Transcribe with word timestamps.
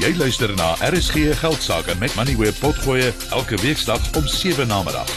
Jy 0.00 0.14
luister 0.16 0.48
na 0.56 0.70
RSG 0.80 1.34
Geldsaake 1.36 1.92
met 2.00 2.14
Money 2.16 2.32
Web 2.40 2.56
Potgoe 2.56 3.12
elke 3.36 3.56
weeksdag 3.60 4.00
om 4.16 4.24
7 4.24 4.64
na 4.66 4.78
middag. 4.80 5.10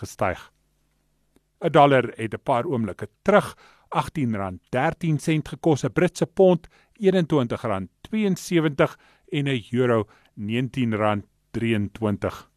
gestyg. 0.00 0.52
'n 1.60 1.72
Dollar 1.72 2.12
het 2.16 2.34
'n 2.34 2.40
paar 2.42 2.64
oomblikke 2.64 3.08
terug 3.22 3.56
R18.13 3.88 5.48
gekos, 5.48 5.84
'n 5.84 5.92
Britse 5.92 6.26
pond 6.26 6.68
R21.72 7.00 8.96
en 9.32 9.48
'n 9.48 9.64
euro 9.72 10.06
R19.23. 10.36 12.48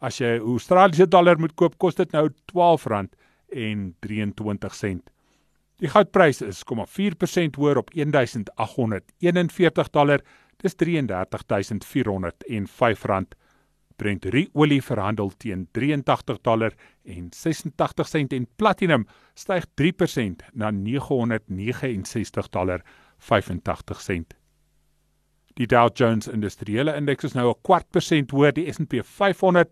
As 0.00 0.20
jy 0.20 0.38
Australiese 0.38 1.08
dollar 1.08 1.38
moet 1.38 1.54
koop, 1.54 1.78
kos 1.78 1.94
dit 1.94 2.12
nou 2.12 2.28
R12.23. 2.28 5.14
Die 5.82 5.88
goudprys 5.90 6.38
is 6.42 6.64
0,4% 6.64 7.56
hoër 7.58 7.76
op 7.80 7.90
1841 7.94 9.90
dollar. 9.90 10.20
Dis 10.62 10.74
33405 10.74 13.04
rand. 13.04 13.34
Brent 13.96 14.26
olie 14.52 14.82
verhandel 14.82 15.30
teen 15.38 15.68
83 15.72 16.40
dollar 16.42 16.72
en 17.04 17.28
86 17.30 18.08
sent 18.08 18.32
en 18.32 18.46
platinum 18.56 19.06
styg 19.34 19.64
3% 19.80 20.36
na 20.52 20.70
969 20.70 22.48
dollar 22.50 22.82
85 23.18 24.00
sent. 24.00 24.34
Die 25.54 25.68
Dow 25.70 25.86
Jones 25.94 26.26
Industriële 26.26 26.96
Indeks 26.98 27.28
is 27.28 27.34
nou 27.34 27.50
'n 27.50 27.54
kwart 27.62 27.86
persent 27.94 28.30
hoër, 28.30 28.52
die 28.52 28.72
S&P 28.72 29.02
500 29.02 29.68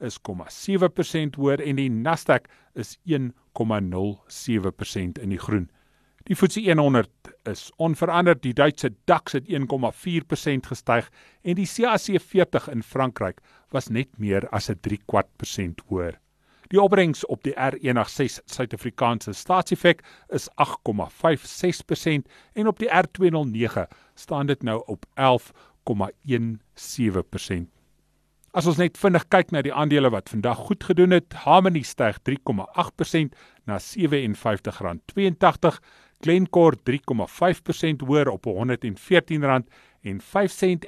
is 0.00 0.18
0,7% 0.22 1.34
hoër 1.36 1.60
en 1.60 1.76
die 1.76 1.90
Nasdaq 1.90 2.46
is 2.74 2.98
1,07% 3.04 5.18
in 5.18 5.28
die 5.28 5.38
groen. 5.38 5.70
Die 6.24 6.34
FTSE 6.34 6.74
100 6.74 7.10
is 7.44 7.72
onveranderd, 7.76 8.42
die 8.42 8.54
Duitse 8.54 8.94
DAX 9.04 9.32
het 9.32 9.48
1,4% 9.48 10.66
gestyg 10.66 11.10
en 11.42 11.54
die 11.54 11.66
CAC 11.66 12.20
40 12.20 12.68
in 12.68 12.82
Frankryk 12.82 13.40
was 13.70 13.88
net 13.88 14.18
meer 14.18 14.48
as 14.48 14.70
'n 14.70 14.78
3 14.80 14.98
kwart 15.06 15.36
persent 15.36 15.80
hoër. 15.88 16.18
Die 16.68 16.80
opbrengs 16.80 17.26
op 17.26 17.42
die 17.42 17.54
R106 17.56 18.38
Suid-Afrikaanse 18.44 19.32
staatseffek 19.32 20.02
is 20.28 20.48
8,56% 20.60 20.66
en 22.52 22.66
op 22.66 22.78
die 22.78 22.90
R209 22.92 23.82
staan 24.14 24.46
dit 24.46 24.62
nou 24.62 24.82
op 24.86 25.06
11,17%. 25.14 25.14
As 28.52 28.66
ons 28.66 28.76
net 28.80 28.98
vinnig 28.98 29.24
kyk 29.32 29.50
na 29.52 29.62
die 29.62 29.72
aandele 29.72 30.10
wat 30.12 30.28
vandag 30.32 30.58
goed 30.68 30.84
gedoen 30.84 31.12
het, 31.16 31.32
Harmony 31.44 31.82
styg 31.84 32.16
3,8% 32.28 33.32
na 33.68 33.78
R57.82, 33.78 33.84
Glencore 36.20 36.76
3,5% 36.82 38.04
hoër 38.08 38.28
op 38.32 38.46
R114.05 38.50 38.52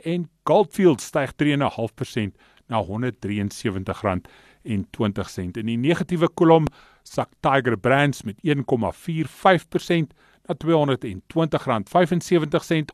en 0.03 0.29
Goldfields 0.45 1.05
styg 1.13 1.31
3,5% 1.41 2.33
na 2.67 2.83
R173 2.83 4.21
en 4.63 4.87
20 4.91 5.31
sent. 5.31 5.57
In 5.57 5.67
die 5.67 5.79
negatiewe 5.79 6.29
kolom 6.29 6.67
sak 7.03 7.29
Tiger 7.41 7.79
Brands 7.79 8.23
met 8.23 8.37
1,45% 8.43 8.47
na 10.47 10.55
R220.75, 10.55 10.61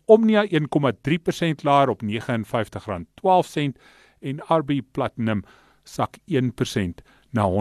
Omnia 0.04 0.44
1,3% 0.44 0.50
laer 1.62 1.88
op 1.88 2.03
R59.12 2.03 2.09
en 4.21 4.41
RB 4.49 4.81
Platinum 4.93 5.43
sak 5.84 6.16
1% 6.27 6.32
na 7.31 7.49
R149.14. 7.49 7.54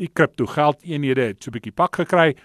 Die 0.00 0.08
kriptogeld 0.12 0.82
eenhede 0.82 1.20
het 1.20 1.42
so 1.42 1.50
'n 1.50 1.52
bietjie 1.52 1.72
pak 1.72 1.96
gekry. 1.96 2.36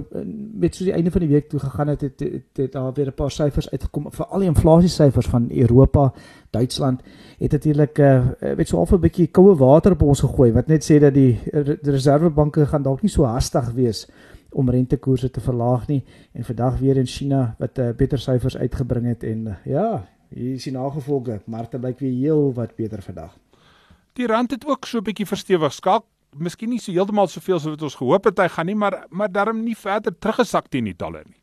met 0.61 0.75
so 0.75 0.85
die 0.85 0.95
einde 0.97 1.11
van 1.11 1.21
die 1.21 1.29
week 1.29 1.49
toe 1.49 1.61
gegaan 1.61 1.89
het 1.93 2.01
het, 2.01 2.21
het, 2.21 2.57
het 2.57 2.73
daar 2.73 2.93
weer 2.93 3.07
'n 3.07 3.15
paar 3.15 3.31
syfers 3.31 3.71
uitgekom. 3.71 4.07
Vir 4.12 4.27
al 4.27 4.39
die 4.39 4.49
inflasie 4.49 4.89
syfers 4.89 5.27
van 5.27 5.51
Europa, 5.51 6.12
Duitsland 6.51 7.03
het 7.39 7.53
natuurlik 7.53 7.99
uh, 7.99 8.29
weet 8.57 8.69
so 8.69 8.77
half 8.77 8.93
'n 8.93 9.01
bietjie 9.01 9.27
koue 9.27 9.57
water 9.57 9.93
op 9.93 10.03
ons 10.03 10.21
gegooi 10.21 10.53
wat 10.53 10.67
net 10.67 10.85
sê 10.85 10.99
dat 10.99 11.15
die, 11.15 11.39
die 11.53 11.91
reservebanke 11.91 12.67
gaan 12.67 12.83
dalk 12.83 13.03
nie 13.03 13.11
so 13.11 13.25
hastig 13.25 13.73
wees 13.73 14.09
om 14.51 14.71
rentekoerse 14.71 15.31
te 15.31 15.41
verlaag 15.41 15.87
nie. 15.87 16.05
En 16.33 16.45
vandag 16.45 16.79
weer 16.79 16.97
in 16.97 17.06
China 17.06 17.55
wat 17.59 17.79
uh, 17.79 17.91
beter 17.97 18.19
syfers 18.19 18.56
uitgebring 18.56 19.06
het 19.06 19.23
en 19.23 19.47
uh, 19.47 19.55
ja, 19.65 20.09
hier 20.29 20.55
is 20.55 20.65
die 20.65 20.73
nagevolge, 20.73 21.41
markte 21.45 21.79
blyk 21.79 21.99
weer 21.99 22.13
heel 22.13 22.53
wat 22.53 22.75
beter 22.77 23.03
vandag. 23.03 23.37
Die 24.13 24.27
rand 24.27 24.51
het 24.51 24.67
ook 24.67 24.85
so 24.85 24.99
'n 24.99 25.03
bietjie 25.03 25.27
verstewig. 25.27 25.73
Skaak 25.73 26.03
miskien 26.38 26.71
nie 26.71 26.79
so 26.79 26.93
heeltemal 26.93 27.29
soveel 27.29 27.61
so 27.61 27.71
wat 27.71 27.82
ons 27.82 27.99
gehoop 27.99 28.25
het 28.31 28.38
hy 28.38 28.49
gaan 28.49 28.67
nie, 28.67 28.79
maar 28.79 29.05
maar 29.11 29.32
daarom 29.32 29.65
nie 29.65 29.77
verder 29.77 30.15
teruggesak 30.19 30.69
teen 30.71 30.85
die 30.85 30.97
dollar 30.97 31.25
nie. 31.27 31.41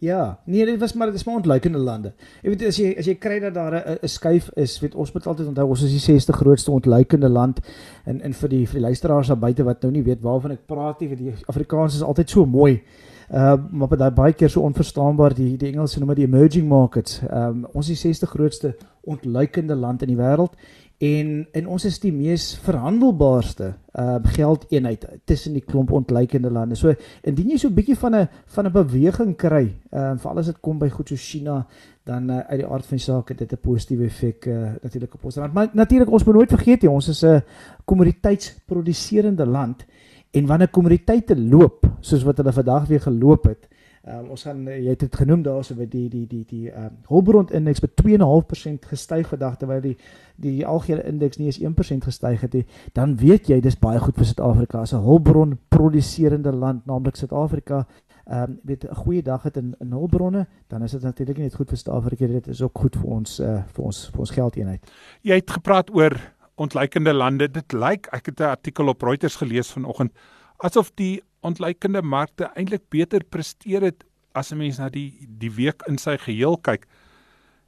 Ja, 0.00 0.38
nee, 0.46 0.64
dit 0.64 0.78
was 0.80 0.92
maar 0.92 1.06
dit 1.06 1.16
is 1.16 1.24
maar 1.24 1.34
ontluikende 1.34 1.78
lande. 1.78 2.14
Jy 2.42 2.48
weet 2.54 2.62
as 2.64 2.76
jy 2.80 2.94
as 2.98 3.08
jy 3.10 3.14
kry 3.20 3.36
dat 3.40 3.54
daar 3.54 3.74
'n 4.00 4.08
skuif 4.08 4.48
is, 4.56 4.78
weet 4.80 4.94
ons 4.94 5.12
moet 5.12 5.26
altyd 5.26 5.46
onthou 5.48 5.68
ons 5.68 5.82
is 5.82 5.90
die 5.90 6.00
60 6.00 6.36
grootste 6.36 6.70
ontluikende 6.70 7.28
land 7.28 7.60
en 8.04 8.20
en 8.20 8.32
vir 8.32 8.48
die 8.48 8.66
vir 8.66 8.80
die 8.80 8.86
luisteraars 8.86 9.28
daar 9.28 9.38
buite 9.38 9.64
wat 9.64 9.82
nou 9.82 9.92
nie 9.92 10.02
weet 10.02 10.22
waarvan 10.22 10.50
ek 10.50 10.66
praat 10.66 11.00
nie, 11.00 11.08
want 11.08 11.20
die 11.20 11.34
Afrikaans 11.46 11.94
is 11.94 12.02
altyd 12.02 12.30
so 12.30 12.46
mooi. 12.46 12.82
Uh 13.30 13.56
maar 13.70 13.88
baie 13.88 14.10
baie 14.10 14.32
keer 14.32 14.50
so 14.50 14.60
onverstaanbaar 14.60 15.34
die 15.34 15.56
die 15.56 15.68
Engelse 15.68 16.00
noem 16.00 16.14
dit 16.14 16.24
emerging 16.24 16.68
markets. 16.68 17.20
Ehm 17.20 17.48
um, 17.48 17.66
ons 17.72 17.90
is 17.90 18.00
die 18.00 18.08
60 18.08 18.30
grootste 18.30 18.76
ontluikende 19.02 19.74
land 19.74 20.02
in 20.02 20.08
die 20.08 20.16
wêreld 20.16 20.56
en 21.00 21.46
en 21.56 21.68
ons 21.72 21.84
is 21.88 21.96
die 22.02 22.12
mees 22.12 22.50
verhandelbaarste 22.60 23.70
uh 23.98 24.18
geldeenheid 24.36 25.06
tussen 25.24 25.54
die 25.56 25.64
klomp 25.64 25.92
ontleikende 25.96 26.50
lande. 26.52 26.76
So 26.76 26.92
indien 27.24 27.54
jy 27.54 27.56
so 27.58 27.68
'n 27.68 27.74
bietjie 27.74 27.96
van 27.96 28.14
'n 28.14 28.28
van 28.46 28.66
'n 28.66 28.72
beweging 28.72 29.36
kry, 29.36 29.72
uh 29.92 30.12
veral 30.16 30.38
as 30.38 30.46
dit 30.46 30.60
kom 30.60 30.78
by 30.78 30.88
goed 30.88 31.08
so 31.08 31.16
China, 31.16 31.66
dan 32.04 32.30
uh, 32.30 32.38
uit 32.38 32.58
die 32.60 32.66
aard 32.66 32.86
van 32.86 32.96
die 32.96 33.04
saak 33.04 33.28
het 33.28 33.38
dit 33.38 33.52
'n 33.52 33.60
positiewe 33.62 34.04
effek 34.04 34.46
uh 34.46 34.72
natuurlik 34.82 35.14
op 35.14 35.24
ons 35.24 35.36
land. 35.36 35.52
Maar 35.52 35.70
natuurlik 35.72 36.10
ons 36.10 36.24
moet 36.24 36.34
nooit 36.34 36.50
vergeet 36.50 36.82
jy, 36.82 36.88
ons 36.88 37.08
is 37.08 37.24
'n 37.24 37.42
kommoditeitsproduserende 37.84 39.46
land 39.46 39.86
en 40.32 40.46
wanneer 40.46 40.68
kommoditeite 40.68 41.38
loop, 41.38 41.86
soos 42.00 42.22
wat 42.22 42.36
hulle 42.36 42.52
vandag 42.52 42.86
weer 42.86 43.00
geloop 43.00 43.44
het, 43.44 43.68
Ehm 44.00 44.18
um, 44.18 44.28
ons 44.32 44.42
gaan 44.42 44.62
jy 44.64 44.94
het 44.94 45.02
dit 45.04 45.16
genoem 45.16 45.42
daarso 45.44 45.74
by 45.76 45.84
die 45.84 46.06
die 46.08 46.26
die 46.26 46.44
die 46.48 46.70
ehm 46.70 46.86
um, 46.86 46.94
Hulbron 47.08 47.50
indeks 47.52 47.82
met 47.84 47.90
2.5% 48.00 48.86
gestyg 48.88 49.28
vandag 49.28 49.58
terwyl 49.60 49.82
die 49.84 49.96
die 50.40 50.66
algehele 50.66 51.04
indeks 51.04 51.36
nie 51.36 51.50
eens 51.50 51.60
1% 51.60 52.06
gestyg 52.08 52.40
het 52.40 52.56
nie. 52.56 52.64
Dan 52.96 53.16
weet 53.20 53.50
jy 53.52 53.60
dis 53.60 53.76
baie 53.76 54.00
goed 54.00 54.16
vir 54.16 54.24
Suid-Afrika 54.30 54.80
as 54.80 54.94
'n 54.94 55.04
hulpbron 55.04 55.58
produserende 55.68 56.52
land, 56.52 56.86
naamlik 56.86 57.16
Suid-Afrika. 57.16 57.86
Ehm 58.24 58.42
um, 58.42 58.58
weet 58.62 58.88
'n 58.88 58.94
goeie 58.94 59.22
dag 59.22 59.42
het 59.42 59.56
in 59.56 59.74
in 59.80 59.92
hulpbronne, 59.92 60.46
dan 60.68 60.82
is 60.82 60.90
dit 60.90 61.02
natuurlik 61.02 61.36
nie 61.36 61.44
net 61.44 61.54
goed 61.54 61.68
vir 61.68 61.78
Suid-Afrika, 61.78 62.26
dit 62.26 62.46
is 62.48 62.62
ook 62.62 62.78
goed 62.78 62.96
vir 62.96 63.08
ons 63.10 63.40
uh, 63.40 63.62
vir 63.66 63.84
ons 63.84 64.10
vir 64.10 64.20
ons 64.20 64.30
geldeenheid. 64.30 64.92
Jy 65.22 65.34
het 65.34 65.50
gepraat 65.50 65.94
oor 65.94 66.16
ontleikende 66.54 67.12
lande. 67.12 67.50
Dit 67.50 67.72
lyk 67.72 68.06
ek 68.12 68.26
het 68.26 68.40
'n 68.40 68.56
artikel 68.56 68.88
op 68.88 69.02
Reuters 69.02 69.36
gelees 69.36 69.72
vanoggend 69.72 70.12
asof 70.56 70.92
die 70.94 71.22
ontleikende 71.40 72.02
markte 72.02 72.50
eintlik 72.54 72.88
beter 72.88 73.24
presteer 73.24 73.82
het 73.82 74.04
as 74.32 74.52
'n 74.52 74.58
mens 74.58 74.78
na 74.78 74.88
die 74.88 75.26
die 75.28 75.50
week 75.50 75.82
in 75.88 75.98
sy 75.98 76.16
geheel 76.16 76.58
kyk. 76.58 76.86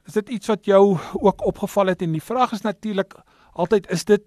Is 0.05 0.13
dit 0.13 0.29
iets 0.29 0.47
wat 0.47 0.65
jou 0.65 0.97
ook 1.13 1.45
opgeval 1.45 1.87
het 1.87 2.01
en 2.01 2.11
die 2.11 2.21
vraag 2.21 2.51
is 2.51 2.61
natuurlik 2.61 3.13
altyd 3.53 3.89
is 3.91 4.05
dit 4.05 4.21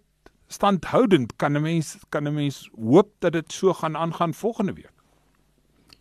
standhoudend 0.49 1.37
kan 1.37 1.57
'n 1.57 1.63
mens 1.63 1.99
kan 2.09 2.27
'n 2.27 2.35
mens 2.35 2.71
hoop 2.77 3.11
dat 3.19 3.33
dit 3.33 3.53
so 3.53 3.73
gaan 3.73 3.97
aangaan 3.97 4.35
volgende 4.35 4.73
week? 4.73 4.96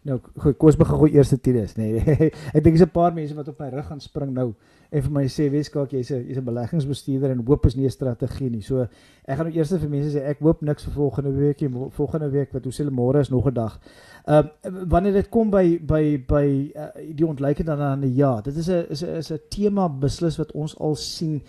Nou, 0.06 0.20
goed, 0.38 0.54
kom 0.62 0.70
ons 0.70 0.78
begin 0.78 1.00
gou 1.02 1.08
eers 1.10 1.32
dit 1.34 1.48
is, 1.58 1.72
nê. 1.80 1.88
Nee. 1.98 2.28
ek 2.56 2.62
dink 2.62 2.76
dis 2.78 2.84
'n 2.86 2.94
paar 2.94 3.14
mense 3.14 3.34
wat 3.34 3.48
op 3.50 3.60
my 3.60 3.72
rug 3.74 3.88
gaan 3.88 4.02
spring 4.04 4.36
nou 4.36 4.52
en 4.92 5.02
vir 5.02 5.12
my 5.12 5.24
sê 5.26 5.48
Weskaak 5.50 5.96
jy's 5.98 6.12
'n 6.14 6.28
jy's 6.28 6.38
'n 6.38 6.46
beleggingsbestuurder 6.46 7.32
en 7.34 7.42
hoop 7.48 7.66
is 7.66 7.76
nie 7.76 7.88
'n 7.90 7.90
strategie 7.90 8.52
nie. 8.52 8.62
So 8.62 8.86
ek 9.26 9.38
gaan 9.38 9.48
nou 9.50 9.56
eers 9.58 9.74
vir 9.74 9.90
mense 9.90 10.14
sê 10.14 10.22
ek 10.22 10.46
hoop 10.46 10.62
niks 10.62 10.86
vir 10.86 10.94
volgende 10.94 11.34
week 11.34 11.62
nie. 11.62 11.90
Volgende 11.90 12.30
week 12.30 12.54
wat 12.54 12.64
hoe 12.64 12.74
sê 12.74 12.86
hulle 12.86 12.94
môre 12.94 13.20
is 13.20 13.32
nog 13.32 13.48
'n 13.48 13.54
dag. 13.54 13.80
Ehm 14.28 14.46
uh, 14.46 14.84
wanneer 14.86 15.14
dit 15.14 15.30
kom 15.30 15.50
by 15.50 15.80
by 15.82 16.22
by 16.28 16.72
uh, 16.76 17.16
die 17.16 17.26
ontleikende 17.26 17.72
dan 17.72 17.82
aan 17.82 18.02
die 18.02 18.16
ja, 18.16 18.42
dit 18.42 18.56
is 18.56 18.70
'n 18.70 18.86
is 18.90 19.02
'n 19.02 19.18
is 19.18 19.32
'n 19.32 19.40
tema 19.50 19.90
beslis 19.90 20.38
wat 20.38 20.52
ons 20.52 20.78
al 20.78 20.96
sien 20.96 21.42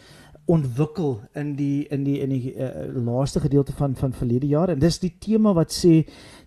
ontwikkel 0.47 1.21
in 1.35 1.55
die 1.59 1.87
in 1.91 2.05
die 2.05 2.19
in 2.23 2.31
die 2.31 2.55
uh, 2.55 2.87
laaste 3.05 3.41
gedeelte 3.41 3.73
van 3.73 3.97
van 3.97 4.13
verlede 4.13 4.47
jaar 4.47 4.69
en 4.69 4.79
dis 4.79 4.99
die 5.03 5.17
tema 5.19 5.53
wat 5.53 5.73
sê 5.75 6.05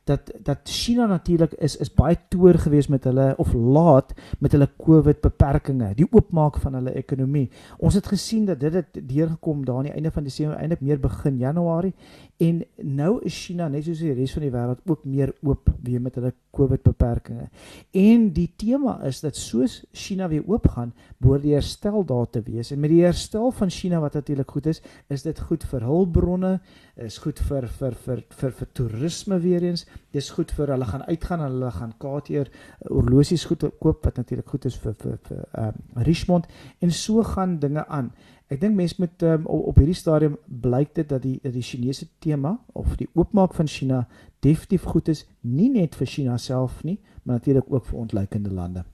dat 0.10 0.32
dat 0.44 0.60
China 0.64 1.06
natuurlik 1.06 1.54
is 1.54 1.78
is 1.78 1.92
baie 1.94 2.18
toer 2.34 2.58
gewees 2.60 2.88
met 2.88 3.06
hulle 3.08 3.34
of 3.38 3.54
laat 3.54 4.14
met 4.40 4.52
hulle 4.56 4.70
COVID 4.78 5.22
beperkings, 5.22 5.96
die 5.96 6.08
oopmaak 6.10 6.58
van 6.64 6.80
hulle 6.80 6.96
ekonomie. 6.98 7.50
Ons 7.78 7.98
het 8.00 8.08
gesien 8.08 8.46
dat 8.50 8.60
dit 8.60 8.74
het 8.74 9.00
deurgekom 9.02 9.66
daar 9.66 9.82
aan 9.82 9.90
die 9.92 9.94
einde 9.94 10.12
van 10.12 10.24
Desember, 10.24 10.58
eintlik 10.58 10.82
meer 10.82 11.00
begin 11.00 11.38
Januarie 11.38 11.94
en 12.40 12.62
nou 12.88 13.12
is 13.28 13.36
China 13.36 13.68
net 13.68 13.84
soos 13.84 14.00
die 14.00 14.14
res 14.16 14.34
van 14.36 14.46
die 14.46 14.52
wêreld 14.54 14.84
ook 14.88 15.04
meer 15.04 15.34
oop 15.44 15.68
weer 15.84 16.00
met 16.00 16.16
hulle 16.16 16.32
COVID 16.56 16.84
beperkings. 16.84 17.50
En 17.96 18.30
die 18.36 18.48
tema 18.58 18.96
is 19.08 19.20
dat 19.24 19.38
soos 19.38 19.82
China 19.92 20.30
weer 20.32 20.46
oop 20.48 20.68
gaan, 20.72 20.94
behoort 21.20 21.44
die 21.44 21.54
herstel 21.54 22.06
daar 22.08 22.30
te 22.32 22.42
wees. 22.46 22.72
En 22.72 22.80
met 22.80 22.94
die 22.94 23.04
herstel 23.04 23.52
van 23.52 23.70
China 23.70 24.00
wat 24.00 24.16
natuurlik 24.18 24.52
goed 24.52 24.72
is, 24.72 24.82
is 25.12 25.24
dit 25.28 25.40
goed 25.50 25.64
vir 25.72 25.84
hulpbronne, 25.88 26.54
is 26.96 27.20
goed 27.24 27.40
vir 27.50 27.68
vir 27.68 27.96
vir 27.96 27.98
vir, 28.06 28.24
vir, 28.40 28.56
vir 28.62 28.72
toerisme 28.74 29.40
weer 29.44 29.64
eens 29.64 29.86
dis 30.16 30.30
goed 30.34 30.52
vir 30.58 30.74
hulle 30.74 30.88
gaan 30.90 31.06
uitgaan 31.06 31.44
hulle 31.46 31.70
gaan 31.76 31.94
Cartier 32.02 32.50
horlosies 32.88 33.46
goed 33.50 33.66
koop 33.82 34.06
wat 34.08 34.18
natuurlik 34.22 34.50
goed 34.50 34.66
is 34.70 34.78
vir 34.82 34.96
vir 35.04 35.18
vir 35.28 35.44
ehm 35.46 35.78
um, 35.78 36.04
Richmond 36.08 36.48
en 36.82 36.92
so 36.92 37.24
gaan 37.24 37.60
dinge 37.60 37.86
aan. 37.88 38.12
Ek 38.50 38.58
dink 38.64 38.74
mense 38.74 38.98
met 38.98 39.22
um, 39.22 39.44
op, 39.46 39.68
op 39.72 39.78
hierdie 39.78 39.98
stadium 39.98 40.38
blyk 40.64 40.96
dit 40.98 41.10
dat 41.10 41.22
die 41.22 41.38
dat 41.44 41.54
die 41.54 41.66
Chinese 41.66 42.08
tema 42.24 42.56
of 42.74 42.96
die 42.98 43.10
oopmaak 43.14 43.54
van 43.54 43.68
China 43.70 44.08
definitief 44.42 44.88
goed 44.90 45.12
is 45.14 45.28
nie 45.42 45.70
net 45.70 45.98
vir 46.00 46.10
China 46.10 46.38
self 46.38 46.80
nie, 46.84 46.98
maar 47.24 47.38
natuurlik 47.38 47.70
ook 47.70 47.86
vir 47.86 48.00
ontleikende 48.00 48.50
lande. 48.50 48.86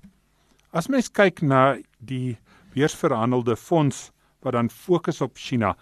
As 0.75 0.89
mens 0.91 1.07
kyk 1.07 1.39
na 1.41 1.77
die 2.03 2.35
beursverhandelde 2.75 3.55
fonds 3.55 4.09
wat 4.43 4.57
dan 4.57 4.69
fokus 4.69 5.21
op 5.23 5.39
China, 5.39 5.77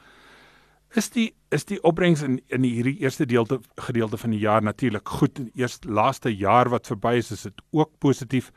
is 0.94 1.10
die 1.10 1.32
is 1.50 1.66
die 1.66 1.82
opbrengs 1.82 2.22
in 2.22 2.38
in 2.54 2.66
hierdie 2.68 3.00
eerste 3.02 3.26
deelte 3.26 3.58
gedeelte 3.82 4.18
van 4.18 4.38
die 4.38 4.44
jaar 4.44 4.62
natuurlik 4.62 5.10
goed 5.10 5.42
eers 5.56 5.80
laaste 5.82 6.30
jaar 6.30 6.70
wat 6.70 6.88
verby 6.88 7.18
is 7.18 7.32
is 7.32 7.48
dit 7.50 7.66
ook 7.72 7.90
positief 7.98 8.52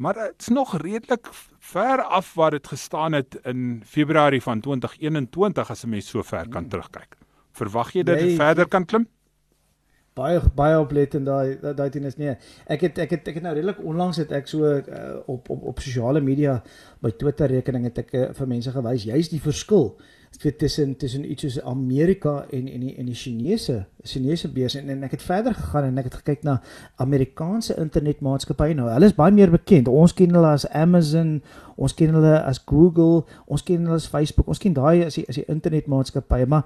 maar 0.00 0.14
dit's 0.14 0.48
nog 0.48 0.76
redelik 0.80 1.28
ver 1.58 2.02
af 2.02 2.34
waar 2.34 2.50
dit 2.50 2.66
gestaan 2.66 3.12
het 3.12 3.38
in 3.42 3.82
Februarie 3.86 4.42
van 4.42 4.60
2021 4.60 5.70
as 5.70 5.84
'n 5.84 5.88
mens 5.88 6.08
so 6.08 6.22
ver 6.22 6.48
kan 6.48 6.60
hmm. 6.60 6.70
terugkyk. 6.70 7.16
Verwag 7.52 7.92
jy 7.92 8.02
dat 8.02 8.18
dit 8.18 8.26
nee, 8.26 8.36
verder 8.36 8.68
kan 8.68 8.84
klim? 8.84 9.08
Baie 10.12 10.40
baie 10.54 10.78
oplettend 10.80 11.26
daai 11.26 11.58
daai 11.74 11.90
ding 11.90 12.04
is 12.04 12.16
nee. 12.16 12.36
Ek 12.66 12.80
het 12.80 12.98
ek 12.98 13.10
het 13.10 13.28
ek 13.28 13.34
het 13.34 13.42
nou 13.42 13.54
redelik 13.54 13.84
onlangs 13.84 14.16
het 14.16 14.32
ek 14.32 14.48
so 14.48 14.64
uh, 14.64 14.80
op 15.26 15.50
op 15.50 15.62
op 15.62 15.80
sosiale 15.80 16.20
media 16.20 16.62
by 17.00 17.10
Twitter 17.10 17.46
rekening 17.46 17.84
het 17.84 17.98
ek 17.98 18.12
uh, 18.12 18.32
vir 18.32 18.46
mense 18.46 18.70
gewys. 18.70 19.04
Jy's 19.04 19.28
die 19.28 19.40
verskil 19.40 20.00
vir 20.38 20.56
tussen 20.56 20.96
tussen 20.96 21.24
iets 21.30 21.42
soos 21.42 21.62
Amerika 21.68 22.46
en 22.50 22.68
en 22.68 22.80
die 22.80 22.94
en 22.96 23.06
die 23.06 23.14
Chinese 23.14 23.86
Chinese 24.02 24.48
beurs. 24.48 24.74
En, 24.74 24.88
en 24.88 25.02
ek 25.02 25.10
het 25.18 25.22
verder 25.22 25.54
gegaan 25.54 25.90
en 25.90 25.98
ek 25.98 26.08
het 26.08 26.14
gekyk 26.22 26.46
na 26.46 26.60
Amerikaanse 26.96 27.76
internetmaatskappye. 27.76 28.74
Nou 28.78 28.88
hulle 28.88 29.10
is 29.10 29.16
baie 29.16 29.34
meer 29.34 29.50
bekend. 29.50 29.88
Ons 29.88 30.14
ken 30.16 30.32
hulle 30.34 30.54
as 30.54 30.68
Amazon 30.70 31.40
ons 31.76 31.94
ken 31.96 32.14
hulle 32.14 32.36
as 32.44 32.60
Google 32.68 33.24
ons 33.46 33.62
ken 33.64 33.84
hulle 33.84 33.98
as 33.98 34.08
Facebook 34.08 34.48
ons 34.48 34.60
ken 34.60 34.76
daai 34.76 35.04
as 35.04 35.18
die 35.18 35.26
as 35.28 35.40
die 35.40 35.48
internetmaatskappye. 35.48 36.46
Maar 36.46 36.64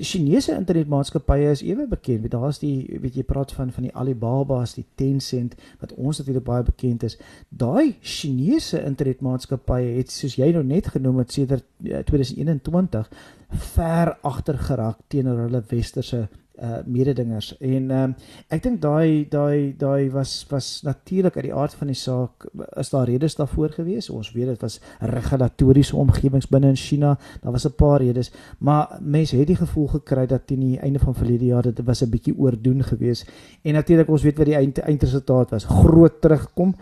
Chinese 0.00 0.54
internetmaatskappye 0.54 1.50
is 1.50 1.62
ewe 1.62 1.86
bekend. 1.88 2.30
Daar's 2.30 2.58
die 2.62 2.98
weet 3.00 3.18
jy 3.18 3.24
praat 3.26 3.52
van 3.56 3.72
van 3.74 3.86
die 3.88 3.94
Alibaba's, 3.94 4.74
die 4.76 4.86
Tencent 4.98 5.56
wat 5.80 5.94
ons 5.94 6.18
natuurlik 6.20 6.44
baie 6.46 6.64
bekend 6.66 7.06
is. 7.06 7.18
Daai 7.48 7.96
Chinese 8.00 8.82
internetmaatskappye 8.82 9.96
het 9.98 10.12
soos 10.12 10.36
jy 10.40 10.50
nou 10.54 10.64
net 10.66 10.90
genoem 10.94 11.22
het 11.22 11.32
sedert 11.36 11.66
2021 11.82 13.10
eh, 13.10 13.60
ver 13.76 14.16
agter 14.26 14.58
geraak 14.58 14.98
teenoor 15.12 15.46
hulle 15.46 15.62
westerse 15.70 16.26
uh 16.62 16.78
mededingers. 16.86 17.52
En 17.60 17.90
uh, 17.90 18.04
ek 18.48 18.62
dink 18.62 18.80
daai 18.80 19.26
daai 19.30 19.74
daai 19.78 20.10
was 20.10 20.46
was 20.50 20.82
natuurlik 20.82 21.36
uit 21.36 21.44
die 21.44 21.54
aard 21.54 21.74
van 21.74 21.86
die 21.86 21.98
saak 21.98 22.46
is 22.76 22.90
daar 22.90 23.06
redes 23.06 23.36
daarvoor 23.36 23.70
gewees? 23.76 24.10
Ons 24.10 24.32
weet 24.32 24.46
dit 24.46 24.60
was 24.60 24.80
regulatoriese 25.00 25.96
omgewings 25.96 26.48
binne 26.48 26.68
in 26.68 26.80
China 26.80 27.18
daar 27.42 27.52
was 27.52 27.66
'n 27.66 27.76
paar 27.76 28.00
redes 28.00 28.32
maar 28.58 28.98
mense 29.00 29.36
het 29.36 29.46
die 29.46 29.56
gevoel 29.56 29.86
gekry 29.86 30.26
dat 30.26 30.46
teen 30.46 30.60
die 30.60 30.78
einde 30.78 30.98
van 30.98 31.14
verlede 31.14 31.44
jaar 31.44 31.62
dit 31.62 31.84
was 31.84 32.02
'n 32.02 32.10
bietjie 32.10 32.38
oordoen 32.38 32.82
gewees. 32.82 33.26
En 33.62 33.72
natuurlik 33.72 34.08
ons 34.08 34.22
weet 34.22 34.36
wat 34.36 34.46
die 34.46 34.54
eind, 34.54 34.78
eindresultaat 34.78 35.50
was. 35.50 35.64
Groot 35.64 36.20
terugkom 36.20 36.74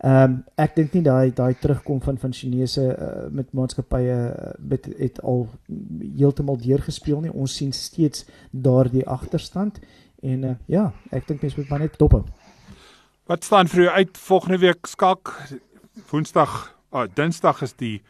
Ehm 0.00 0.22
um, 0.22 0.36
ek 0.56 0.76
dink 0.76 0.94
nie 0.96 1.02
daai 1.04 1.32
daai 1.36 1.54
terugkom 1.60 2.00
van 2.00 2.18
van 2.18 2.32
Chinese 2.32 2.82
uh, 2.88 3.26
met 3.30 3.52
maatskappye 3.52 4.14
uh, 4.16 4.52
met 4.58 4.88
het 4.98 5.20
al 5.22 5.48
heeltemal 6.16 6.56
deurgespeel 6.56 7.20
nie. 7.20 7.32
Ons 7.32 7.56
sien 7.60 7.72
steeds 7.72 8.24
daardie 8.50 9.06
agterstand 9.06 9.80
En 10.20 10.44
uh, 10.44 10.54
ja, 10.68 10.90
ek 11.14 11.26
dink 11.28 11.44
mense 11.44 11.56
moet 11.56 11.70
maar 11.72 11.82
net 11.86 11.96
dop 12.00 12.16
hou. 12.16 12.24
Wat 13.30 13.44
staan 13.46 13.70
vir 13.70 13.86
jou 13.86 13.92
uit 13.94 14.18
volgende 14.18 14.58
week 14.60 14.88
skalk 14.90 15.32
Woensdag, 16.10 16.54
oh, 16.90 17.06
Dinsdag 17.14 17.62
is 17.62 17.72
die 17.78 18.00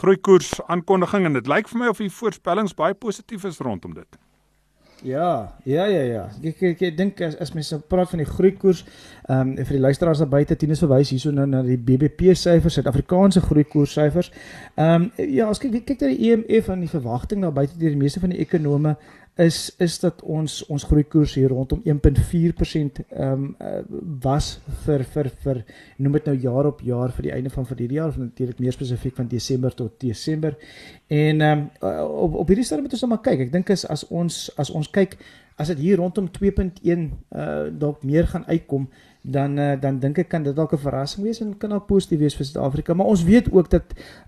groeikoers 0.00 0.56
aankondiging 0.72 1.28
en 1.28 1.36
dit 1.36 1.48
lyk 1.50 1.68
vir 1.68 1.82
my 1.82 1.90
of 1.92 2.00
die 2.00 2.10
voorspellings 2.10 2.74
baie 2.74 2.94
positief 2.96 3.44
is 3.44 3.60
rondom 3.62 3.94
dit. 3.94 4.18
Ja, 5.02 5.52
ja 5.64 5.86
ja 5.86 6.02
ja. 6.02 6.22
Ek 6.46 6.60
ek, 6.62 6.82
ek 6.86 6.96
dink 6.96 7.20
as, 7.26 7.34
as 7.42 7.50
mense 7.56 7.78
praat 7.90 8.10
van 8.12 8.22
die 8.22 8.28
groeikoers, 8.28 8.84
ehm 9.26 9.52
um, 9.52 9.56
vir 9.58 9.76
die 9.76 9.82
luisteraars 9.82 10.22
daar 10.22 10.30
buite, 10.30 10.56
Tinus 10.58 10.82
verwys 10.84 11.10
hierso 11.10 11.32
nou 11.34 11.46
na 11.50 11.62
die 11.66 11.78
BBP 11.78 12.36
syfers, 12.38 12.78
Suid-Afrikaanse 12.78 13.42
groeikoers 13.42 13.96
syfers. 13.98 14.30
Ehm 14.76 15.08
um, 15.08 15.10
ja, 15.26 15.48
as 15.50 15.58
kyk 15.62 15.80
kyk 15.88 16.04
na 16.04 16.12
die 16.12 16.30
EMF 16.30 16.70
en 16.70 16.86
die 16.86 16.92
verwagting 16.92 17.42
daar 17.42 17.54
buite 17.56 17.78
deur 17.78 17.96
die 17.96 18.02
meeste 18.04 18.22
van 18.22 18.34
die 18.34 18.40
ekonome 18.44 18.94
is 19.34 19.74
is 19.78 19.98
dat 20.00 20.22
ons 20.22 20.58
ons 20.66 20.84
groeikoers 20.84 21.34
hier 21.34 21.48
rondom 21.48 21.80
1.4% 21.84 23.00
ehm 23.08 23.44
um, 23.58 23.86
was 24.20 24.60
vir 24.84 25.04
vir 25.04 25.30
vir 25.44 25.62
noem 25.96 26.18
dit 26.18 26.26
nou 26.26 26.36
jaar 26.36 26.66
op 26.66 26.82
jaar 26.84 27.12
vir 27.16 27.22
die 27.22 27.32
einde 27.32 27.50
van 27.50 27.66
vir 27.66 27.76
hierdie 27.76 27.96
jaar 27.96 28.08
of 28.08 28.18
natuurlik 28.20 28.58
meer 28.58 28.72
spesifiek 28.72 29.16
van 29.16 29.28
Desember 29.28 29.74
tot 29.74 30.00
Desember. 30.00 30.56
En 31.06 31.40
ehm 31.40 31.64
um, 31.80 32.04
op 32.26 32.34
op 32.34 32.46
hierdie 32.46 32.64
stadium 32.64 32.84
moet 32.84 32.92
ons 32.92 33.00
nou 33.06 33.12
maar 33.14 33.24
kyk. 33.24 33.46
Ek 33.46 33.52
dink 33.52 33.70
as 33.70 33.86
as 33.88 34.04
ons 34.08 34.50
as 34.56 34.70
ons 34.70 34.90
kyk 34.90 35.16
as 35.56 35.68
dit 35.72 35.78
hier 35.78 35.96
rondom 35.96 36.28
2.1 36.28 37.08
uh 37.32 37.70
dalk 37.72 38.04
meer 38.04 38.26
gaan 38.26 38.44
uitkom 38.46 38.88
dan 39.22 39.58
uh, 39.58 39.80
dan 39.80 39.98
dink 39.98 40.18
ek 40.18 40.28
kan 40.28 40.42
dit 40.42 40.54
dalk 40.56 40.72
'n 40.74 40.82
verrassing 40.82 41.24
wees 41.24 41.40
en 41.40 41.56
kan 41.58 41.70
dalk 41.70 41.86
positief 41.86 42.18
wees 42.18 42.34
vir 42.34 42.46
Suid-Afrika. 42.46 42.94
Maar 42.94 43.06
ons 43.06 43.24
weet 43.24 43.52
ook 43.52 43.70
dat 43.70 43.82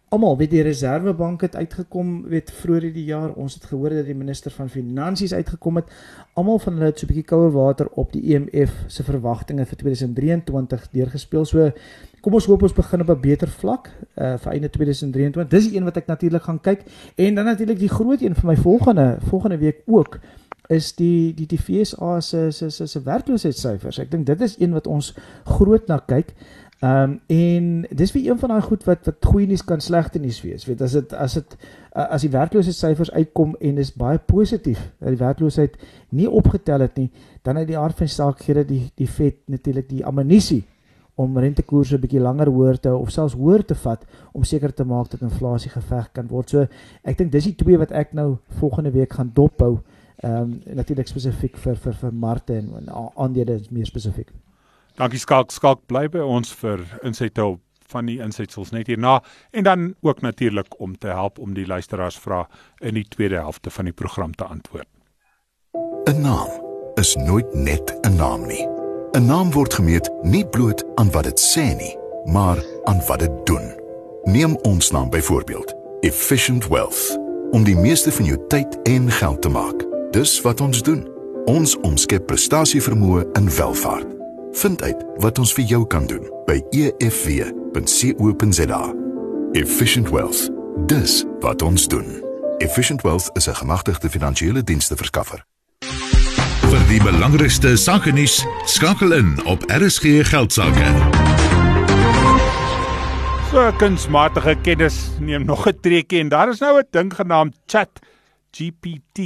almal 0.09 0.37
weet 0.39 0.51
die 0.51 0.63
Reservebank 0.63 1.41
het 1.41 1.57
uitgekom 1.57 2.23
weet 2.31 2.51
vroeër 2.51 2.83
hierdie 2.83 3.05
jaar. 3.05 3.33
Ons 3.35 3.55
het 3.55 3.65
gehoor 3.65 3.91
dat 3.91 4.07
die 4.07 4.15
minister 4.15 4.51
van 4.51 4.69
finansies 4.69 5.35
uitgekom 5.35 5.77
het. 5.77 5.91
Almal 6.35 6.59
van 6.59 6.73
hulle 6.73 6.85
het 6.85 6.99
so 6.99 7.07
'n 7.07 7.09
bietjie 7.09 7.27
koue 7.27 7.51
water 7.51 7.89
op 7.91 8.13
die 8.13 8.23
IMF 8.23 8.71
e 8.71 8.85
se 8.87 9.03
verwagtinge 9.03 9.67
vir 9.67 9.77
2023 9.77 10.89
deurgespeel. 10.91 11.45
So 11.45 11.73
kom 12.21 12.35
ons 12.35 12.47
hoop 12.47 12.63
ons 12.63 12.73
begin 12.73 13.01
op 13.01 13.09
'n 13.09 13.21
beter 13.21 13.49
vlak 13.49 13.91
uh, 14.17 14.39
vir 14.39 14.53
einde 14.53 14.71
2023 14.71 15.49
dis 15.49 15.69
die 15.69 15.77
een 15.77 15.85
wat 15.85 15.97
ek 15.97 16.07
natuurlik 16.07 16.43
gaan 16.43 16.61
kyk. 16.61 16.85
En 17.17 17.35
dan 17.35 17.45
natuurlik 17.45 17.79
die 17.79 17.89
groot 17.89 18.21
een 18.21 18.35
vir 18.35 18.47
my 18.47 18.57
volgende 18.57 19.19
volgende 19.21 19.59
week 19.59 19.83
ook 19.87 20.21
is 20.69 20.95
die 20.97 21.35
die 21.35 21.47
die 21.47 21.59
FSA 21.59 22.21
se 22.21 22.51
se 22.51 22.71
se 22.71 22.87
se 22.87 23.03
werkloosheidssyfers. 23.05 23.99
Ek 23.99 24.11
dink 24.11 24.27
dit 24.27 24.41
is 24.41 24.57
een 24.59 24.73
wat 24.73 24.87
ons 24.87 25.15
groot 25.45 25.89
na 25.89 25.99
kyk. 26.07 26.35
Ehm 26.85 27.03
um, 27.03 27.21
en 27.27 27.87
dis 27.91 28.11
vir 28.13 28.27
een 28.27 28.39
van 28.39 28.49
daai 28.49 28.63
goed 28.63 28.85
wat 28.85 29.07
wat 29.07 29.25
goeie 29.25 29.47
nuus 29.47 29.65
kan 29.65 29.81
slegte 29.81 30.19
nuus 30.19 30.43
wees. 30.43 30.67
Weet 30.69 30.83
as 30.83 30.93
dit 30.93 31.13
as 31.13 31.35
dit 31.39 31.57
as 31.93 32.25
die 32.27 32.31
werkloosheidssyfers 32.31 33.13
uitkom 33.13 33.55
en 33.61 33.79
is 33.79 33.93
baie 33.93 34.19
positief 34.19 34.81
dat 34.99 35.15
die 35.15 35.21
werkloosheid 35.21 35.77
nie 36.11 36.29
opgetel 36.29 36.81
het 36.81 36.97
nie, 36.97 37.11
dan 37.43 37.57
uit 37.57 37.69
die 37.69 37.79
aard 37.79 37.97
van 37.97 38.09
saak 38.09 38.43
gee 38.43 38.55
dit 38.55 38.69
die 38.69 38.85
die 39.01 39.09
vet 39.09 39.37
natuurlik 39.47 39.89
die 39.89 40.05
ammunisie 40.05 40.65
om 41.15 41.39
rentekoerse 41.39 41.97
'n 41.97 42.01
bietjie 42.01 42.21
langer 42.21 42.49
hoër 42.49 42.81
te 42.81 42.95
of 42.95 43.11
selfs 43.11 43.35
hoër 43.35 43.65
te 43.65 43.75
vat 43.75 44.05
om 44.33 44.45
seker 44.45 44.75
te 44.75 44.85
maak 44.85 45.11
dat 45.11 45.23
inflasie 45.23 45.71
geveg 45.71 46.13
kan 46.13 46.27
word. 46.27 46.51
So 46.51 46.67
ek 47.05 47.19
dink 47.19 47.33
dis 47.33 47.45
die 47.45 47.55
twee 47.55 47.79
wat 47.79 47.93
ek 47.93 48.13
nou 48.13 48.39
volgende 48.59 48.91
week 48.91 49.13
gaan 49.13 49.31
dophou 49.35 49.79
ehm 50.23 50.43
um, 50.43 50.61
natuurlik 50.75 51.09
spesifiek 51.09 51.57
vir 51.57 51.77
vir 51.77 51.95
vir 51.95 52.13
Marte 52.13 52.57
en, 52.57 52.73
en 52.77 53.13
aandele 53.17 53.55
is 53.55 53.71
meer 53.71 53.87
spesifiek. 53.87 54.31
Dankie 54.95 55.19
Skalk, 55.19 55.51
Skalk 55.51 55.87
bly 55.87 56.09
by 56.09 56.23
ons 56.23 56.53
vir 56.55 56.85
insigte 57.03 57.45
op 57.45 57.61
van 57.91 58.07
die 58.07 58.21
insetsels 58.23 58.71
net 58.71 58.87
hierna 58.87 59.19
en 59.51 59.65
dan 59.67 59.95
ook 60.01 60.21
natuurlik 60.21 60.81
om 60.81 60.99
te 60.99 61.07
help 61.07 61.39
om 61.39 61.55
die 61.55 61.67
luisteraars 61.67 62.19
vra 62.19 62.45
in 62.81 62.95
die 62.95 63.07
tweede 63.09 63.43
helfte 63.43 63.71
van 63.71 63.91
die 63.91 63.93
program 63.93 64.35
te 64.35 64.45
antwoord. 64.45 64.89
'n 66.09 66.21
Naam 66.21 66.51
is 66.95 67.15
nooit 67.17 67.55
net 67.55 67.95
'n 68.03 68.17
naam 68.17 68.47
nie. 68.47 68.67
'n 69.13 69.27
Naam 69.27 69.51
word 69.51 69.75
gemeet 69.75 70.11
nie 70.23 70.47
bloot 70.47 70.85
aan 70.95 71.11
wat 71.11 71.25
dit 71.25 71.41
sê 71.41 71.77
nie, 71.77 71.97
maar 72.25 72.59
aan 72.85 73.01
wat 73.07 73.19
dit 73.19 73.47
doen. 73.47 73.73
Neem 74.25 74.57
ons 74.57 74.91
naam 74.91 75.11
byvoorbeeld, 75.11 75.75
Efficient 76.01 76.69
Wealth, 76.69 77.19
om 77.51 77.65
die 77.65 77.77
meeste 77.77 78.13
van 78.13 78.25
jou 78.25 78.47
tyd 78.49 78.83
en 78.83 79.11
geld 79.11 79.43
te 79.43 79.49
maak. 79.49 79.94
Dis 80.15 80.41
wat 80.41 80.61
ons 80.61 80.83
doen. 80.83 81.09
Ons 81.51 81.73
omskep 81.83 82.29
prestasievermoë 82.31 83.25
in 83.35 83.49
welvaart. 83.51 84.07
Vind 84.61 84.83
uit 84.87 85.01
wat 85.25 85.39
ons 85.43 85.51
vir 85.57 85.65
jou 85.67 85.81
kan 85.91 86.05
doen 86.07 86.23
by 86.47 86.61
efw.co.za. 86.71 88.83
Efficient 89.59 90.13
Wealth. 90.15 90.45
Dis 90.87 91.25
wat 91.43 91.65
ons 91.67 91.89
doen. 91.91 92.07
Efficient 92.63 93.03
Wealth 93.03 93.27
is 93.35 93.51
'n 93.51 93.59
gemagtigde 93.59 94.11
finansiële 94.11 94.63
dienste 94.63 94.97
verskaffer. 94.97 95.43
Vir 96.71 96.87
die 96.89 97.03
belangrikste 97.03 97.77
sake 97.77 98.13
nuus, 98.13 98.47
skakel 98.65 99.13
in 99.13 99.45
op 99.45 99.65
RSG 99.67 100.23
Geldsaake. 100.31 101.11
So 103.51 103.73
kunsmatige 103.77 104.57
kennis 104.63 105.11
neem 105.19 105.45
nog 105.45 105.67
'n 105.67 105.81
trekkie 105.81 106.21
en 106.21 106.29
daar 106.29 106.49
is 106.49 106.59
nou 106.59 106.79
'n 106.79 106.87
ding 106.91 107.15
genaamd 107.15 107.57
Chat 107.67 107.91
GPT 108.51 109.19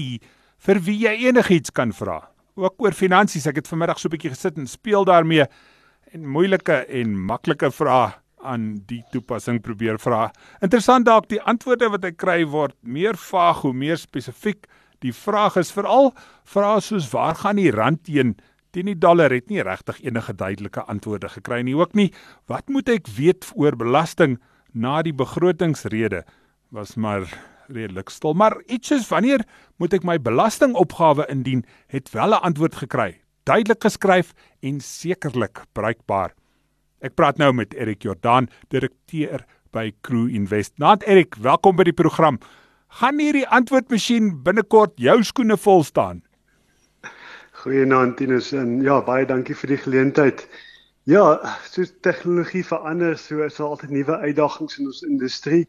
vir 0.66 0.80
wie 0.84 0.98
jy 1.04 1.14
enigiets 1.28 1.70
kan 1.74 1.92
vra. 1.92 2.20
Ook 2.58 2.82
oor 2.82 2.92
finansies. 2.96 3.46
Ek 3.46 3.62
het 3.62 3.68
vanmiddag 3.68 3.98
so 3.98 4.08
'n 4.08 4.14
bietjie 4.16 4.34
gesit 4.34 4.58
en 4.58 4.66
speel 4.66 5.04
daarmee 5.04 5.46
en 6.12 6.26
moeilike 6.26 6.86
en 6.88 7.18
maklike 7.26 7.70
vrae 7.70 8.14
aan 8.42 8.82
die 8.86 9.02
toepassing 9.12 9.60
probeer 9.60 9.98
vra. 9.98 10.30
Interessant 10.62 11.06
dalk 11.06 11.28
die 11.28 11.40
antwoorde 11.42 11.90
wat 11.90 12.04
ek 12.04 12.16
kry 12.16 12.44
word 12.46 12.74
meer 12.82 13.16
vaag 13.16 13.62
hoe 13.62 13.72
meer 13.72 13.96
spesifiek. 13.96 14.66
Die 15.00 15.12
vraag 15.12 15.56
is 15.56 15.72
veral 15.74 16.12
vrae 16.44 16.80
soos 16.80 17.10
waar 17.12 17.34
gaan 17.34 17.56
die 17.56 17.70
rand 17.70 18.04
teen 18.04 18.36
teen 18.70 18.90
die 18.90 18.98
dollar 18.98 19.32
het 19.32 19.48
nie 19.48 19.62
regtig 19.64 20.00
enige 20.04 20.34
duidelike 20.36 20.82
antwoorde 20.92 21.28
gekry 21.28 21.62
nie. 21.62 21.76
Ook 21.76 21.94
nie 21.94 22.12
wat 22.46 22.68
moet 22.68 22.88
ek 22.88 23.08
weet 23.16 23.48
oor 23.56 23.76
belasting 23.76 24.38
na 24.74 25.02
die 25.02 25.14
begrotingsrede 25.16 26.24
was 26.70 26.96
maar 26.96 27.24
redelik 27.68 28.10
stil, 28.10 28.34
maar 28.34 28.56
iets 28.66 28.88
soos 28.88 29.08
wanneer 29.08 29.44
moet 29.78 29.94
ek 29.96 30.04
my 30.06 30.18
belastingopgawe 30.22 31.28
indien, 31.32 31.64
het 31.92 32.10
wel 32.12 32.34
'n 32.34 32.44
antwoord 32.48 32.74
gekry. 32.74 33.20
Duidelik 33.44 33.82
geskryf 33.82 34.32
en 34.60 34.80
sekerlik 34.80 35.64
bruikbaar. 35.72 36.34
Ek 37.00 37.14
praat 37.14 37.38
nou 37.38 37.52
met 37.52 37.74
Erik 37.74 38.02
Jordan, 38.02 38.48
direkteur 38.68 39.44
by 39.72 39.92
Crew 40.02 40.28
Invest. 40.28 40.78
Naat 40.78 41.02
Erik, 41.02 41.34
welkom 41.34 41.76
by 41.76 41.84
die 41.84 41.92
program. 41.92 42.38
Gaan 42.88 43.18
hierdie 43.18 43.48
antwoordmasjien 43.48 44.42
binnekort 44.42 44.92
jou 44.96 45.22
skoene 45.22 45.56
vol 45.56 45.84
staan? 45.84 46.22
Goeienaand 47.52 48.16
Tinus 48.16 48.52
en 48.52 48.80
ja, 48.82 49.00
baie 49.02 49.26
dankie 49.26 49.54
vir 49.54 49.68
die 49.68 49.80
geleentheid. 49.82 50.48
Ja, 51.08 51.38
soos 51.64 51.92
tegnologie 52.04 52.64
verander, 52.64 53.16
so 53.18 53.42
is 53.42 53.56
daar 53.56 53.72
altyd 53.74 53.90
nuwe 53.90 54.16
uitdagings 54.18 54.78
in 54.78 54.86
ons 54.86 55.02
industrie. 55.02 55.66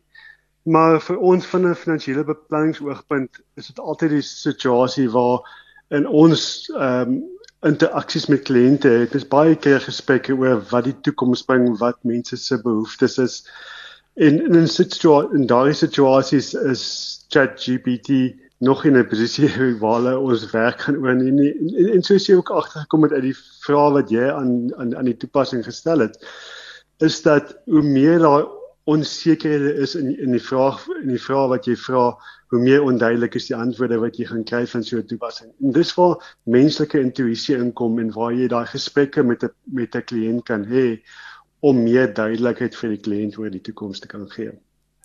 Maar 0.70 1.00
vir 1.02 1.18
ons 1.18 1.46
van 1.50 1.66
'n 1.68 1.76
finansiële 1.76 2.24
beplanningsoogpunt 2.24 3.42
is 3.56 3.68
dit 3.68 3.80
altyd 3.80 4.10
die 4.10 4.26
situasie 4.26 5.10
waar 5.10 5.42
in 5.90 6.08
ons 6.08 6.44
ehm 6.76 7.14
um, 7.14 7.22
interaksies 7.68 8.30
met 8.32 8.46
kliënte 8.48 8.90
het 9.02 9.16
ons 9.18 9.26
baie 9.28 9.56
keer 9.56 9.82
gesprekke 9.84 10.36
oor 10.36 10.62
wat 10.70 10.86
die 10.88 10.96
toekoms 11.08 11.42
bring, 11.44 11.66
wat 11.80 11.98
mense 12.08 12.38
se 12.38 12.60
behoeftes 12.64 13.18
is. 13.18 13.42
En 14.16 14.40
in 14.46 14.56
'n 14.62 14.68
situasie 14.68 15.36
in 15.40 15.48
daardie 15.48 15.76
situasies 15.76 16.54
is 16.54 16.84
ChatGPT 17.30 18.36
nog 18.60 18.86
in 18.86 18.98
'n 18.98 19.08
posisie 19.08 19.50
waar 19.82 20.00
hulle 20.00 20.20
ons 20.20 20.52
werk 20.52 20.82
gaan 20.82 21.02
oorneem 21.02 21.36
nie. 21.36 21.52
En, 21.78 21.90
en 21.96 22.04
soos 22.04 22.28
jy 22.28 22.36
ook 22.36 22.50
agtergekom 22.50 23.04
het 23.04 23.12
uit 23.12 23.28
die 23.32 23.38
vrae 23.66 23.92
wat 23.98 24.10
jy 24.10 24.30
aan 24.30 24.76
aan 24.78 24.96
aan 24.96 25.12
die 25.12 25.18
toepassing 25.18 25.66
gestel 25.66 26.00
het, 26.00 26.16
is 27.00 27.22
dat 27.22 27.58
hoe 27.66 27.82
meer 27.82 28.20
daar 28.20 28.59
onsekerhede 28.90 29.74
is 29.84 29.96
in 29.96 30.12
in 30.18 30.36
die 30.36 30.44
vraag 30.44 30.82
in 31.02 31.14
die 31.14 31.22
vraag 31.22 31.50
wat 31.54 31.68
jy 31.70 31.76
vra, 31.80 32.04
hoe 32.50 32.60
meer 32.62 32.84
onduidelik 32.84 33.36
is 33.38 33.48
die 33.50 33.58
antwoorde 33.58 34.00
wat 34.02 34.18
jy 34.18 34.26
gaan 34.30 34.46
kry 34.52 34.62
van 34.68 34.84
so 34.84 34.98
'n 34.98 35.06
toepassing. 35.08 35.52
En 35.62 35.72
dis 35.72 35.94
waar 35.96 36.16
menslike 36.44 37.00
intuïsie 37.00 37.58
inkom 37.58 38.00
en 38.00 38.12
waar 38.16 38.34
jy 38.34 38.48
daai 38.48 38.66
gesprekke 38.66 39.24
met 39.24 39.44
'n 39.44 39.54
met 39.64 39.96
'n 39.96 40.06
kliënt 40.12 40.44
kan 40.44 40.66
hê 40.66 41.00
om 41.60 41.84
meer 41.84 42.14
duidelikheid 42.14 42.76
vir 42.76 42.90
die 42.90 43.04
kliënt 43.08 43.38
oor 43.38 43.50
die 43.50 43.62
toekoms 43.62 44.00
te 44.00 44.08
kan 44.08 44.30
gee. 44.30 44.52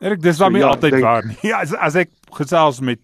Erik, 0.00 0.22
dis 0.22 0.38
wat 0.38 0.48
so, 0.48 0.52
my 0.52 0.58
ja, 0.58 0.68
altyd 0.68 0.90
denk, 0.90 1.02
waar. 1.02 1.24
Ja, 1.42 1.60
as 1.64 1.74
as 1.74 1.94
ek 1.94 2.10
gesels 2.30 2.80
met 2.80 3.00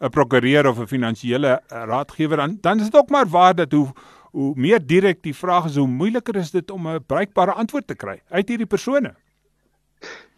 'n 0.00 0.10
prokureur 0.10 0.66
of 0.66 0.78
'n 0.78 0.86
finansiële 0.86 1.60
eh, 1.60 1.82
raadgewer 1.86 2.36
dan 2.36 2.58
dan 2.60 2.78
is 2.78 2.90
dit 2.90 2.96
ook 2.96 3.10
maar 3.10 3.26
waar 3.26 3.54
dat 3.54 3.72
hoe 3.72 3.88
hoe 4.30 4.52
meer 4.56 4.86
direk 4.86 5.22
die 5.22 5.34
vraag 5.34 5.64
is, 5.66 5.76
hoe 5.76 5.88
moeiliker 5.88 6.36
is 6.36 6.50
dit 6.50 6.70
om 6.70 6.88
'n 6.88 7.04
bruikbare 7.06 7.52
antwoord 7.52 7.86
te 7.86 7.94
kry 7.94 8.20
uit 8.28 8.48
hierdie 8.48 8.66
persone. 8.66 9.14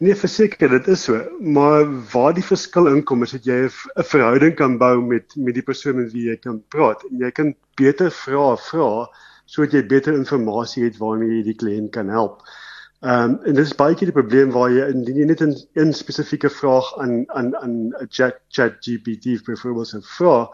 Nee, 0.02 0.14
verseker, 0.18 0.68
dit 0.68 0.88
is 0.88 1.04
so. 1.04 1.18
Maar 1.40 1.84
waar 2.12 2.32
die 2.34 2.42
verskil 2.44 2.88
inkom 2.90 3.22
is 3.22 3.34
dat 3.36 3.44
jy 3.46 3.58
'n 3.68 4.06
verhouding 4.12 4.56
kan 4.58 4.78
bou 4.78 4.96
met 5.00 5.36
met 5.36 5.54
die 5.54 5.62
persoon 5.62 5.96
met 5.96 6.12
wie 6.12 6.24
jy 6.30 6.36
kan 6.36 6.62
praat 6.74 7.04
en 7.10 7.18
jy 7.18 7.30
kan 7.30 7.54
beter 7.76 8.10
vra 8.10 8.56
vra 8.56 9.06
sodat 9.46 9.72
jy 9.72 9.86
beter 9.86 10.14
inligting 10.14 10.84
het 10.86 10.98
waarmee 10.98 11.36
jy 11.36 11.42
die 11.50 11.58
kliënt 11.62 11.90
kan 11.92 12.08
help. 12.08 12.42
Ehm 13.02 13.30
um, 13.30 13.38
en 13.46 13.54
dis 13.54 13.74
baie 13.74 13.94
keer 13.94 14.10
die 14.10 14.18
probleem 14.20 14.50
waar 14.54 14.70
jy 14.70 14.84
indien 14.90 15.16
jy 15.16 15.24
net 15.26 15.40
'n 15.42 15.54
een 15.74 15.92
spesifieke 15.92 16.50
vraag 16.50 16.98
aan 16.98 17.24
aan 17.38 17.54
aan 17.62 17.74
'n 18.00 18.08
chat 18.10 18.42
chat 18.48 18.74
GPT 18.80 19.38
byvoorbeeld 19.46 19.88
se 19.88 20.00
vra, 20.02 20.48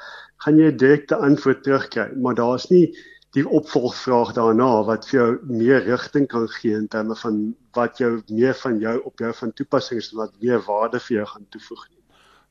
gaan 0.45 0.57
jy 0.57 0.71
'n 0.71 0.77
direkte 0.77 1.17
antwoord 1.17 1.63
terugkry, 1.63 2.09
maar 2.17 2.35
daar's 2.35 2.69
nie 2.71 2.95
die 3.37 3.45
opvolgvraag 3.45 4.33
daarna 4.37 4.69
wat 4.89 5.09
vir 5.11 5.19
jou 5.19 5.29
meer 5.51 5.85
rigting 5.85 6.27
kan 6.31 6.47
gee 6.59 6.77
in 6.77 6.89
terme 6.89 7.17
van 7.21 7.41
wat 7.77 8.01
jou 8.01 8.23
meer 8.33 8.57
van 8.63 8.79
jou 8.81 8.95
op 9.05 9.21
jou 9.21 9.33
van 9.41 9.53
toepassing 9.53 10.01
is 10.01 10.13
wat 10.17 10.33
meer 10.41 10.63
waarde 10.67 11.01
vir 11.09 11.21
jou 11.21 11.27
gaan 11.35 11.47
toevoeg. 11.53 11.85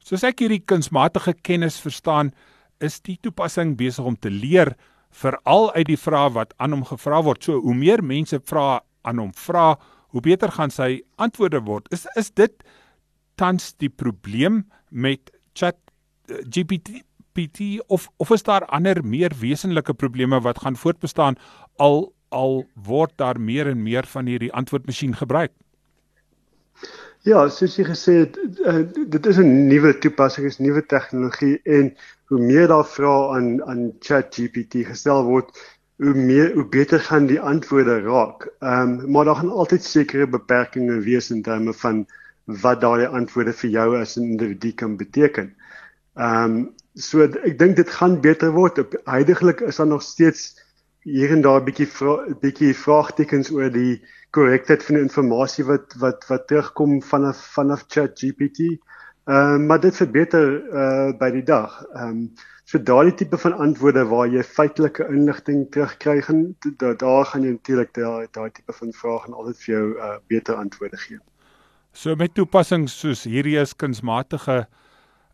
Soos 0.07 0.24
ek 0.24 0.43
hierdie 0.46 0.62
kunsmatige 0.63 1.34
kennis 1.43 1.79
verstaan, 1.84 2.29
is 2.79 3.00
die 3.01 3.17
toepassing 3.22 3.74
besig 3.79 4.05
om 4.05 4.15
te 4.15 4.29
leer 4.29 4.75
veral 5.17 5.72
uit 5.74 5.88
die 5.89 6.00
vrae 6.00 6.29
wat 6.36 6.53
aan 6.62 6.75
hom 6.75 6.86
gevra 6.86 7.24
word. 7.25 7.43
So 7.43 7.60
hoe 7.63 7.75
meer 7.75 8.03
mense 8.05 8.39
vra 8.46 8.84
aan 9.07 9.22
hom 9.24 9.34
vra, 9.34 9.74
hoe 10.13 10.22
beter 10.22 10.53
gaan 10.53 10.72
sy 10.72 11.01
antwoorde 11.17 11.63
word. 11.65 11.89
Is 11.91 12.05
is 12.15 12.29
dit 12.29 12.53
tans 13.38 13.74
die 13.81 13.89
probleem 13.89 14.65
met 14.89 15.31
Chat 15.57 15.77
eh, 16.29 16.43
GPT 16.46 17.01
PT 17.38 17.84
of 17.88 18.10
of 18.17 18.34
is 18.36 18.44
daar 18.44 18.65
ander 18.65 19.03
meer 19.06 19.34
wesenlike 19.39 19.94
probleme 19.94 20.41
wat 20.41 20.60
gaan 20.65 20.75
voortbestaan 20.75 21.38
al 21.77 22.13
al 22.29 22.65
word 22.74 23.13
daar 23.15 23.39
meer 23.39 23.67
en 23.67 23.84
meer 23.84 24.06
van 24.06 24.25
hierdie 24.25 24.53
antwoordmasjien 24.53 25.15
gebruik? 25.15 25.51
Ja, 27.27 27.48
soos 27.51 27.75
jy 27.75 27.84
gesê 27.88 28.13
het, 28.24 28.38
uh, 28.63 28.84
dit 29.13 29.25
is 29.25 29.39
'n 29.39 29.67
nuwe 29.67 29.94
toepassing, 30.03 30.46
is 30.48 30.60
nuwe 30.60 30.86
tegnologie 30.86 31.60
en 31.63 31.96
hoe 32.32 32.39
meer 32.39 32.67
daar 32.67 32.86
vrae 32.86 33.36
aan 33.36 33.50
aan 33.63 33.91
ChatGPT 34.00 34.86
gestel 34.88 35.24
word, 35.24 35.50
hoe 35.98 36.13
meer 36.13 36.53
hoe 36.53 36.65
beter 36.65 37.00
gaan 37.00 37.27
die 37.27 37.39
antwoorde 37.39 38.00
raak. 38.01 38.48
Ehm 38.60 39.00
um, 39.00 39.12
maar 39.12 39.25
daar 39.25 39.36
gaan 39.36 39.51
altyd 39.51 39.84
sekere 39.84 40.27
beperkings 40.27 41.03
wees 41.06 41.32
in 41.32 41.41
terme 41.41 41.74
van 41.74 42.06
wat 42.46 42.82
daardie 42.82 43.08
antwoorde 43.08 43.53
vir 43.53 43.70
jou 43.70 43.88
as 43.98 44.17
'n 44.17 44.24
individu 44.24 44.72
kan 44.72 44.98
beteken. 44.98 45.56
Ehm 46.17 46.43
um, 46.43 46.62
so 46.97 47.21
ek 47.21 47.59
dink 47.59 47.75
dit 47.77 47.89
gaan 47.93 48.21
beter 48.21 48.51
word. 48.55 48.79
Huidigelik 49.05 49.59
is 49.62 49.77
daar 49.77 49.88
nog 49.88 50.01
steeds 50.01 50.55
hier 51.05 51.31
en 51.31 51.41
daar 51.41 51.62
'n 51.62 51.65
bietjie 51.65 51.88
'n 52.01 52.38
bietjie 52.41 52.74
vraagtekens 52.74 53.51
oor 53.51 53.69
die 53.69 54.01
korrektheid 54.31 54.83
van 54.83 54.95
die 54.95 55.03
inligting 55.03 55.63
wat 55.65 55.93
wat 56.00 56.25
wat 56.27 56.47
terugkom 56.47 57.01
vanaf 57.01 57.38
vanaf 57.53 57.86
ChatGPT. 57.88 58.59
Ehm 58.59 59.62
uh, 59.62 59.67
maar 59.67 59.79
dit 59.79 59.95
verbeter 59.95 60.47
uh 60.74 61.12
by 61.19 61.29
die 61.31 61.43
dag. 61.43 61.83
Ehm 61.93 62.09
um, 62.09 62.33
so 62.63 62.81
daardie 62.83 63.13
tipe 63.13 63.38
van 63.38 63.53
antwoorde 63.53 64.05
waar 64.05 64.27
jy 64.27 64.43
feitelike 64.43 65.07
inligting 65.07 65.67
terugkry 65.71 66.21
gaan 66.21 66.55
da, 66.77 66.93
daar 66.93 67.25
gaan 67.25 67.43
jy 67.43 67.51
natuurlik 67.51 67.93
daai 67.93 68.27
daai 68.31 68.50
tipe 68.51 68.74
van 68.74 68.91
vrae 68.91 69.21
en 69.27 69.33
altyd 69.33 69.57
vir 69.63 69.74
jou 69.75 69.86
uh 69.97 70.17
beter 70.27 70.55
antwoorde 70.55 70.97
gee. 70.97 71.19
So 71.93 72.15
met 72.15 72.33
toepassings 72.33 73.00
soos 73.00 73.24
hierdie 73.24 73.59
is 73.62 73.75
kunsmatige 73.75 74.65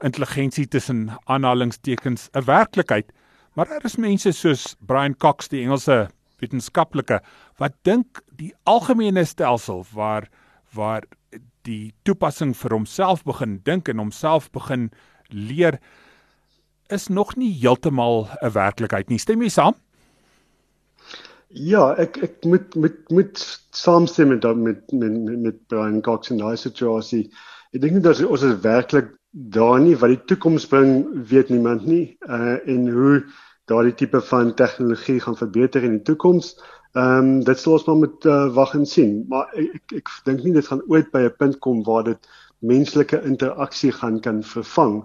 intelligensie 0.03 0.67
tussen 0.67 1.09
aanhalingstekens 1.25 2.29
'n 2.33 2.45
werklikheid, 2.45 3.11
maar 3.55 3.67
daar 3.67 3.85
is 3.85 3.95
mense 3.95 4.31
soos 4.31 4.75
Brian 4.79 5.17
Cox, 5.17 5.47
die 5.47 5.63
Engelse 5.63 6.09
wetenskaplike 6.43 7.21
wat 7.61 7.73
dink 7.87 8.21
die 8.37 8.53
algemene 8.63 9.25
stelsel 9.25 9.85
waar 9.93 10.29
waar 10.73 11.03
die 11.67 11.93
toepassing 12.03 12.55
vir 12.57 12.73
homself 12.75 13.23
begin 13.23 13.59
dink 13.63 13.87
en 13.87 14.01
homself 14.01 14.49
begin 14.51 14.89
leer 15.29 15.79
is 16.89 17.07
nog 17.09 17.35
nie 17.35 17.51
heeltemal 17.61 18.27
'n 18.41 18.51
werklikheid 18.51 19.09
nie. 19.09 19.17
Stem 19.17 19.41
jy 19.41 19.49
saam? 19.49 19.75
Ja, 21.47 21.93
ek 21.97 22.17
ek 22.17 22.45
moet 22.45 22.75
moet 22.75 23.09
moet 23.09 23.37
saamstem 23.71 24.29
met 24.29 24.43
met 24.55 24.91
met 24.91 25.39
met 25.39 25.67
Brian 25.67 26.01
Cox 26.01 26.29
en 26.29 26.37
daai 26.37 26.57
situasie. 26.57 27.29
Ek 27.73 27.81
dink 27.81 27.93
nie 27.93 28.01
dat 28.01 28.25
ons 28.25 28.41
is 28.41 28.59
werklik 28.61 29.13
daar 29.33 29.79
nie 29.81 29.95
wat 29.97 30.11
die 30.13 30.23
toekoms 30.29 30.67
bring, 30.69 30.91
weet 31.29 31.49
niemand 31.49 31.85
nie. 31.89 32.17
Uh 32.21 32.59
en 32.69 32.87
hoe 32.93 33.25
daardie 33.65 33.95
tipe 33.97 34.21
van 34.21 34.53
tegnologie 34.53 35.19
gaan 35.19 35.37
verbeter 35.37 35.83
in 35.83 35.97
die 35.97 36.05
toekoms. 36.05 36.53
Ehm 36.93 37.17
um, 37.17 37.43
dit 37.43 37.59
sal 37.59 37.73
ons 37.73 37.85
maar 37.87 37.95
moet 38.03 38.25
uh, 38.29 38.53
wag 38.53 38.73
en 38.77 38.85
sien, 38.85 39.23
maar 39.29 39.49
ek 39.57 39.73
ek, 39.79 39.95
ek 40.03 40.09
dink 40.27 40.43
nie 40.43 40.53
dit 40.53 40.67
gaan 40.67 40.83
ooit 40.87 41.09
by 41.11 41.23
'n 41.25 41.37
punt 41.37 41.57
kom 41.65 41.81
waar 41.87 42.03
dit 42.03 42.29
menslike 42.61 43.21
interaksie 43.25 43.91
gaan 43.91 44.19
kan 44.21 44.43
vervang 44.43 45.01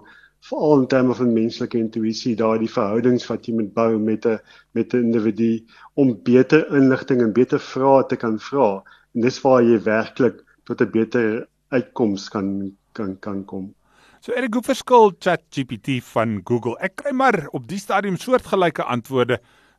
veral 0.49 0.79
in 0.81 0.87
terme 0.87 1.15
van 1.15 1.33
menslike 1.33 1.77
intuïsie 1.77 2.35
daardie 2.35 2.69
verhoudings 2.69 3.25
wat 3.27 3.47
jy 3.47 3.55
moet 3.57 3.73
bou 3.73 3.97
met 3.97 4.25
'n 4.25 4.37
met 4.77 4.93
'n 4.93 5.03
individu 5.07 5.65
om 5.95 6.13
beter 6.23 6.67
inligting 6.75 7.21
en 7.21 7.33
beter 7.33 7.59
vrae 7.59 8.05
te 8.07 8.15
kan 8.15 8.39
vra 8.39 8.83
en 9.15 9.21
dis 9.21 9.41
waar 9.41 9.63
jy 9.63 9.81
werklik 9.83 10.45
tot 10.65 10.81
'n 10.81 10.91
beter 10.91 11.47
uitkoms 11.69 12.29
kan 12.29 12.71
kan 12.93 13.19
kan 13.19 13.45
kom. 13.45 13.73
So 14.19 14.33
Erik, 14.35 14.51
hoe 14.53 14.63
verskil 14.67 15.13
ChatGPT 15.23 16.01
van 16.03 16.41
Google? 16.43 16.73
Ek 16.83 16.97
kry 16.99 17.13
maar 17.15 17.45
op 17.55 17.69
die 17.69 17.77
stadium 17.79 18.17
soortgelyke 18.19 18.83
antwoorde 18.83 19.37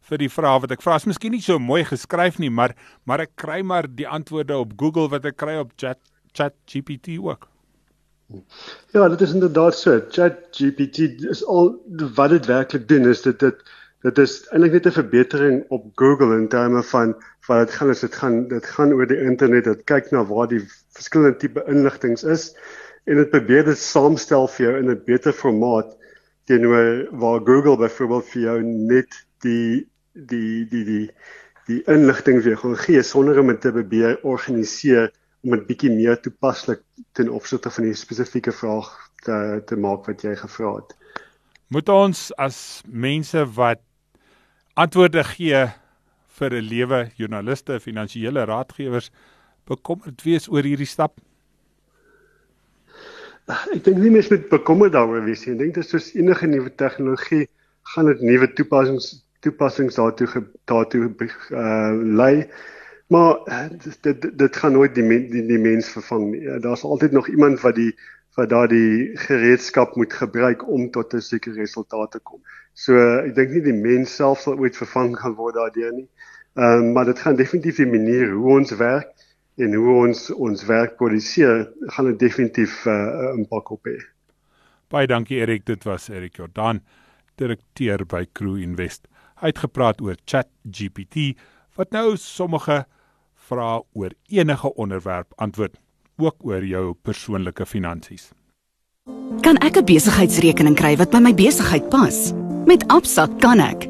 vir 0.08 0.22
die 0.22 0.30
vrae 0.32 0.62
wat 0.62 0.72
ek 0.72 0.80
vra. 0.80 0.94
Is 0.96 1.04
miskien 1.10 1.34
nie 1.36 1.42
so 1.44 1.60
mooi 1.60 1.82
geskryf 1.84 2.38
nie, 2.40 2.48
maar 2.48 2.72
maar 3.04 3.20
ek 3.26 3.34
kry 3.42 3.58
maar 3.60 3.84
die 3.98 4.08
antwoorde 4.08 4.56
op 4.56 4.72
Google 4.80 5.12
wat 5.12 5.28
ek 5.28 5.36
kry 5.44 5.58
op 5.60 5.76
Chat 5.76 6.00
ChatGPT 6.32 7.18
ook. 7.20 7.50
Ja, 8.96 9.10
dit 9.12 9.26
is 9.28 9.36
inderdaad 9.36 9.76
so. 9.76 10.00
ChatGPT 10.08 11.12
is 11.28 11.44
al 11.44 11.74
wat 12.16 12.32
dit 12.32 12.48
werklik 12.48 12.88
doen 12.88 13.12
is 13.12 13.20
dit 13.28 13.36
dit 13.44 13.64
dit 14.08 14.24
is 14.24 14.40
eintlik 14.54 14.78
net 14.78 14.88
'n 14.88 14.98
verbetering 15.02 15.64
op 15.68 15.84
Google 16.00 16.32
in 16.40 16.48
terme 16.48 16.80
van 16.96 17.12
wat 17.44 17.66
dit 17.66 17.76
gaan 17.76 17.92
is 17.92 18.00
dit 18.00 18.20
gaan 18.24 18.46
dit 18.48 18.74
gaan 18.74 18.96
oor 18.96 19.06
die 19.06 19.20
internet. 19.20 19.68
Dit 19.68 19.84
kyk 19.84 20.08
na 20.16 20.24
waar 20.24 20.48
die 20.48 20.64
verskillende 20.96 21.36
tipe 21.36 21.60
inligting 21.68 22.16
is 22.24 22.54
en 23.04 23.16
dit 23.16 23.30
probeer 23.30 23.64
dit 23.64 23.78
saamstel 23.78 24.48
vir 24.48 24.66
jou 24.66 24.74
in 24.78 24.90
'n 24.90 25.02
beter 25.06 25.32
formaat 25.32 25.96
teenoor 26.44 27.06
waar 27.12 27.40
Google 27.40 27.76
byvoorbeeld 27.76 28.28
vir 28.32 28.42
jou 28.42 28.62
net 28.62 29.26
die 29.44 29.86
die 30.14 30.66
die 30.68 30.84
die 30.84 31.10
die 31.66 31.82
inligting 31.86 32.42
vir 32.42 32.54
jou 32.54 32.60
gaan 32.64 32.78
gee 32.84 33.02
sonder 33.02 33.38
om 33.38 33.46
dit 33.52 33.60
te 33.60 33.72
probeer 33.72 34.18
organiseer 34.22 35.10
om 35.44 35.54
dit 35.56 35.66
bietjie 35.66 35.90
meer 35.90 36.20
toepaslik 36.20 36.82
ten 37.12 37.30
opsigte 37.30 37.70
van 37.70 37.84
die 37.84 37.94
spesifieke 37.94 38.52
vraag 38.52 38.90
te 39.24 39.62
te 39.66 39.76
maak 39.76 40.08
wat 40.08 40.24
jy 40.24 40.34
gevra 40.36 40.74
het. 40.80 40.96
Moet 41.68 41.88
ons 41.88 42.30
as 42.36 42.82
mense 42.84 43.44
wat 43.54 43.80
antwoorde 44.74 45.24
gee 45.24 45.68
vir 46.38 46.50
'n 46.54 46.68
lewe 46.68 47.10
joernaliste, 47.16 47.80
finansiële 47.80 48.44
raadgewers 48.44 49.10
bekommerd 49.66 50.22
wees 50.24 50.48
oor 50.48 50.62
hierdie 50.62 50.88
stap? 50.88 51.20
Ek 53.48 53.84
dink 53.84 53.98
nie 53.98 54.10
mens 54.10 54.28
moet 54.30 54.48
bekommer 54.48 54.90
daaroor 54.90 55.24
wees 55.24 55.46
nie. 55.46 55.54
Ek 55.54 55.62
dink 55.64 55.74
dit 55.74 55.84
is 55.84 55.90
soos 55.90 56.12
enige 56.14 56.46
nuwe 56.46 56.70
tegnologie 56.74 57.48
gaan 57.94 58.06
dit 58.06 58.20
nuwe 58.22 58.48
toepassings 58.52 59.24
toepassings 59.40 59.96
daartoe 59.96 60.28
daartoe 60.70 61.08
uh 61.08 61.92
lei. 62.20 62.48
Maar 63.10 63.40
uh, 63.50 63.66
dit 64.02 64.38
dit 64.38 64.56
gaan 64.56 64.72
nooit 64.72 64.94
die 64.94 65.06
die, 65.30 65.46
die 65.46 65.58
mens 65.58 65.88
vervang 65.88 66.30
nie. 66.30 66.42
Ja, 66.46 66.58
Daar's 66.58 66.84
altyd 66.84 67.12
nog 67.12 67.28
iemand 67.28 67.60
wat 67.60 67.74
die 67.74 67.94
wat 68.38 68.48
daardie 68.52 69.16
gereedskap 69.18 69.96
moet 69.96 70.12
gebruik 70.12 70.68
om 70.68 70.90
tot 70.90 71.14
'n 71.14 71.20
sekere 71.20 71.54
resultaat 71.54 72.10
te 72.10 72.20
kom. 72.22 72.40
So 72.72 72.94
ek 72.96 73.34
dink 73.34 73.50
nie 73.50 73.62
die 73.62 73.74
mens 73.74 74.14
self 74.14 74.40
sal 74.40 74.58
ooit 74.58 74.76
vervang 74.76 75.16
kan 75.16 75.34
word 75.34 75.54
daardeur 75.54 75.92
nie. 75.92 76.08
Ehm 76.54 76.78
um, 76.84 76.92
maar 76.92 77.04
dit 77.04 77.18
gaan 77.18 77.36
definitief 77.36 77.76
die 77.76 77.86
manier 77.86 78.30
hoe 78.30 78.58
ons 78.58 78.76
werk 78.76 79.10
en 79.60 79.74
hoe 79.74 79.96
ons 80.06 80.30
ons 80.34 80.64
werk 80.68 80.96
produseer, 80.96 81.68
gaan 81.94 82.10
dit 82.12 82.18
definitief 82.18 82.86
'n 82.86 82.90
uh, 82.90 83.34
impak 83.38 83.70
op 83.70 83.86
hê. 83.86 83.98
Baie 84.90 85.06
dankie 85.06 85.38
Erik, 85.38 85.66
dit 85.66 85.84
was 85.84 86.08
Erik 86.08 86.36
Jordan, 86.36 86.80
direkteur 87.36 88.06
by 88.06 88.26
Crew 88.32 88.58
Invest. 88.58 89.06
Hy 89.40 89.46
het 89.52 89.58
gepraat 89.58 90.00
oor 90.00 90.16
ChatGPT 90.24 91.36
wat 91.76 91.92
nou 91.92 92.16
sommige 92.16 92.84
vrae 93.34 93.80
oor 93.92 94.12
enige 94.28 94.74
onderwerp 94.74 95.32
antwoord, 95.36 95.78
ook 96.18 96.36
oor 96.44 96.64
jou 96.64 96.94
persoonlike 97.02 97.66
finansies. 97.66 98.30
Kan 99.42 99.56
ek 99.64 99.76
'n 99.76 99.84
besigheidsrekening 99.84 100.76
kry 100.76 100.96
wat 100.96 101.10
by 101.10 101.18
my 101.18 101.34
besigheid 101.34 101.88
pas? 101.90 102.32
Met 102.66 102.84
Absa 102.88 103.26
kan 103.40 103.60
ek. 103.60 103.89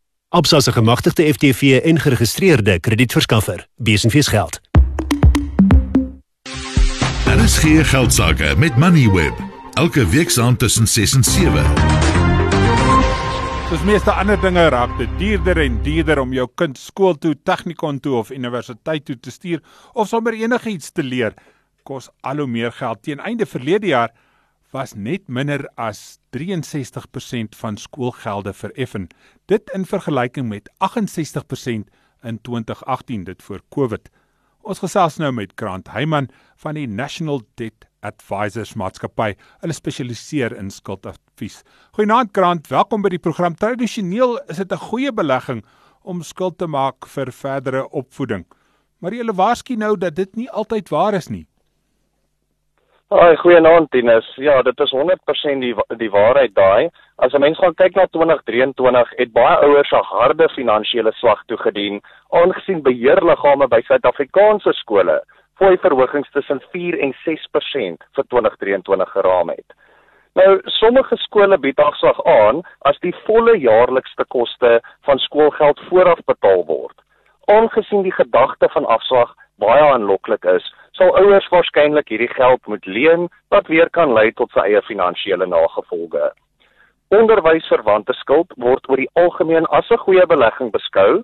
Absa 0.33 0.59
se 0.59 0.71
gemagtigde 0.71 1.33
FTV 1.33 1.81
en 1.83 1.99
geregistreerde 1.99 2.79
kredietverskaffer. 2.79 3.67
Besenfees 3.75 4.27
geld. 4.27 4.61
Daar 7.25 7.39
is 7.43 7.57
geen 7.57 7.85
geld 7.85 8.13
sake 8.13 8.55
met 8.57 8.77
Moneyweb. 8.77 9.33
Elke 9.73 10.07
week 10.07 10.29
saand 10.29 10.59
tussen 10.59 10.87
6 10.87 11.13
en 11.13 11.23
7. 11.23 11.63
Soos 13.69 13.83
meeste 13.83 14.11
ander 14.11 14.41
dinge 14.41 14.69
raak 14.69 14.97
dit 14.97 15.09
duurder 15.17 15.57
en 15.57 15.83
duurder 15.83 16.19
om 16.19 16.33
jou 16.33 16.47
kind 16.55 16.77
skool 16.77 17.17
toe, 17.17 17.35
tegnikon 17.43 17.99
toe 17.99 18.15
of 18.15 18.31
universiteit 18.31 19.05
toe 19.05 19.19
te 19.19 19.31
stuur 19.31 19.59
of 19.93 20.07
sommer 20.07 20.33
enigiets 20.33 20.91
te 20.91 21.03
leer. 21.03 21.33
Kos 21.83 22.09
al 22.21 22.37
hoe 22.37 22.47
meer 22.47 22.71
geld. 22.71 23.03
Teen 23.03 23.19
einde 23.19 23.45
verlede 23.45 23.87
jaar 23.87 24.15
was 24.71 24.93
net 24.95 25.27
minder 25.27 25.67
as 25.75 26.19
63% 26.31 27.55
van 27.59 27.77
skoolgelde 27.77 28.53
vereffen. 28.53 29.07
Dit 29.45 29.69
in 29.75 29.85
vergelyking 29.85 30.47
met 30.47 30.71
68% 30.79 31.91
in 32.21 32.41
2018 32.41 33.23
dit 33.23 33.43
voor 33.43 33.61
Covid. 33.69 34.09
Ons 34.61 34.79
gesels 34.79 35.17
nou 35.17 35.31
met 35.33 35.51
Grant 35.55 35.89
Heyman 35.89 36.29
van 36.61 36.77
die 36.77 36.87
National 36.87 37.41
Debt 37.57 37.87
Advisors 38.05 38.75
Maatskappy. 38.77 39.33
Hulle 39.59 39.73
spesialiseer 39.73 40.55
in 40.57 40.69
skuldadvies. 40.69 41.61
Goeienaand 41.97 42.29
Grant, 42.37 42.69
welkom 42.69 43.01
by 43.01 43.09
die 43.09 43.21
program. 43.21 43.57
Tradisioneel 43.57 44.37
is 44.47 44.57
dit 44.57 44.71
'n 44.71 44.77
goeie 44.77 45.11
belegging 45.11 45.65
om 46.03 46.21
skuld 46.21 46.57
te 46.57 46.67
maak 46.67 47.07
vir 47.07 47.31
verdere 47.31 47.89
opvoeding. 47.89 48.45
Maar 48.99 49.13
jy 49.13 49.33
waarsku 49.33 49.75
nou 49.75 49.97
dat 49.97 50.15
dit 50.15 50.35
nie 50.35 50.49
altyd 50.49 50.89
waar 50.89 51.13
is 51.13 51.27
nie. 51.27 51.47
Haai, 53.11 53.35
goeienaand 53.35 53.89
Tinus. 53.91 54.27
Ja, 54.39 54.61
dit 54.63 54.79
is 54.79 54.91
100% 54.95 55.59
die 55.59 55.73
die 55.99 56.09
waarheid 56.11 56.53
daai. 56.55 56.89
As 57.19 57.33
'n 57.33 57.41
mens 57.43 57.57
gaan 57.57 57.73
kyk 57.75 57.95
na 57.95 58.05
2023, 58.05 59.09
het 59.17 59.31
baie 59.33 59.57
ouers 59.65 59.91
'n 59.91 60.03
harde 60.13 60.47
finansiële 60.49 61.11
slag 61.11 61.43
toegedien 61.45 62.01
aangesien 62.29 62.81
beheerliggame 62.81 63.67
by 63.67 63.81
Suid-Afrikaanse 63.81 64.73
skole 64.73 65.23
fooi 65.57 65.77
verhogings 65.77 66.31
tussen 66.31 66.61
4 66.71 66.99
en 66.99 67.13
6% 67.25 67.97
vir 68.15 68.25
2023 68.27 69.11
geraam 69.11 69.49
het. 69.49 69.69
Nou, 70.33 70.61
sommige 70.63 71.17
skole 71.17 71.57
bied 71.57 71.79
afslag 71.79 72.23
aan 72.23 72.61
as 72.79 72.99
die 72.99 73.15
volle 73.25 73.57
jaarlikste 73.57 74.25
koste 74.27 74.81
van 75.01 75.19
skoolgeld 75.19 75.79
vooraf 75.89 76.19
betaal 76.25 76.65
word. 76.65 76.97
Aangesien 77.45 78.01
die 78.01 78.15
gedagte 78.15 78.69
van 78.69 78.85
afslag 78.85 79.35
baie 79.55 79.83
aanloklik 79.93 80.45
is, 80.45 80.73
sal 80.97 81.15
ouers 81.17 81.47
waarskynlik 81.49 82.09
hierdie 82.09 82.33
geld 82.33 82.67
moet 82.67 82.85
leen 82.85 83.29
wat 83.49 83.67
weer 83.67 83.89
kan 83.89 84.13
lei 84.13 84.31
tot 84.31 84.51
sy 84.51 84.65
eie 84.67 84.81
finansiële 84.81 85.47
nagevolge. 85.47 86.31
Onderwysverwante 87.11 88.13
skuld 88.13 88.53
word 88.55 88.89
oor 88.89 88.97
die 88.97 89.11
algemeen 89.19 89.65
as 89.77 89.89
'n 89.91 90.03
goeie 90.05 90.25
belegging 90.25 90.71
beskou 90.71 91.23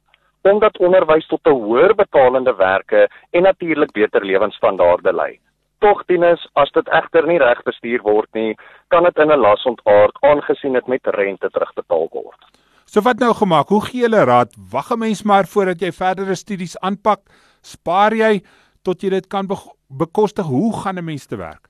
omdat 0.52 0.78
onderwys 0.78 1.28
tot 1.28 1.42
'n 1.48 1.60
hoër 1.64 1.96
betalende 1.96 2.56
werke 2.56 3.10
en 3.32 3.42
natuurlik 3.44 3.92
beter 3.92 4.26
lewensstandaarde 4.26 5.14
lei. 5.14 5.40
Tog 5.80 6.06
dienes 6.06 6.48
as 6.54 6.72
dit 6.72 6.88
egter 6.88 7.28
nie 7.28 7.38
reg 7.38 7.64
bestuur 7.64 8.02
word 8.02 8.30
nie, 8.34 8.56
kan 8.88 9.04
dit 9.04 9.18
in 9.18 9.32
'n 9.32 9.40
las 9.40 9.64
ontaard 9.66 10.18
aangesien 10.22 10.74
dit 10.74 10.88
met 10.88 11.08
rente 11.08 11.50
terugbetaal 11.50 12.08
word. 12.12 12.42
So 12.86 13.02
wat 13.02 13.20
nou 13.20 13.34
gemaak? 13.34 13.68
Hoe 13.68 13.86
gee 13.86 14.02
julle 14.02 14.24
raad? 14.24 14.56
Wag 14.72 14.92
'n 14.92 15.00
mens 15.00 15.24
maar 15.24 15.46
voordat 15.46 15.80
jy 15.80 15.92
verdere 15.92 16.36
studies 16.36 16.80
aanpak? 16.80 17.20
Spaar 17.62 18.14
jy 18.14 18.42
tot 18.88 19.04
jy 19.04 19.10
dit 19.10 19.28
kan 19.28 19.48
be 19.48 19.60
bekostig? 19.88 20.46
Hoe 20.46 20.72
gaan 20.82 20.98
'n 20.98 21.06
mens 21.06 21.28
te 21.28 21.36
werk? 21.36 21.68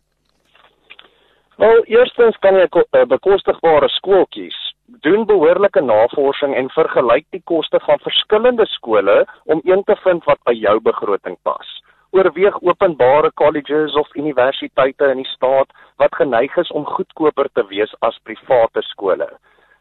Wel, 1.57 1.83
eerstens 1.85 2.37
kan 2.37 2.55
jy 2.55 2.67
'n 2.69 2.85
eh, 2.91 3.05
bekostigbare 3.05 3.89
skool 3.89 4.25
kies 4.29 4.67
doen 4.87 5.25
behoorlike 5.25 5.81
navorsing 5.81 6.55
en 6.55 6.69
vergelyk 6.69 7.25
die 7.35 7.41
koste 7.43 7.79
van 7.79 7.99
verskillende 7.99 8.65
skole 8.65 9.25
om 9.43 9.61
een 9.63 9.83
te 9.83 9.95
vind 10.03 10.23
wat 10.23 10.39
by 10.47 10.53
jou 10.55 10.79
begroting 10.81 11.35
pas. 11.43 11.67
Oorweeg 12.15 12.61
openbare 12.61 13.31
colleges 13.33 13.95
of 13.99 14.15
universiteite 14.15 15.09
in 15.11 15.21
die 15.23 15.31
staat 15.33 15.73
wat 15.97 16.15
geneig 16.15 16.55
is 16.57 16.71
om 16.71 16.85
goedkoper 16.85 17.49
te 17.53 17.65
wees 17.67 17.93
as 17.99 18.19
private 18.23 18.81
skole. 18.81 19.27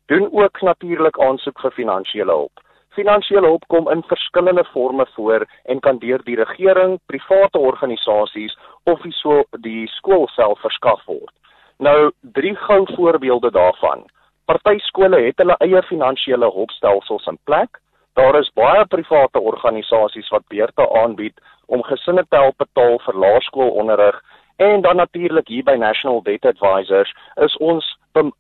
Doen 0.07 0.29
ook 0.33 0.63
natuurlik 0.63 1.21
aansoek 1.21 1.61
vir 1.61 1.79
finansiële 1.79 2.33
hulp. 2.33 2.66
Finansiële 2.97 3.47
hulp 3.47 3.65
kom 3.69 3.91
in 3.93 4.03
verskillende 4.09 4.65
forme 4.65 5.07
voor 5.15 5.47
en 5.65 5.81
kan 5.81 5.99
deur 5.99 6.23
die 6.25 6.37
regering, 6.37 6.99
private 7.07 7.59
organisasies 7.59 8.57
of 8.85 9.03
die 9.05 9.13
so 9.13 9.43
die 9.61 9.87
skool 9.99 10.25
self 10.33 10.61
verskaf 10.65 11.03
word. 11.05 11.33
Nou 11.79 12.11
drie 12.21 12.55
gou 12.57 12.87
voorbeelde 12.95 13.51
daarvan. 13.53 14.07
Party 14.49 14.79
skole 14.79 15.21
het 15.27 15.43
hulle 15.43 15.59
eie 15.61 15.83
finansiële 15.83 16.49
hulpstelsels 16.55 17.27
in 17.27 17.39
plek. 17.45 17.81
Daar 18.17 18.39
is 18.41 18.49
baie 18.57 18.87
private 18.87 19.41
organisasies 19.41 20.33
wat 20.33 20.49
beurte 20.49 20.89
aanbied 21.03 21.37
om 21.67 21.85
gesinne 21.85 22.25
te 22.29 22.41
help 22.41 22.57
betaal 22.65 22.97
vir 23.05 23.21
laerskoolonderrig 23.25 24.23
en 24.57 24.81
dan 24.81 24.97
natuurlik 24.97 25.49
hier 25.53 25.65
by 25.69 25.77
National 25.77 26.23
Debt 26.23 26.47
Advisors 26.49 27.13
is 27.45 27.57
ons 27.57 27.93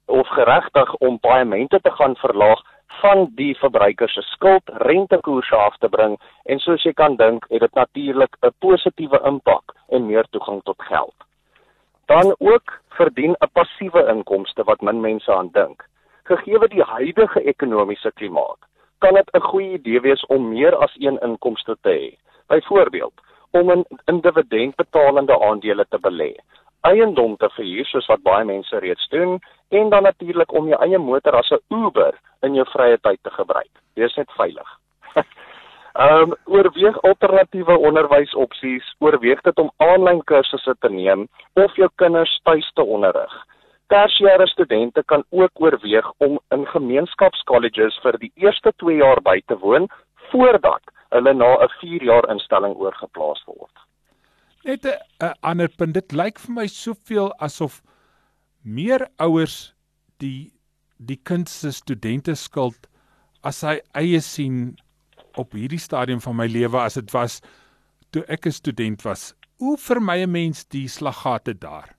of 0.06 0.28
geregtig 0.28 0.94
om 0.94 1.18
paemente 1.20 1.80
te 1.80 1.90
gaan 1.90 2.16
verlaag 2.16 2.62
van 3.00 3.28
die 3.34 3.54
verbruiker 3.58 4.08
se 4.08 4.22
skuld 4.22 4.62
rentekoerse 4.88 5.56
af 5.56 5.76
te 5.78 5.88
bring 5.88 6.16
en 6.44 6.58
soos 6.58 6.84
jy 6.84 6.92
kan 6.92 7.16
dink 7.16 7.46
het 7.50 7.60
dit 7.60 7.74
natuurlik 7.74 8.36
'n 8.42 8.54
positiewe 8.58 9.20
impak 9.24 9.74
en 9.88 10.06
meer 10.06 10.26
toegang 10.30 10.62
tot 10.62 10.82
geld. 10.82 11.14
Dan 12.06 12.34
ook 12.38 12.80
verdien 12.88 13.36
'n 13.40 13.52
passiewe 13.52 14.08
inkomste 14.08 14.64
wat 14.64 14.80
min 14.80 15.00
mense 15.00 15.32
aan 15.32 15.50
dink 15.52 15.84
gegee 16.26 16.68
die 16.72 16.82
huidige 16.82 17.42
ekonomiese 17.52 18.10
klimaat, 18.18 18.58
kan 18.98 19.14
dit 19.14 19.28
'n 19.34 19.48
goeie 19.50 19.72
idee 19.78 20.00
wees 20.00 20.26
om 20.26 20.48
meer 20.48 20.74
as 20.76 20.94
een 20.98 21.18
inkomste 21.22 21.76
te 21.80 21.90
hê. 21.90 22.16
Byvoorbeeld, 22.46 23.14
om 23.50 23.70
in 24.04 24.20
dividendbetalende 24.20 25.40
aandele 25.40 25.84
te 25.88 25.98
belê, 25.98 26.32
eiendom 26.90 27.36
te 27.36 27.48
verhuur 27.56 27.88
soos 27.90 28.06
wat 28.12 28.22
baie 28.22 28.44
mense 28.44 28.78
reeds 28.84 29.08
doen 29.14 29.38
en 29.68 29.90
dan 29.90 30.02
natuurlik 30.02 30.52
om 30.52 30.68
jou 30.70 30.78
eie 30.82 30.98
motor 30.98 31.36
as 31.36 31.50
'n 31.50 31.62
Uber 31.74 32.14
in 32.42 32.54
jou 32.54 32.66
vrye 32.72 32.98
tyd 32.98 33.22
te 33.22 33.30
gebruik. 33.30 33.72
Wees 33.94 34.16
net 34.16 34.30
veilig. 34.36 34.68
Ehm 35.96 36.22
um, 36.22 36.34
oorweeg 36.44 36.96
alternatiewe 37.02 37.78
onderwysopsies, 37.78 38.94
oorweeg 38.98 39.40
dit 39.40 39.58
om 39.58 39.70
aanlyn 39.76 40.18
kursusse 40.24 40.74
te 40.78 40.90
neem 40.92 41.28
of 41.54 41.76
jou 41.76 41.88
kinders 41.94 42.40
tuis 42.42 42.70
te 42.74 42.84
onderrig. 42.84 43.32
Tersiêre 43.88 44.46
studente 44.46 45.02
kan 45.04 45.24
ook 45.30 45.50
oorweeg 45.54 46.12
om 46.18 46.38
in 46.50 46.66
gemeenskapskolleges 46.66 47.98
vir 48.02 48.18
die 48.18 48.32
eerste 48.34 48.72
2 48.76 48.96
jaar 48.96 49.22
by 49.22 49.40
te 49.46 49.56
woon 49.58 49.88
voordat 50.30 50.92
hulle 51.16 51.32
na 51.32 51.50
'n 51.64 51.72
4 51.80 52.02
jaar 52.02 52.28
instelling 52.30 52.74
oorgeplaas 52.76 53.44
word. 53.46 53.85
Net 54.66 54.84
'n 55.22 55.34
ander 55.40 55.68
punt, 55.78 55.94
dit 55.94 56.12
lyk 56.12 56.40
vir 56.42 56.54
my 56.54 56.66
soveel 56.66 57.28
asof 57.38 57.82
meer 58.64 59.06
ouers 59.22 59.74
die 60.18 60.50
die 60.98 61.20
kind 61.22 61.48
se 61.48 61.70
studente 61.70 62.34
skuld 62.34 62.88
as 63.44 63.62
hy 63.62 63.76
eie 63.94 64.20
sien 64.20 64.76
op 65.38 65.52
hierdie 65.52 65.78
stadium 65.78 66.20
van 66.24 66.36
my 66.40 66.46
lewe 66.50 66.80
as 66.82 66.98
dit 66.98 67.14
was 67.14 67.40
toe 68.10 68.24
ek 68.26 68.46
'n 68.46 68.58
student 68.58 69.04
was. 69.04 69.34
Hoe 69.62 69.76
vermy 69.76 70.18
'n 70.24 70.32
mens 70.32 70.64
die 70.64 70.88
slaggate 70.88 71.54
daar? 71.54 71.94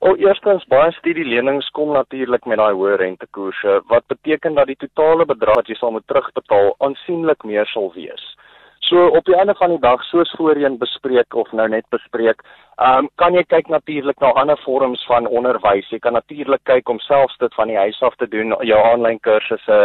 O, 0.00 0.14
eerstens 0.16 0.64
baie 0.68 0.92
studielenings 0.92 1.70
kom 1.70 1.92
natuurlik 1.92 2.44
met 2.44 2.58
daai 2.58 2.74
hoë 2.74 2.96
rentekoerse 3.00 3.80
wat 3.88 4.06
beteken 4.06 4.54
dat 4.54 4.66
die 4.66 4.76
totale 4.76 5.24
bedrag 5.24 5.56
wat 5.56 5.68
jy 5.68 5.74
sal 5.74 5.90
moet 5.90 6.06
terugbetaal 6.06 6.74
aansienlik 6.78 7.44
meer 7.44 7.66
sal 7.66 7.92
wees. 7.94 8.36
So 8.84 9.06
op 9.06 9.24
die 9.24 9.36
einde 9.36 9.54
van 9.54 9.70
die 9.72 9.78
dag 9.80 10.02
soos 10.04 10.30
voorheen 10.36 10.74
bespreek 10.78 11.34
of 11.34 11.52
nou 11.52 11.64
net 11.68 11.86
bespreek, 11.94 12.42
ehm 12.76 13.06
um, 13.06 13.08
kan 13.16 13.32
jy 13.34 13.44
kyk 13.48 13.70
natuurlik 13.72 14.20
na 14.20 14.32
ander 14.40 14.60
vorms 14.64 15.04
van 15.08 15.26
onderwys. 15.26 15.88
Jy 15.88 15.98
kan 16.04 16.12
natuurlik 16.12 16.60
kyk 16.68 16.88
om 16.92 17.00
selfs 17.00 17.38
dit 17.40 17.54
van 17.54 17.72
die 17.72 17.78
huis 17.78 18.02
af 18.02 18.16
te 18.20 18.28
doen, 18.28 18.52
jou 18.60 18.80
aanlyn 18.90 19.20
kursusse. 19.24 19.78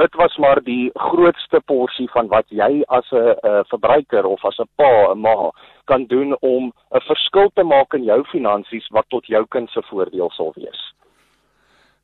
Dit 0.00 0.18
was 0.22 0.36
maar 0.36 0.62
die 0.66 0.90
grootste 0.94 1.60
porsie 1.60 2.08
van 2.10 2.28
wat 2.34 2.46
jy 2.48 2.82
as 2.88 3.12
'n 3.12 3.64
verbruiker 3.70 4.26
of 4.26 4.44
as 4.44 4.58
'n 4.58 4.68
pa, 4.76 5.12
'n 5.12 5.20
ma 5.20 5.50
kan 5.84 6.06
doen 6.06 6.36
om 6.40 6.72
'n 6.90 7.06
verskil 7.06 7.50
te 7.54 7.62
maak 7.62 7.94
in 7.94 8.04
jou 8.04 8.24
finansies 8.24 8.88
wat 8.90 9.06
tot 9.08 9.26
jou 9.26 9.46
kind 9.48 9.70
se 9.70 9.82
voordeel 9.82 10.30
sal 10.30 10.52
wees. 10.56 10.99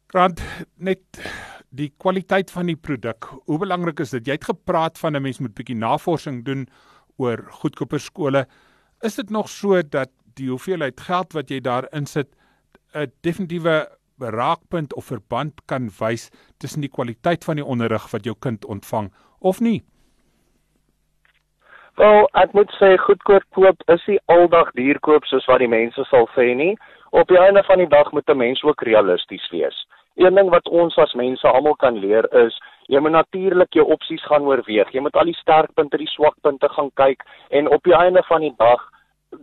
Grant 0.06 0.38
net 0.78 1.18
die 1.74 1.88
kwaliteit 1.98 2.52
van 2.54 2.68
die 2.70 2.78
produk. 2.78 3.26
Hoe 3.50 3.58
belangrik 3.58 3.98
is 4.04 4.12
dit? 4.14 4.28
Jy 4.28 4.36
het 4.38 4.44
gepraat 4.46 4.98
van 4.98 5.16
'n 5.16 5.22
mens 5.22 5.40
moet 5.40 5.54
bietjie 5.54 5.76
navorsing 5.76 6.44
doen 6.44 6.68
oor 7.18 7.42
goedkoper 7.50 8.00
skole. 8.00 8.46
Is 9.02 9.16
dit 9.16 9.30
nog 9.30 9.48
so 9.48 9.82
dat 9.82 10.10
die 10.34 10.48
hoeveelheid 10.48 11.00
geld 11.00 11.32
wat 11.32 11.50
jy 11.50 11.60
daar 11.60 11.88
insit 11.92 12.28
'n 12.94 13.12
definitiewe 13.20 13.88
raakpunt 14.18 14.94
of 14.94 15.04
verband 15.04 15.52
kan 15.66 15.90
wys 15.98 16.30
tussen 16.58 16.80
die 16.80 16.90
kwaliteit 16.90 17.44
van 17.44 17.56
die 17.56 17.64
onderrig 17.64 18.10
wat 18.12 18.24
jou 18.24 18.36
kind 18.38 18.64
ontvang 18.64 19.12
of 19.40 19.60
nie? 19.60 19.82
Wel, 21.96 22.28
ek 22.32 22.52
moet 22.52 22.70
sê 22.76 22.96
goedkoop 22.96 23.42
koop 23.50 23.82
is 23.86 24.06
nie 24.06 24.20
aldag 24.26 24.70
duur 24.72 24.98
koop 25.00 25.24
soos 25.24 25.46
wat 25.46 25.58
die 25.58 25.68
mense 25.68 26.04
sal 26.04 26.28
sê 26.36 26.54
nie. 26.54 26.76
Op 27.10 27.28
die 27.28 27.38
einde 27.38 27.62
van 27.62 27.78
die 27.78 27.88
dag 27.88 28.12
moet 28.12 28.28
'n 28.28 28.36
mens 28.36 28.62
ook 28.62 28.82
realisties 28.82 29.50
wees. 29.50 29.86
Een 30.16 30.34
ding 30.34 30.50
wat 30.50 30.68
ons 30.68 30.96
as 30.96 31.14
mense 31.14 31.48
almal 31.48 31.76
kan 31.76 31.98
leer 32.00 32.26
is, 32.44 32.58
jy 32.88 33.00
moet 33.00 33.12
natuurlik 33.12 33.72
jou 33.72 33.86
opsies 33.92 34.24
gaan 34.24 34.46
oorweeg. 34.48 34.92
Jy 34.92 35.00
moet 35.00 35.16
al 35.16 35.28
die 35.28 35.40
sterkpunte, 35.40 35.96
die 35.96 36.08
swakpunte 36.08 36.68
gaan 36.68 36.90
kyk 36.94 37.24
en 37.50 37.68
op 37.68 37.82
die 37.84 37.94
einde 37.94 38.22
van 38.28 38.40
die 38.40 38.54
dag 38.56 38.82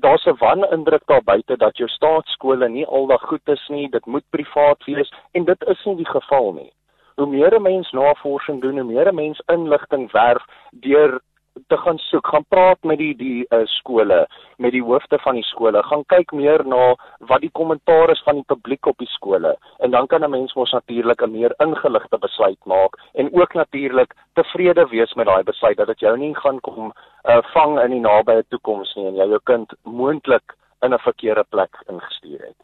daar's 0.01 0.25
'n 0.25 0.37
wanindruk 0.39 1.05
daar 1.05 1.23
buite 1.23 1.57
dat 1.57 1.77
jou 1.77 1.89
staatskole 1.89 2.69
nie 2.69 2.85
aldag 2.85 3.21
goed 3.21 3.47
is 3.49 3.67
nie, 3.69 3.89
dit 3.89 4.05
moet 4.05 4.23
privaat 4.29 4.83
wees 4.85 5.11
en 5.33 5.45
dit 5.45 5.63
is 5.67 5.85
nie 5.85 5.95
die 5.95 6.09
geval 6.09 6.53
nie. 6.53 6.71
hoe 7.15 7.27
meer 7.27 7.53
'n 7.55 7.61
mens 7.61 7.91
navorsing 7.91 8.61
doen, 8.61 8.77
hoe 8.77 8.91
meer 8.93 9.07
'n 9.07 9.15
mens 9.15 9.41
inligting 9.45 10.11
werf 10.11 10.43
deur 10.71 11.21
te 11.67 11.77
gaan 11.77 11.97
soek, 11.97 12.27
gaan 12.27 12.45
praat 12.49 12.83
met 12.83 12.97
die 12.97 13.13
die 13.17 13.45
uh, 13.49 13.61
skole, 13.65 14.27
met 14.57 14.71
die 14.71 14.81
hoofde 14.81 15.19
van 15.21 15.37
die 15.37 15.45
skole, 15.45 15.83
gaan 15.83 16.03
kyk 16.13 16.31
meer 16.31 16.63
na 16.65 16.95
wat 17.29 17.41
die 17.41 17.51
kommentaar 17.59 18.11
is 18.11 18.23
van 18.25 18.39
die 18.39 18.47
publiek 18.47 18.85
op 18.89 18.97
die 18.97 19.09
skole 19.11 19.53
en 19.77 19.91
dan 19.91 20.07
kan 20.07 20.23
'n 20.23 20.29
mens 20.29 20.53
mos 20.53 20.71
natuurlik 20.71 21.21
'n 21.21 21.31
meer 21.31 21.53
ingeligte 21.59 22.17
besluit 22.17 22.59
maak 22.65 22.97
en 23.13 23.33
ook 23.33 23.53
natuurlik 23.53 24.13
tevrede 24.33 24.87
wees 24.89 25.13
met 25.13 25.25
daai 25.25 25.43
besluit 25.43 25.77
dat 25.77 25.87
dit 25.87 25.99
jou 25.99 26.17
nie 26.17 26.35
gaan 26.35 26.59
kom 26.59 26.93
uh, 27.23 27.41
vang 27.53 27.79
in 27.79 27.91
die 27.91 27.99
nabye 27.99 28.43
toekoms 28.49 28.95
nie 28.95 29.07
en 29.07 29.15
jy 29.15 29.27
jou 29.27 29.39
kind 29.43 29.73
moontlik 29.83 30.55
in 30.81 30.93
'n 30.93 30.99
verkeerde 30.99 31.45
plek 31.49 31.83
ingestuur 31.87 32.39
het. 32.39 32.57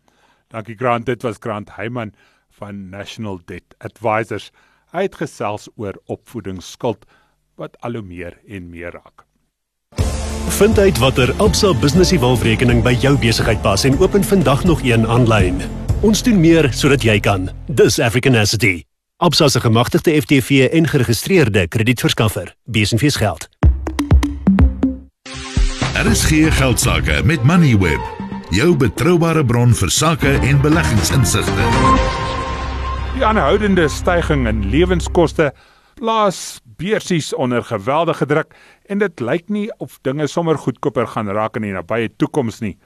Dankie 0.47 0.75
Grant, 0.75 1.05
dit 1.05 1.21
was 1.23 1.37
Grant 1.37 1.75
Heyman 1.75 2.13
van 2.49 2.89
National 2.89 3.39
Debt 3.45 3.75
Advisors. 3.77 4.51
Hy 4.91 5.01
het 5.01 5.15
gesels 5.15 5.69
oor 5.77 5.93
opvoedingsskuld 6.05 7.05
wat 7.59 7.75
al 7.83 7.99
hoe 7.99 8.05
meer 8.05 8.37
en 8.47 8.69
meer 8.69 8.95
raak. 8.95 9.25
Vind 10.59 10.79
uit 10.79 10.97
watter 10.97 11.33
Absa 11.43 11.73
Business 11.79 12.11
Evolve-rekening 12.15 12.81
by 12.83 12.95
jou 13.03 13.13
besigheid 13.19 13.61
pas 13.61 13.83
en 13.83 13.99
open 13.99 14.23
vandag 14.23 14.63
nog 14.63 14.81
een 14.83 15.07
aanlyn. 15.07 15.61
Ons 16.01 16.23
doen 16.23 16.39
meer 16.39 16.71
sodat 16.73 17.03
jy 17.03 17.19
kan. 17.19 17.49
Dis 17.67 17.99
African 17.99 18.35
Asset. 18.35 18.65
Absa 19.19 19.47
se 19.47 19.59
gemagtigde 19.59 20.21
FTV 20.21 20.69
en 20.71 20.87
geregistreerde 20.87 21.67
kredietverskaffer. 21.67 22.55
Besenfees 22.63 23.15
geld. 23.15 23.49
Daar 25.93 26.07
is 26.07 26.23
geen 26.23 26.51
geldsaake 26.51 27.21
met 27.23 27.43
Moneyweb, 27.43 27.99
jou 28.49 28.75
betroubare 28.75 29.45
bron 29.45 29.73
vir 29.75 29.91
sakke 29.91 30.31
en 30.39 30.61
beleggingsinsigte. 30.61 31.67
Die 33.13 33.25
aanhoudende 33.25 33.89
stygings 33.91 34.49
in 34.49 34.69
lewenskoste 34.71 35.51
plaas 35.99 36.61
beursies 36.79 37.33
onder 37.35 37.63
geweldige 37.63 38.25
druk 38.25 38.55
en 38.87 39.01
dit 39.03 39.19
lyk 39.19 39.49
nie 39.51 39.67
of 39.83 39.99
dinge 40.07 40.27
sommer 40.27 40.57
goedkoper 40.57 41.07
gaan 41.07 41.27
raak 41.35 41.59
in 41.59 41.67
die 41.67 41.75
nabye 41.75 42.09
toekoms 42.17 42.61
nie. 42.63 42.77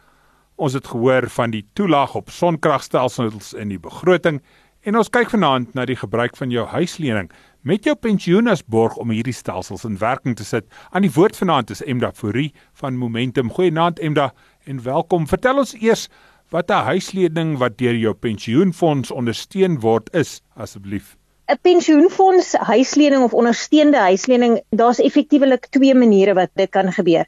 Ons 0.55 0.73
het 0.77 0.87
gehoor 0.89 1.29
van 1.29 1.53
die 1.53 1.63
toelaag 1.77 2.15
op 2.17 2.33
sonkragstelsels 2.33 3.53
in 3.53 3.69
die 3.73 3.79
begroting 3.81 4.41
en 4.83 4.97
ons 4.99 5.09
kyk 5.13 5.31
vanaand 5.31 5.73
na 5.77 5.85
die 5.87 5.97
gebruik 5.97 6.35
van 6.37 6.51
jou 6.51 6.65
huislening 6.73 7.31
met 7.63 7.85
jou 7.87 7.95
pensioen 7.95 8.51
as 8.51 8.65
borg 8.65 8.97
om 8.99 9.13
hierdie 9.13 9.35
stelsels 9.35 9.85
in 9.87 9.97
werking 10.01 10.35
te 10.35 10.45
sit. 10.45 10.67
Aan 10.91 11.05
die 11.07 11.13
woord 11.13 11.37
vanaand 11.39 11.71
is 11.71 11.83
Emda 11.85 12.11
Fourie 12.11 12.51
van 12.81 12.99
Momentum. 12.99 13.51
Goeienaand 13.53 14.01
Emda 14.03 14.33
en 14.67 14.83
welkom. 14.83 15.27
Vertel 15.27 15.63
ons 15.63 15.75
eers 15.79 16.09
wat 16.51 16.69
'n 16.69 16.85
huislening 16.91 17.57
wat 17.57 17.77
deur 17.77 17.95
jou 17.95 18.13
pensioenfonds 18.13 19.11
ondersteun 19.11 19.79
word 19.79 20.13
is 20.13 20.41
asseblief. 20.55 21.17
'n 21.53 21.59
pensioenfonds 21.61 22.53
huislening 22.57 23.23
of 23.23 23.33
ondersteunde 23.33 23.97
huislening, 23.97 24.61
daar's 24.69 24.99
effektiewelik 24.99 25.67
twee 25.69 25.95
maniere 25.95 26.33
wat 26.33 26.49
dit 26.53 26.69
kan 26.69 26.91
gebeur. 26.91 27.27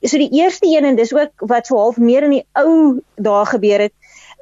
So 0.00 0.16
die 0.18 0.32
eerste 0.32 0.66
een 0.66 0.84
en 0.84 0.96
dis 0.96 1.12
ook 1.14 1.44
wat 1.52 1.66
so 1.66 1.76
half 1.76 1.96
meer 1.96 2.22
in 2.22 2.30
die 2.30 2.46
ou 2.52 3.02
dae 3.16 3.44
gebeur 3.44 3.84
het, 3.86 3.92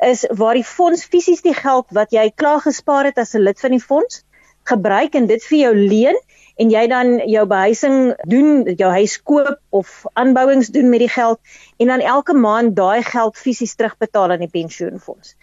is 0.06 0.22
waar 0.30 0.54
die 0.54 0.64
fonds 0.64 1.04
fisies 1.04 1.42
die 1.42 1.54
geld 1.54 1.86
wat 1.90 2.14
jy 2.14 2.30
klaar 2.34 2.60
gespaar 2.60 3.10
het 3.10 3.18
as 3.18 3.34
'n 3.34 3.42
lid 3.42 3.60
van 3.60 3.70
die 3.70 3.82
fonds 3.82 4.22
gebruik 4.70 5.14
en 5.14 5.26
dit 5.26 5.44
vir 5.44 5.58
jou 5.58 5.74
leen 5.74 6.18
en 6.56 6.70
jy 6.70 6.86
dan 6.86 7.16
jou 7.28 7.46
behuising 7.46 8.14
doen, 8.30 8.62
jou 8.76 8.90
huis 8.90 9.22
koop 9.22 9.58
of 9.70 10.04
aanbouings 10.12 10.68
doen 10.68 10.88
met 10.88 11.02
die 11.02 11.10
geld 11.10 11.40
en 11.76 11.86
dan 11.86 12.00
elke 12.00 12.34
maand 12.34 12.76
daai 12.76 13.02
geld 13.02 13.36
fisies 13.36 13.74
terugbetaal 13.74 14.30
aan 14.30 14.46
die 14.46 14.52
pensioenfonds. 14.52 15.34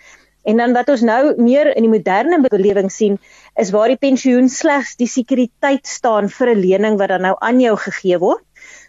En 0.44 0.58
dan 0.58 0.74
wat 0.74 0.90
ons 0.90 1.02
nou 1.06 1.34
meer 1.38 1.70
in 1.76 1.86
die 1.86 1.92
moderne 1.92 2.40
belewing 2.42 2.90
sien, 2.92 3.20
is 3.62 3.70
waar 3.70 3.92
die 3.92 4.00
pensioen 4.02 4.50
slegs 4.50 4.96
die 4.98 5.10
sekuriteit 5.10 5.86
staan 5.88 6.30
vir 6.30 6.56
'n 6.56 6.64
lening 6.64 6.98
wat 6.98 7.10
dan 7.14 7.22
nou 7.22 7.36
aan 7.40 7.60
jou 7.60 7.76
gegee 7.78 8.18
word. 8.18 8.42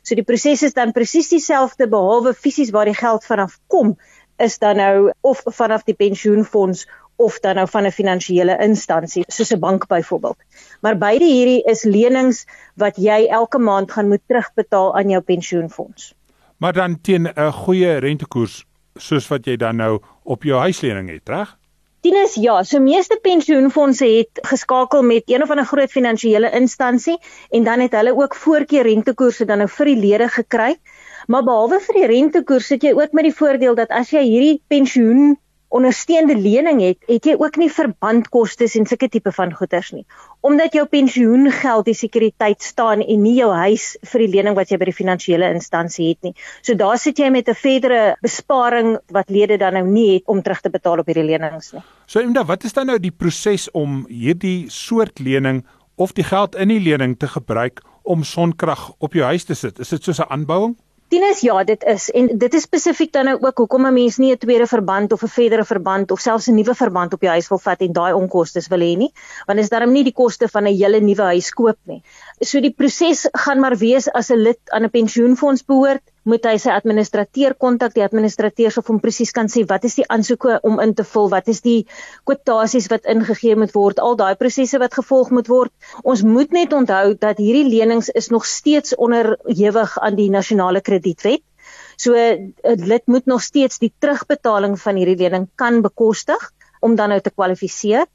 So 0.03 0.15
die 0.15 0.25
proses 0.25 0.62
is 0.62 0.73
dan 0.73 0.93
presies 0.93 1.29
dieselfde 1.29 1.88
behalwe 1.88 2.35
fisies 2.35 2.71
waar 2.71 2.85
die 2.85 2.97
geld 2.97 3.25
vanaf 3.25 3.59
kom, 3.67 3.97
is 4.38 4.59
dan 4.59 4.77
nou 4.77 5.12
of 5.21 5.43
vanaf 5.45 5.85
die 5.85 5.95
pensioenfonds 5.95 6.87
of 7.17 7.38
dan 7.41 7.55
nou 7.55 7.69
van 7.69 7.87
'n 7.87 7.93
finansiële 7.93 8.57
instansie 8.59 9.25
soos 9.29 9.53
'n 9.53 9.61
bank 9.61 9.87
byvoorbeeld. 9.87 10.38
Maar 10.81 10.99
beide 10.99 11.25
hierdie 11.25 11.62
is 11.65 11.85
lenings 11.85 12.47
wat 12.77 12.97
jy 12.97 13.27
elke 13.29 13.59
maand 13.59 13.93
gaan 13.93 14.09
moet 14.09 14.23
terugbetaal 14.27 14.97
aan 14.97 15.09
jou 15.09 15.21
pensioenfonds. 15.21 16.15
Maar 16.57 16.73
dan 16.73 17.01
teen 17.01 17.29
'n 17.35 17.53
goeie 17.53 17.97
rentekoers 17.97 18.65
soos 18.96 19.28
wat 19.28 19.46
jy 19.46 19.57
dan 19.57 19.76
nou 19.76 19.98
op 20.24 20.44
jou 20.44 20.59
huislening 20.61 21.11
het, 21.12 21.28
reg? 21.28 21.57
Tinus 22.02 22.35
ja, 22.35 22.57
so 22.66 22.81
meeste 22.83 23.14
pensioenfonde 23.22 24.07
het 24.11 24.40
geskakel 24.50 25.05
met 25.07 25.28
een 25.31 25.42
of 25.44 25.50
ander 25.55 25.66
groot 25.66 25.90
finansiële 25.90 26.50
instansie 26.59 27.14
en 27.50 27.64
dan 27.64 27.81
het 27.85 27.94
hulle 27.94 28.16
ook 28.18 28.35
voorkeur 28.35 28.83
rentekoerse 28.83 29.46
dan 29.46 29.62
nou 29.62 29.68
vir 29.70 29.90
die 29.92 30.00
lede 30.00 30.28
gekry. 30.28 30.74
Maar 31.31 31.46
behalwe 31.46 31.78
vir 31.85 32.00
die 32.00 32.09
rentekoers 32.11 32.66
sit 32.72 32.83
jy 32.83 32.90
ook 32.98 33.14
met 33.14 33.28
die 33.28 33.37
voordeel 33.37 33.78
dat 33.78 33.94
as 33.94 34.11
jy 34.11 34.24
hierdie 34.26 34.59
pensioen 34.66 35.37
ondersteunende 35.73 36.37
lening 36.37 36.81
het, 36.85 36.99
het 37.09 37.27
jy 37.27 37.35
ook 37.41 37.57
nie 37.61 37.71
verbandkoste 37.73 38.69
en 38.79 38.87
sulke 38.89 39.09
tipe 39.09 39.33
van 39.33 39.53
goederes 39.57 39.93
nie. 39.97 40.05
Omdat 40.45 40.77
jou 40.77 40.85
pensioengeld 40.91 41.89
die 41.89 41.97
sekuriteit 41.97 42.63
staan 42.63 43.01
en 43.01 43.23
nie 43.25 43.35
jou 43.39 43.51
huis 43.65 43.93
vir 44.13 44.25
die 44.27 44.31
lening 44.37 44.57
wat 44.59 44.73
jy 44.73 44.79
by 44.81 44.91
die 44.91 44.97
finansiële 44.97 45.49
instansie 45.55 46.11
het 46.11 46.29
nie. 46.29 46.35
So 46.61 46.77
daar 46.79 46.99
sit 47.01 47.19
jy 47.19 47.31
met 47.31 47.49
'n 47.49 47.55
verdere 47.55 48.17
besparing 48.21 48.99
wat 49.09 49.31
lede 49.31 49.59
dan 49.59 49.75
nou 49.75 49.87
nie 49.87 50.15
het 50.15 50.23
om 50.27 50.43
terug 50.43 50.61
te 50.61 50.71
betaal 50.71 50.99
op 50.99 51.07
hierdie 51.07 51.25
lenings 51.25 51.73
nie. 51.73 51.83
So 52.07 52.21
Emda, 52.21 52.45
wat 52.45 52.65
is 52.65 52.73
dan 52.73 52.87
nou 52.87 52.99
die 52.99 53.11
proses 53.11 53.71
om 53.71 54.07
hierdie 54.09 54.67
soort 54.69 55.19
lening 55.19 55.65
of 55.97 56.13
die 56.13 56.25
geld 56.25 56.55
in 56.55 56.69
die 56.69 56.81
lening 56.81 57.19
te 57.19 57.29
gebruik 57.29 57.81
om 58.03 58.25
sonkrag 58.25 58.93
op 58.99 59.13
jou 59.13 59.25
huis 59.25 59.45
te 59.45 59.55
sit? 59.55 59.79
Is 59.79 59.89
dit 59.89 60.05
soos 60.05 60.19
'n 60.19 60.29
aanbouing? 60.29 60.77
Tinus 61.12 61.42
ja, 61.44 61.59
dit 61.68 61.83
is 61.92 62.07
en 62.16 62.31
dit 62.40 62.55
is 62.57 62.64
spesifiek 62.64 63.11
dan 63.12 63.27
nou 63.29 63.35
ook 63.37 63.59
hoekom 63.61 63.87
'n 63.87 63.92
mens 63.92 64.16
nie 64.16 64.31
'n 64.33 64.38
tweede 64.44 64.66
verband 64.66 65.12
of 65.12 65.22
'n 65.22 65.29
verdere 65.29 65.64
verband 65.64 66.11
of 66.11 66.20
selfs 66.20 66.48
'n 66.48 66.55
nuwe 66.55 66.75
verband 66.75 67.12
op 67.12 67.20
jou 67.20 67.33
huis 67.33 67.48
wil 67.48 67.59
vat 67.59 67.81
en 67.81 67.92
daai 67.92 68.12
onkoste 68.12 68.62
wil 68.68 68.81
hê 68.81 68.96
nie, 68.96 69.12
want 69.46 69.59
dit 69.59 69.64
is 69.64 69.68
daarom 69.68 69.92
nie 69.92 70.05
die 70.05 70.16
koste 70.22 70.48
van 70.48 70.64
'n 70.64 70.75
hele 70.75 71.01
nuwe 71.01 71.22
huis 71.22 71.51
koop 71.51 71.79
nie. 71.85 72.03
So 72.40 72.61
die 72.61 72.72
proses 72.72 73.29
gaan 73.33 73.61
maar 73.61 73.77
wees 73.77 74.09
as 74.09 74.31
'n 74.31 74.40
lid 74.40 74.61
aan 74.70 74.85
'n 74.85 74.90
pensioenfonds 74.90 75.64
behoort, 75.64 76.03
moet 76.29 76.45
hy 76.47 76.55
sy 76.61 76.71
administrateur 76.71 77.55
kontak. 77.59 77.95
Die 77.97 78.05
administrateur 78.05 78.73
sal 78.75 78.85
hom 78.87 79.01
presies 79.03 79.33
kan 79.35 79.51
sê 79.53 79.65
wat 79.69 79.87
is 79.89 79.99
die 79.99 80.07
aansoeke 80.07 80.61
om 80.69 80.81
in 80.85 80.95
te 80.99 81.05
vul, 81.09 81.29
wat 81.33 81.49
is 81.51 81.63
die 81.65 81.83
kwotasies 82.29 82.89
wat 82.93 83.09
ingegee 83.11 83.57
moet 83.59 83.75
word, 83.75 84.03
al 84.03 84.17
daai 84.21 84.35
prosesse 84.39 84.79
wat 84.83 84.95
gevolg 84.99 85.33
moet 85.35 85.51
word. 85.51 85.73
Ons 86.05 86.23
moet 86.27 86.53
net 86.55 86.73
onthou 86.73 87.15
dat 87.19 87.43
hierdie 87.43 87.67
lenings 87.69 88.11
is 88.15 88.31
nog 88.31 88.47
steeds 88.47 88.97
onderhewig 88.97 89.99
aan 89.99 90.19
die 90.19 90.31
nasionale 90.31 90.81
kredietwet. 90.81 91.43
So 91.97 92.15
'n 92.15 92.55
lid 92.63 93.07
moet 93.07 93.27
nog 93.27 93.43
steeds 93.43 93.79
die 93.79 93.93
terugbetaling 93.99 94.79
van 94.81 94.97
hierdie 94.97 95.19
lening 95.19 95.49
kan 95.57 95.83
bekostig 95.83 96.51
om 96.81 96.97
dan 96.97 97.09
nou 97.09 97.21
te 97.21 97.31
kwalifiseer. 97.31 98.07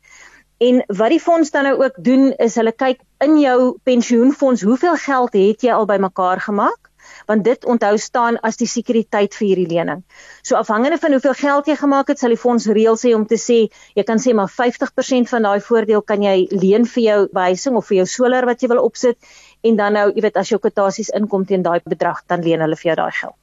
En 0.59 0.83
wat 0.87 1.09
die 1.09 1.19
fonds 1.19 1.51
dan 1.51 1.63
nou 1.63 1.83
ook 1.83 1.95
doen 2.03 2.33
is 2.37 2.55
hulle 2.55 2.71
kyk 2.71 2.99
in 3.21 3.39
jou 3.39 3.77
pensioenfonds 3.83 4.61
hoeveel 4.61 4.95
geld 4.95 5.33
het 5.33 5.61
jy 5.61 5.71
al 5.71 5.85
bymekaar 5.85 6.41
gemaak 6.41 6.86
want 7.27 7.43
dit 7.43 7.65
onthou 7.65 7.93
staan 8.01 8.39
as 8.47 8.57
die 8.59 8.67
sekuriteit 8.69 9.35
vir 9.35 9.47
hierdie 9.47 9.67
lening. 9.67 10.03
So 10.43 10.55
afhangende 10.59 10.97
van 11.01 11.15
hoeveel 11.15 11.35
geld 11.37 11.67
jy 11.67 11.75
gemaak 11.79 12.11
het, 12.11 12.19
sal 12.19 12.33
die 12.33 12.39
fonds 12.39 12.67
reël 12.71 12.97
sê 12.99 13.13
om 13.15 13.25
te 13.27 13.39
sê 13.41 13.59
jy 13.95 14.05
kan 14.07 14.21
sê 14.23 14.33
maar 14.37 14.51
50% 14.51 15.29
van 15.31 15.49
daai 15.49 15.59
voordeel 15.63 16.01
kan 16.01 16.23
jy 16.23 16.47
leen 16.51 16.87
vir 16.87 17.03
jou 17.03 17.19
behuising 17.33 17.75
of 17.79 17.87
vir 17.91 18.01
jou 18.01 18.07
solar 18.17 18.47
wat 18.47 18.63
jy 18.63 18.71
wil 18.71 18.83
opsit 18.85 19.19
en 19.67 19.77
dan 19.79 19.97
nou, 19.97 20.07
jy 20.15 20.23
weet 20.23 20.37
as 20.39 20.51
jou 20.51 20.59
kwotasies 20.61 21.11
inkom 21.17 21.45
teen 21.47 21.65
daai 21.65 21.79
bedrag, 21.83 22.21
dan 22.29 22.43
leen 22.45 22.63
hulle 22.63 22.77
vir 22.77 22.91
jou 22.91 22.97
daai 22.99 23.15
geld. 23.19 23.37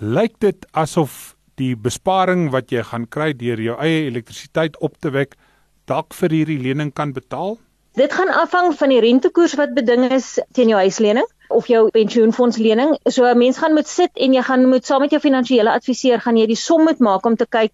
Lyk 0.00 0.38
dit 0.42 0.66
asof 0.72 1.34
die 1.60 1.74
besparing 1.76 2.48
wat 2.54 2.72
jy 2.72 2.82
gaan 2.88 3.06
kry 3.06 3.32
deur 3.36 3.60
jou 3.60 3.76
eie 3.84 4.06
elektrisiteit 4.08 4.78
op 4.80 4.96
te 5.00 5.12
wek 5.14 5.36
dalk 5.90 6.14
vir 6.16 6.34
hierdie 6.40 6.60
lening 6.62 6.92
kan 6.94 7.12
betaal? 7.16 7.58
Dit 7.98 8.12
gaan 8.14 8.28
afhang 8.30 8.70
van 8.78 8.92
die 8.92 9.00
rentekoers 9.02 9.56
wat 9.58 9.72
beding 9.74 10.04
is 10.14 10.36
teen 10.54 10.68
jou 10.70 10.78
huislening 10.78 11.26
of 11.50 11.66
jou 11.66 11.88
pensioenfondslening. 11.90 12.92
So 13.10 13.26
'n 13.26 13.38
mens 13.38 13.58
gaan 13.58 13.74
moet 13.74 13.88
sit 13.88 14.10
en 14.14 14.32
jy 14.32 14.42
gaan 14.42 14.68
moet 14.68 14.86
saam 14.86 15.00
met 15.00 15.10
jou 15.10 15.20
finansiële 15.20 15.72
adviseur 15.72 16.20
gaan 16.20 16.36
jy 16.36 16.46
die 16.46 16.56
som 16.56 16.84
moet 16.84 16.98
maak 16.98 17.26
om 17.26 17.36
te 17.36 17.46
kyk 17.46 17.72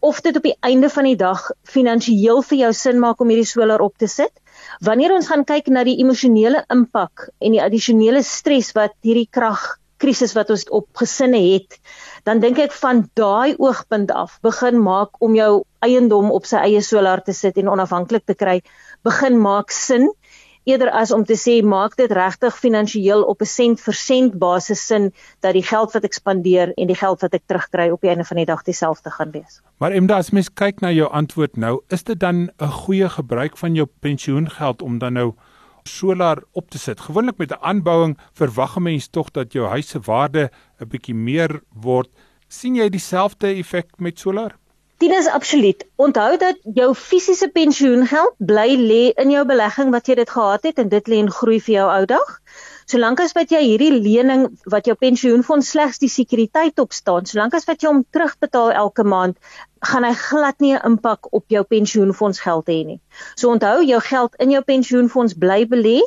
of 0.00 0.20
dit 0.20 0.36
op 0.36 0.42
die 0.42 0.56
einde 0.60 0.88
van 0.88 1.04
die 1.04 1.16
dag 1.16 1.50
finansiëel 1.64 2.42
vir 2.42 2.58
jou 2.58 2.72
sin 2.72 2.98
maak 2.98 3.20
om 3.20 3.28
hierdie 3.28 3.44
solar 3.44 3.80
op 3.80 3.98
te 3.98 4.06
sit. 4.06 4.32
Wanneer 4.80 5.12
ons 5.12 5.28
gaan 5.28 5.44
kyk 5.44 5.68
na 5.68 5.84
die 5.84 5.98
emosionele 6.00 6.64
impak 6.70 7.28
en 7.38 7.52
die 7.52 7.62
addisionele 7.62 8.22
stres 8.22 8.72
wat 8.72 8.94
hierdie 9.02 9.28
kragkrisis 9.30 10.32
wat 10.32 10.50
ons 10.50 10.64
op 10.70 10.88
gesinne 10.96 11.38
het, 11.52 11.78
dan 12.24 12.40
dink 12.40 12.58
ek 12.58 12.72
van 12.72 13.04
daai 13.14 13.54
oogpunt 13.58 14.10
af 14.10 14.40
begin 14.40 14.80
maak 14.82 15.20
om 15.20 15.34
jou 15.34 15.64
eiendom 15.84 16.30
op 16.34 16.46
sy 16.46 16.56
eie 16.56 16.82
solar 16.82 17.20
te 17.22 17.32
sit 17.32 17.58
en 17.58 17.68
onafhanklik 17.68 18.24
te 18.26 18.34
kry, 18.34 18.62
begin 19.08 19.40
maak 19.40 19.70
sin 19.74 20.08
eerder 20.68 20.90
as 20.92 21.12
om 21.16 21.24
te 21.24 21.36
sê 21.38 21.58
maak 21.64 21.96
dit 21.96 22.12
regtig 22.12 22.56
finansiëel 22.60 23.24
op 23.32 23.40
'n 23.42 23.48
sent 23.48 23.80
vir 23.80 23.94
sent 23.94 24.38
basis 24.38 24.86
sin 24.86 25.12
dat 25.40 25.52
die 25.56 25.62
geld 25.62 25.92
wat 25.94 26.04
ek 26.04 26.12
spandeer 26.12 26.72
en 26.76 26.86
die 26.86 26.98
geld 27.04 27.20
wat 27.24 27.34
ek 27.34 27.46
terugkry 27.46 27.88
op 27.90 28.00
die 28.00 28.10
einde 28.10 28.24
van 28.24 28.36
die 28.36 28.46
dag 28.46 28.62
dieselfde 28.62 29.10
gaan 29.10 29.30
wees. 29.30 29.60
Maar 29.78 29.92
Emda 29.92 30.16
as 30.16 30.30
mens 30.30 30.50
kyk 30.52 30.80
na 30.80 30.90
jou 30.90 31.08
antwoord 31.08 31.56
nou, 31.56 31.80
is 31.88 32.02
dit 32.02 32.20
dan 32.20 32.50
'n 32.60 32.72
goeie 32.84 33.08
gebruik 33.08 33.56
van 33.56 33.74
jou 33.74 33.86
pensioengeld 34.00 34.82
om 34.82 34.98
dan 34.98 35.12
nou 35.12 35.34
solar 35.84 36.42
op 36.52 36.70
te 36.70 36.78
sit? 36.78 37.00
Gewoonlik 37.00 37.38
met 37.38 37.50
'n 37.50 37.62
aanbouing 37.62 38.18
verwag 38.32 38.76
'n 38.76 38.82
mens 38.82 39.08
tog 39.08 39.30
dat 39.30 39.52
jou 39.52 39.66
huis 39.68 39.88
se 39.88 40.00
waarde 40.00 40.50
'n 40.80 40.88
bietjie 40.88 41.14
meer 41.14 41.62
word. 41.72 42.08
sien 42.50 42.74
jy 42.74 42.88
dieselfde 42.88 43.46
effek 43.46 43.86
met 43.98 44.18
solar? 44.18 44.56
Dit 44.98 45.12
is 45.14 45.26
absoluut. 45.26 45.84
Onthou 45.96 46.36
dat 46.36 46.56
jou 46.74 46.94
fisiese 46.94 47.46
pensioengeld 47.54 48.34
bly 48.38 48.72
lê 48.76 49.02
in 49.22 49.30
jou 49.30 49.44
belegging 49.46 49.92
wat 49.94 50.08
jy 50.10 50.16
dit 50.18 50.30
gehad 50.30 50.64
het 50.66 50.80
en 50.82 50.88
dit 50.90 51.10
lê 51.12 51.20
en 51.22 51.30
groei 51.30 51.60
vir 51.62 51.74
jou 51.74 51.84
ou 51.92 52.06
dag. 52.10 52.32
Solank 52.90 53.22
as 53.22 53.36
wat 53.36 53.54
jy 53.54 53.60
hierdie 53.62 53.92
lening 53.94 54.48
wat 54.74 54.90
jou 54.90 54.96
pensioenfonds 54.98 55.70
slegs 55.70 56.02
die 56.02 56.10
sekuriteit 56.10 56.82
op 56.82 56.96
staan, 56.96 57.30
solank 57.30 57.54
as 57.54 57.68
wat 57.70 57.84
jy 57.84 57.92
hom 57.92 58.02
terugbetaal 58.10 58.72
elke 58.82 59.06
maand, 59.06 59.38
gaan 59.86 60.08
hy 60.08 60.12
glad 60.18 60.58
nie 60.66 60.74
'n 60.74 60.82
impak 60.90 61.30
op 61.30 61.44
jou 61.46 61.62
pensioenfonds 61.62 62.40
geld 62.40 62.66
hê 62.66 62.80
nie. 62.90 63.00
So 63.36 63.54
onthou, 63.54 63.84
jou 63.86 64.00
geld 64.00 64.34
in 64.42 64.50
jou 64.50 64.62
pensioenfonds 64.62 65.38
bly 65.38 65.60
belê 65.66 66.00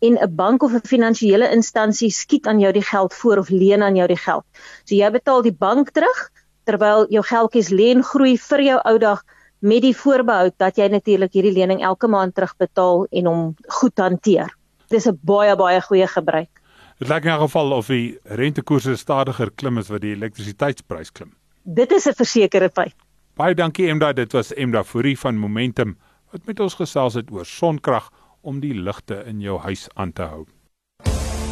en 0.00 0.16
'n 0.16 0.36
bank 0.36 0.62
of 0.62 0.72
'n 0.72 0.88
finansiële 0.88 1.52
instansie 1.52 2.10
skiet 2.10 2.46
aan 2.46 2.60
jou 2.60 2.72
die 2.72 2.88
geld 2.94 3.14
voor 3.14 3.38
of 3.38 3.48
leen 3.50 3.82
aan 3.82 3.96
jou 3.96 4.08
die 4.08 4.22
geld. 4.24 4.44
So 4.84 4.94
jy 4.94 5.10
betaal 5.10 5.42
die 5.42 5.56
bank 5.66 5.90
terug, 5.90 6.30
terwyl 6.68 7.06
jou 7.12 7.24
geldjies 7.24 7.72
leen 7.72 8.04
groei 8.04 8.36
vir 8.50 8.64
jou 8.66 8.78
ou 8.90 8.98
dag 8.98 9.24
met 9.60 9.82
die 9.82 9.94
voorbehou 9.96 10.52
dat 10.60 10.78
jy 10.78 10.88
natuurlik 10.92 11.32
hierdie 11.34 11.54
lening 11.56 11.82
elke 11.82 12.10
maand 12.10 12.36
terugbetaal 12.36 13.06
en 13.10 13.30
hom 13.30 13.42
goed 13.80 13.98
hanteer. 13.98 14.52
Dis 14.92 15.06
'n 15.08 15.18
baie 15.22 15.56
baie 15.56 15.80
goeie 15.80 16.06
gebruik. 16.06 16.50
Dit 16.98 17.08
lyk 17.08 17.24
in 17.24 17.32
'n 17.32 17.40
geval 17.40 17.72
of 17.72 17.86
die 17.86 18.18
rentekoerse 18.24 18.96
stadiger 18.96 19.50
klim 19.50 19.78
as 19.78 19.88
wat 19.88 20.00
die 20.00 20.14
elektrisiteitsprys 20.14 21.12
klim. 21.12 21.32
Dit 21.64 21.92
is 21.92 22.06
'n 22.06 22.14
versekerde 22.14 22.70
feit. 22.70 22.94
Baie 23.36 23.54
dankie 23.54 23.88
Emda, 23.88 24.12
dit 24.12 24.32
was 24.32 24.52
Emda 24.54 24.84
Fourie 24.84 25.18
van 25.18 25.36
Momentum 25.36 25.96
wat 26.32 26.46
met 26.46 26.60
ons 26.60 26.74
gesels 26.74 27.14
het 27.14 27.30
oor 27.30 27.46
sonkrag 27.46 28.10
om 28.42 28.60
die 28.60 28.74
ligte 28.74 29.24
in 29.26 29.40
jou 29.40 29.58
huis 29.58 29.88
aan 29.94 30.12
te 30.12 30.22
hou. 30.22 30.46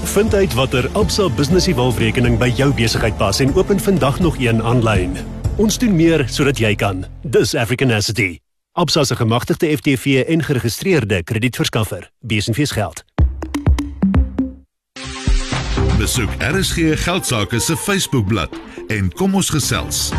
Vind 0.06 0.34
uit 0.34 0.54
watter 0.54 0.88
Absa 0.92 1.28
Business 1.28 1.66
Evolve-rekening 1.66 2.38
by 2.38 2.48
jou 2.54 2.70
besigheid 2.74 3.16
pas 3.16 3.40
en 3.40 3.54
open 3.54 3.80
vandag 3.80 4.20
nog 4.20 4.38
een 4.38 4.62
aanlyn. 4.62 5.16
Ons 5.56 5.78
doen 5.78 5.96
meer 5.96 6.24
sodat 6.28 6.58
jy 6.58 6.74
kan. 6.74 7.04
Dis 7.22 7.54
Africanacity. 7.54 8.38
Absa 8.72 9.04
se 9.04 9.16
gemagtigde 9.16 9.76
FTV 9.76 10.24
en 10.28 10.42
geregistreerde 10.42 11.22
kredietverskaffer. 11.22 12.10
Besenfees 12.20 12.70
geld. 12.70 13.04
Besoek 15.98 16.30
RSG 16.38 17.04
Geldsaake 17.04 17.58
se 17.58 17.76
Facebookblad 17.76 18.50
en 18.86 19.12
kom 19.12 19.34
ons 19.34 19.50
gesels. 19.50 20.12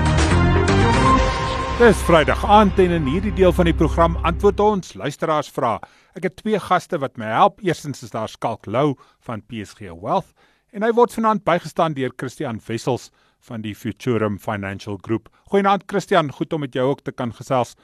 Dis 1.77 1.97
Vrydag 2.07 2.45
aand 2.45 2.79
en 2.81 2.91
in 2.91 3.05
hierdie 3.05 3.33
deel 3.37 3.51
van 3.53 3.67
die 3.69 3.75
program 3.77 4.15
antwoord 4.25 4.59
ons 4.59 4.95
luisteraars 4.97 5.51
vra. 5.53 5.75
Ek 6.17 6.23
het 6.25 6.39
twee 6.39 6.57
gaste 6.57 6.97
wat 6.97 7.19
my 7.21 7.27
help. 7.29 7.59
Eerstens 7.61 8.01
is 8.01 8.09
daar 8.09 8.29
Skalk 8.31 8.65
Lou 8.65 8.95
van 9.27 9.43
PSG 9.45 9.91
Wealth 10.01 10.31
en 10.73 10.81
hy 10.81 10.89
word 10.97 11.13
vanaand 11.13 11.43
bygestaan 11.45 11.93
deur 11.93 12.09
Christian 12.17 12.57
Wessels 12.65 13.11
van 13.45 13.61
die 13.61 13.75
Futurum 13.77 14.39
Financial 14.41 14.97
Group. 15.05 15.29
Goeienaand 15.51 15.85
Christian, 15.85 16.31
goed 16.33 16.53
om 16.53 16.65
met 16.65 16.73
jou 16.73 16.87
ook 16.89 17.03
te 17.05 17.13
kan 17.13 17.35
gesels. 17.37 17.75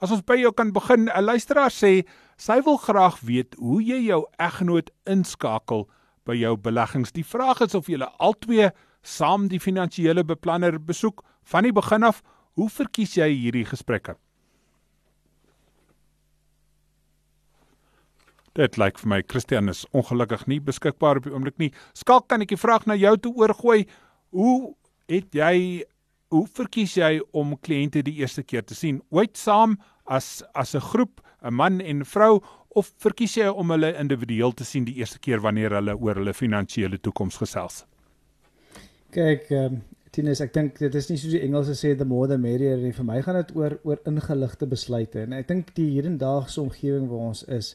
As 0.00 0.10
ons 0.10 0.24
by 0.24 0.38
jou 0.40 0.54
kan 0.56 0.72
begin, 0.72 1.10
'n 1.12 1.24
luisteraar 1.24 1.70
sê 1.70 2.08
sy 2.36 2.60
wil 2.64 2.78
graag 2.80 3.20
weet 3.20 3.54
hoe 3.60 3.82
jy 3.84 4.00
jou 4.08 4.24
eggenoot 4.38 4.90
inskakel 5.04 5.88
by 6.24 6.34
jou 6.34 6.56
beleggings. 6.56 7.12
Die 7.12 7.26
vraag 7.26 7.60
is 7.60 7.74
of 7.74 7.86
julle 7.86 8.08
albei 8.18 8.70
saam 9.02 9.48
die 9.48 9.60
finansiële 9.60 10.24
beplanner 10.24 10.80
besoek 10.80 11.22
van 11.44 11.62
die 11.62 11.72
begin 11.72 12.02
af 12.02 12.22
Hoe 12.52 12.68
verkies 12.68 13.14
jy 13.16 13.30
hierdie 13.32 13.64
gesprekke? 13.64 14.18
Dit 18.58 18.76
lyk 18.76 18.98
vir 19.00 19.08
my 19.08 19.22
Christian 19.24 19.72
is 19.72 19.86
ongelukkig 19.96 20.44
nie 20.50 20.60
beskikbaar 20.60 21.16
op 21.20 21.24
die 21.24 21.32
oomblik 21.32 21.56
nie. 21.62 21.70
Skalk 21.96 22.26
kan 22.28 22.44
ek 22.44 22.52
die 22.52 22.60
vraag 22.60 22.84
na 22.86 22.96
jou 23.00 23.14
toe 23.16 23.32
oorgooi. 23.40 23.86
Hoe 24.36 24.74
het 25.08 25.32
jy 25.36 25.84
hoe 26.32 26.46
verkies 26.48 26.96
jy 26.96 27.18
om 27.36 27.56
kliënte 27.60 28.02
die 28.04 28.18
eerste 28.20 28.44
keer 28.44 28.64
te 28.64 28.76
sien? 28.76 29.00
Ooit 29.12 29.36
saam 29.40 29.78
as 30.04 30.42
as 30.54 30.74
'n 30.74 30.80
groep, 30.80 31.20
'n 31.42 31.54
man 31.54 31.80
en 31.80 32.04
vrou 32.04 32.42
of 32.76 32.92
verkies 32.98 33.36
jy 33.36 33.48
om 33.48 33.70
hulle 33.70 33.94
individueel 33.96 34.52
te 34.52 34.64
sien 34.64 34.84
die 34.84 34.96
eerste 35.00 35.18
keer 35.18 35.40
wanneer 35.40 35.70
hulle 35.70 35.96
oor 35.96 36.14
hulle 36.14 36.34
finansiële 36.34 36.98
toekoms 36.98 37.36
gesels? 37.36 37.84
Kyk, 39.12 39.50
ehm 39.50 39.64
um, 39.64 39.82
Tinus, 40.12 40.42
ek 40.44 40.52
dink 40.52 40.78
dit 40.78 40.94
is 40.94 41.08
nie 41.08 41.16
soos 41.16 41.32
die 41.32 41.40
Engelse 41.40 41.72
sê 41.72 41.96
the 41.96 42.04
more 42.04 42.28
the 42.28 42.36
merrier 42.36 42.76
nie. 42.76 42.92
Vir 42.92 43.04
my 43.04 43.22
gaan 43.22 43.34
dit 43.34 43.56
oor 43.56 43.78
oor 43.82 43.98
ingeligte 44.04 44.66
besluite 44.66 45.22
en 45.22 45.32
ek 45.32 45.48
dink 45.48 45.74
die 45.74 45.88
hedendaagse 45.94 46.60
omgewing 46.60 47.08
waar 47.08 47.30
ons 47.30 47.44
is 47.48 47.70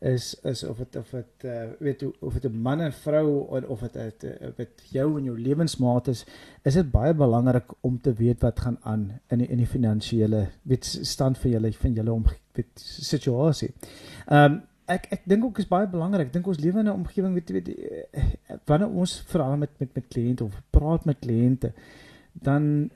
is 0.00 0.34
is 0.42 0.64
of 0.64 0.76
dit 0.76 0.96
of 0.96 1.10
dit 1.10 1.44
uh, 1.44 1.62
weet 1.78 2.00
hoe 2.00 2.12
of 2.20 2.34
dit 2.34 2.52
'n 2.52 2.60
man 2.62 2.80
en 2.80 2.92
vrou 2.92 3.46
of 3.48 3.80
dit 3.80 4.24
of 4.48 4.56
dit 4.56 4.82
jou 4.90 5.18
en 5.18 5.24
jou 5.24 5.38
lewensmaat 5.38 6.08
is, 6.08 6.26
is 6.62 6.74
dit 6.74 6.90
baie 6.90 7.14
belangrik 7.14 7.72
om 7.80 8.00
te 8.00 8.12
weet 8.12 8.40
wat 8.40 8.60
gaan 8.60 8.78
aan 8.82 9.20
in 9.28 9.38
die, 9.38 9.48
in 9.48 9.56
die 9.56 9.66
finansiële 9.66 10.48
weet 10.62 10.84
stand 10.84 11.38
vir 11.38 11.50
julle 11.50 11.72
van 11.72 11.92
julle 11.92 12.12
om 12.12 12.24
weet 12.52 12.80
situasie. 12.80 13.72
Ehm 14.26 14.52
um, 14.52 14.62
ek 14.86 15.06
ek 15.10 15.22
dink 15.24 15.44
ook 15.44 15.58
is 15.58 15.68
baie 15.68 15.86
belangrik. 15.88 16.26
Ek 16.26 16.32
dink 16.32 16.46
ons 16.46 16.60
lewe 16.60 16.78
in 16.78 16.86
'n 16.86 17.00
omgewing 17.00 17.34
weet 17.34 17.50
weet 17.50 17.68
eh, 17.68 18.24
wanneer 18.66 18.88
ons 18.88 19.20
veral 19.26 19.56
met 19.56 19.70
met 19.78 19.94
met 19.94 20.08
kliënte 20.08 20.44
of 20.44 20.62
praat 20.70 21.04
met 21.04 21.18
kliënte 21.18 21.72
dan 22.32 22.90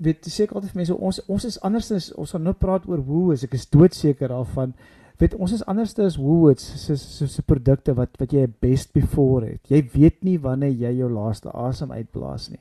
weet 0.00 0.26
seker 0.26 0.56
altyd 0.56 0.74
mense 0.74 0.96
ons 0.96 1.20
ons 1.26 1.44
is 1.44 1.60
anders 1.66 1.90
as 1.92 2.08
ons 2.12 2.32
gaan 2.34 2.46
nou 2.48 2.54
praat 2.56 2.86
oor 2.88 3.02
hoe 3.04 3.32
is 3.34 3.44
ek 3.44 3.56
is 3.58 3.68
doodseker 3.68 4.32
daarvan 4.32 4.74
weet 5.20 5.34
ons 5.36 5.52
is 5.52 5.64
anders 5.68 5.92
as 5.98 6.16
Woolworths 6.16 6.66
se 6.84 6.96
se 6.96 7.26
se 7.28 7.42
produkte 7.42 7.94
wat 7.94 8.16
wat 8.20 8.32
jy 8.32 8.46
best 8.64 8.92
before 8.96 9.46
het. 9.46 9.68
Jy 9.68 9.82
weet 9.92 10.24
nie 10.24 10.38
wanneer 10.38 10.72
jy 10.72 10.94
jou 11.02 11.10
laaste 11.12 11.52
asem 11.52 11.92
uitblaas 11.92 12.48
nie. 12.50 12.60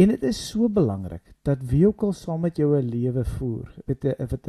En 0.00 0.08
dit 0.08 0.22
is 0.24 0.38
so 0.48 0.68
belangrik 0.72 1.34
dat 1.44 1.62
wie 1.70 1.82
ook 1.86 2.02
al 2.08 2.12
saam 2.16 2.40
met 2.40 2.56
jou 2.56 2.76
'n 2.76 2.88
lewe 2.88 3.24
voer, 3.24 3.68
weet 3.86 4.04
jy 4.04 4.14
of 4.18 4.28
dit 4.28 4.48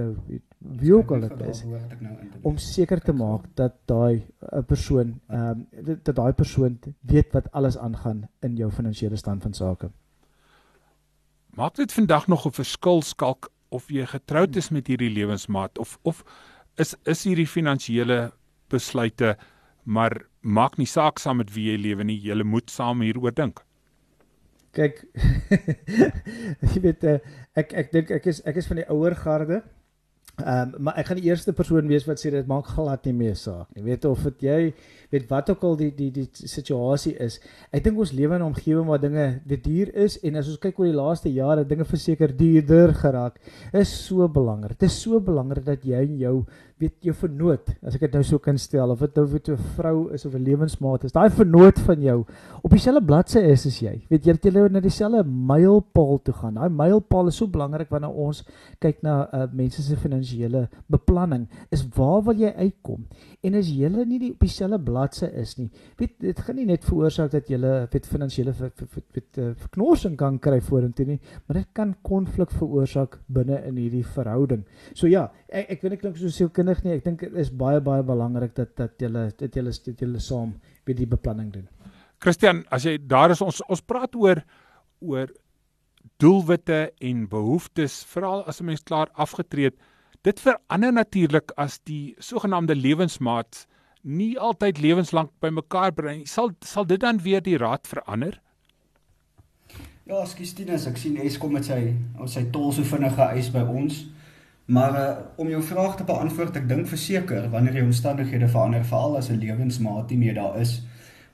wie 0.60 0.96
ook 0.96 1.12
al 1.12 1.20
dit 1.20 1.42
is 1.50 1.64
om 2.42 2.58
seker 2.58 3.02
te 3.02 3.14
maak 3.14 3.44
dat 3.56 3.74
daai 3.86 4.16
'n 4.16 4.24
eh, 4.40 4.64
persoon 4.64 5.20
ehm 5.28 5.66
um, 5.84 5.98
dat 6.04 6.16
daai 6.16 6.34
persoon 6.34 6.80
weet 7.02 7.34
wat 7.34 7.52
alles 7.52 7.78
aangaan 7.78 8.30
in 8.40 8.56
jou 8.56 8.72
finansiële 8.72 9.16
stand 9.16 9.42
van 9.42 9.54
sake. 9.54 9.92
Maak 11.50 11.76
dit 11.76 11.92
vandag 11.94 12.28
nog 12.28 12.46
'n 12.46 12.52
verskil 12.52 13.02
skalk 13.02 13.52
of 13.70 13.90
jy 13.90 14.06
getroud 14.06 14.56
is 14.56 14.70
met 14.70 14.88
hierdie 14.88 15.10
lewensmaat 15.10 15.78
of 15.78 16.00
of 16.02 16.24
is 16.82 16.96
is 17.06 17.26
hierdie 17.28 17.50
finansiële 17.50 18.20
besluite 18.72 19.36
maar 19.86 20.18
maak 20.42 20.78
nie 20.78 20.90
saak 20.90 21.20
saam 21.20 21.42
met 21.42 21.52
wie 21.54 21.72
jy 21.72 21.78
lewe 21.82 22.06
nie, 22.06 22.20
jy 22.22 22.38
moet 22.44 22.70
saam 22.70 23.02
hieroor 23.06 23.34
dink 23.36 23.62
kyk 24.76 25.04
jy 26.72 26.82
weet 26.84 27.06
uh, 27.08 27.20
ek 27.60 27.76
ek 27.84 27.94
dink 27.94 28.12
ek 28.16 28.28
is 28.32 28.42
ek 28.48 28.60
is 28.62 28.68
van 28.70 28.82
die 28.82 28.90
ouer 28.92 29.16
garde. 29.20 29.62
Ehm 30.42 30.72
um, 30.72 30.88
maar 30.88 31.00
ek 31.00 31.10
gaan 31.10 31.20
die 31.20 31.28
eerste 31.28 31.54
persoon 31.54 31.90
wees 31.92 32.08
wat 32.08 32.22
sê 32.22 32.32
dit 32.34 32.48
maak 32.48 32.70
glad 32.72 33.06
nie 33.08 33.18
meer 33.18 33.36
saak 33.36 33.68
nie. 33.76 33.84
Weet 33.90 34.08
of 34.08 34.24
dit 34.30 34.48
jy 34.48 34.60
weet 35.12 35.30
wat 35.30 35.50
ook 35.50 35.64
al 35.64 35.78
die 35.78 35.92
die 35.96 36.10
die 36.12 36.28
situasie 36.34 37.16
is. 37.20 37.40
Ek 37.72 37.84
dink 37.84 38.00
ons 38.00 38.14
lewe 38.16 38.36
in 38.36 38.42
'n 38.42 38.52
omgewing 38.54 38.88
waar 38.88 39.00
dinge 39.00 39.42
dit 39.46 39.64
duur 39.64 39.94
is 39.96 40.18
en 40.24 40.36
as 40.36 40.48
ons 40.48 40.58
kyk 40.58 40.80
oor 40.80 40.86
die 40.86 41.02
laaste 41.02 41.30
jare 41.30 41.66
dinge 41.66 41.86
verseker 41.86 42.36
duurder 42.36 42.94
geraak. 42.94 43.40
Is 43.74 43.90
so 44.08 44.28
belangrik. 44.28 44.80
Dit 44.80 44.90
is 44.90 45.02
so 45.02 45.20
belangrik 45.20 45.66
dat 45.66 45.84
jy 45.84 46.02
en 46.02 46.18
jou 46.18 46.46
weet 46.82 47.06
jou 47.06 47.14
vernoot, 47.14 47.70
as 47.86 47.96
ek 47.96 48.08
dit 48.08 48.16
nou 48.18 48.24
so 48.26 48.42
kan 48.42 48.58
stel, 48.58 48.94
of 48.94 49.02
dit 49.04 49.18
nou 49.20 49.26
vir 49.30 49.42
'n 49.54 49.58
vrou 49.78 49.98
is 50.14 50.26
of 50.26 50.34
'n 50.34 50.44
lewensmaat 50.44 51.04
is, 51.06 51.12
daai 51.12 51.30
vernoot 51.30 51.80
van 51.80 52.02
jou 52.02 52.26
op 52.64 52.72
dieselfde 52.72 53.06
bladsy 53.06 53.40
is 53.40 53.66
as 53.66 53.80
jy. 53.80 54.02
Weet 54.10 54.26
jy 54.26 54.34
dat 54.34 54.46
jy 54.46 54.70
na 54.70 54.80
dieselfde 54.80 55.24
mylpaal 55.24 56.20
toe 56.24 56.34
gaan. 56.34 56.56
Daai 56.56 56.70
mylpaal 56.70 57.28
is 57.28 57.36
so 57.36 57.48
belangrik 57.48 57.90
wanneer 57.90 58.10
ons 58.10 58.44
kyk 58.80 59.02
na 59.04 59.30
uh, 59.34 59.48
mense 59.54 59.82
se 59.82 59.96
finansiële 59.96 60.70
beplanning, 60.90 61.48
is 61.72 61.86
waar 61.96 62.24
wil 62.24 62.36
jy 62.36 62.54
uitkom? 62.58 63.06
En 63.44 63.56
as 63.56 63.68
jy 63.70 63.90
nie 63.90 64.20
die, 64.20 64.32
op 64.32 64.40
dieselfde 64.40 64.80
bladsy 64.80 65.01
is 65.10 65.58
nie, 65.58 65.70
weet 65.98 66.14
dit 66.20 66.40
gaan 66.40 66.56
nie 66.56 66.66
net 66.66 66.86
veroorsaak 66.86 67.32
dat 67.32 67.50
jy 67.50 67.58
weet 67.92 68.08
finansiële 68.08 68.54
weet 68.54 69.38
uh, 69.38 69.52
verknorsing 69.64 70.18
kan 70.18 70.40
kry 70.40 70.60
vorentoe 70.62 71.06
nie, 71.06 71.20
maar 71.48 71.62
dit 71.62 71.70
kan 71.74 71.96
konflik 72.02 72.52
veroorsaak 72.52 73.20
binne 73.28 73.62
in 73.68 73.78
hierdie 73.78 74.06
verhouding. 74.06 74.64
So 74.94 75.08
ja, 75.08 75.28
ek 75.50 75.70
ek 75.76 75.86
weet 75.86 75.98
ek 75.98 76.02
klink 76.06 76.18
so 76.18 76.30
sielkundig 76.30 76.84
nie. 76.84 76.96
Ek 76.98 77.04
dink 77.04 77.20
dit 77.26 77.38
is 77.42 77.52
baie 77.52 77.82
baie 77.82 78.04
belangrik 78.04 78.56
dat 78.56 78.76
dat 78.78 79.00
julle 79.00 79.30
dat 79.38 79.56
julle 79.56 79.72
dat 79.72 80.02
julle 80.02 80.20
saam 80.20 80.56
by 80.86 80.94
die 80.98 81.08
beplanning 81.10 81.52
doen. 81.54 81.68
Christian, 82.22 82.66
as 82.70 82.86
jy 82.86 82.98
daar 83.02 83.34
is 83.34 83.42
ons 83.42 83.64
ons 83.68 83.82
praat 83.82 84.16
oor 84.16 84.44
oor 85.02 85.32
doelwitte 86.22 86.92
en 87.02 87.26
behoeftes 87.30 88.04
veral 88.06 88.46
as 88.46 88.62
'n 88.62 88.66
mens 88.66 88.84
klaar 88.84 89.10
afgetree 89.14 89.72
het. 89.72 89.78
Dit 90.22 90.40
verander 90.40 90.94
natuurlik 90.94 91.52
as 91.58 91.80
die 91.80 92.16
sogenaamde 92.20 92.76
lewensmaat 92.76 93.66
nie 94.02 94.40
altyd 94.40 94.80
lewenslank 94.80 95.30
bymekaar 95.40 95.94
bring. 95.94 96.28
Sal 96.28 96.52
sal 96.66 96.86
dit 96.86 97.00
dan 97.00 97.22
weer 97.22 97.42
die 97.42 97.58
raad 97.58 97.88
verander? 97.88 98.42
Ja, 100.10 100.26
skus 100.26 100.54
Tinus, 100.54 100.88
ek 100.90 100.98
sien 100.98 101.18
Eskom 101.22 101.54
met 101.54 101.66
sy 101.66 101.94
ons 102.20 102.34
sy 102.34 102.48
tol 102.52 102.72
so 102.74 102.84
vinnige 102.84 103.28
eis 103.32 103.52
by 103.54 103.62
ons. 103.62 104.06
Maar 104.72 104.96
uh, 104.96 105.18
om 105.42 105.50
jou 105.50 105.62
vraag 105.64 105.98
te 105.98 106.06
beantwoord, 106.08 106.58
ek 106.62 106.68
dink 106.70 106.88
verseker 106.88 107.50
wanneer 107.52 107.80
die 107.80 107.86
omstandighede 107.86 108.48
verander, 108.52 108.86
veral 108.88 109.18
as 109.20 109.30
'n 109.30 109.40
lewensmaat 109.42 110.10
nie 110.10 110.18
meer 110.18 110.38
daar 110.38 110.60
is, 110.62 110.82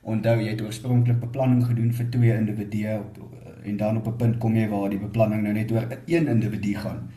onthou 0.02 0.36
jy 0.40 0.54
het 0.54 0.62
oorspronklik 0.62 1.20
beplanning 1.20 1.64
gedoen 1.66 1.92
vir 1.92 2.10
twee 2.10 2.34
individue 2.34 3.00
en 3.64 3.76
dan 3.76 3.96
op 3.96 4.06
'n 4.08 4.16
punt 4.16 4.38
kom 4.38 4.56
jy 4.56 4.68
waar 4.68 4.90
die 4.90 4.98
beplanning 4.98 5.42
nou 5.42 5.52
net 5.52 5.72
oor 5.72 5.86
een 6.06 6.28
individu 6.28 6.74
gaan. 6.74 7.08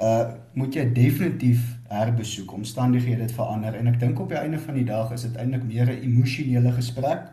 Uh 0.00 0.32
moet 0.54 0.74
jy 0.74 0.92
definitief 0.92 1.79
herbesoek. 1.90 2.52
Omstandighede 2.52 3.26
het 3.26 3.34
verander 3.34 3.74
en 3.74 3.90
ek 3.90 4.00
dink 4.00 4.20
op 4.20 4.30
die 4.30 4.38
einde 4.38 4.58
van 4.62 4.78
die 4.78 4.86
dag 4.86 5.12
is 5.12 5.26
dit 5.26 5.36
eintlik 5.36 5.64
meer 5.66 5.90
'n 5.90 6.02
emosionele 6.06 6.72
gesprek, 6.72 7.30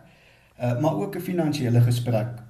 uh 0.59 0.79
maar 0.81 0.95
ook 0.95 1.15
'n 1.15 1.27
finansiële 1.29 1.81
gesprek 1.81 2.41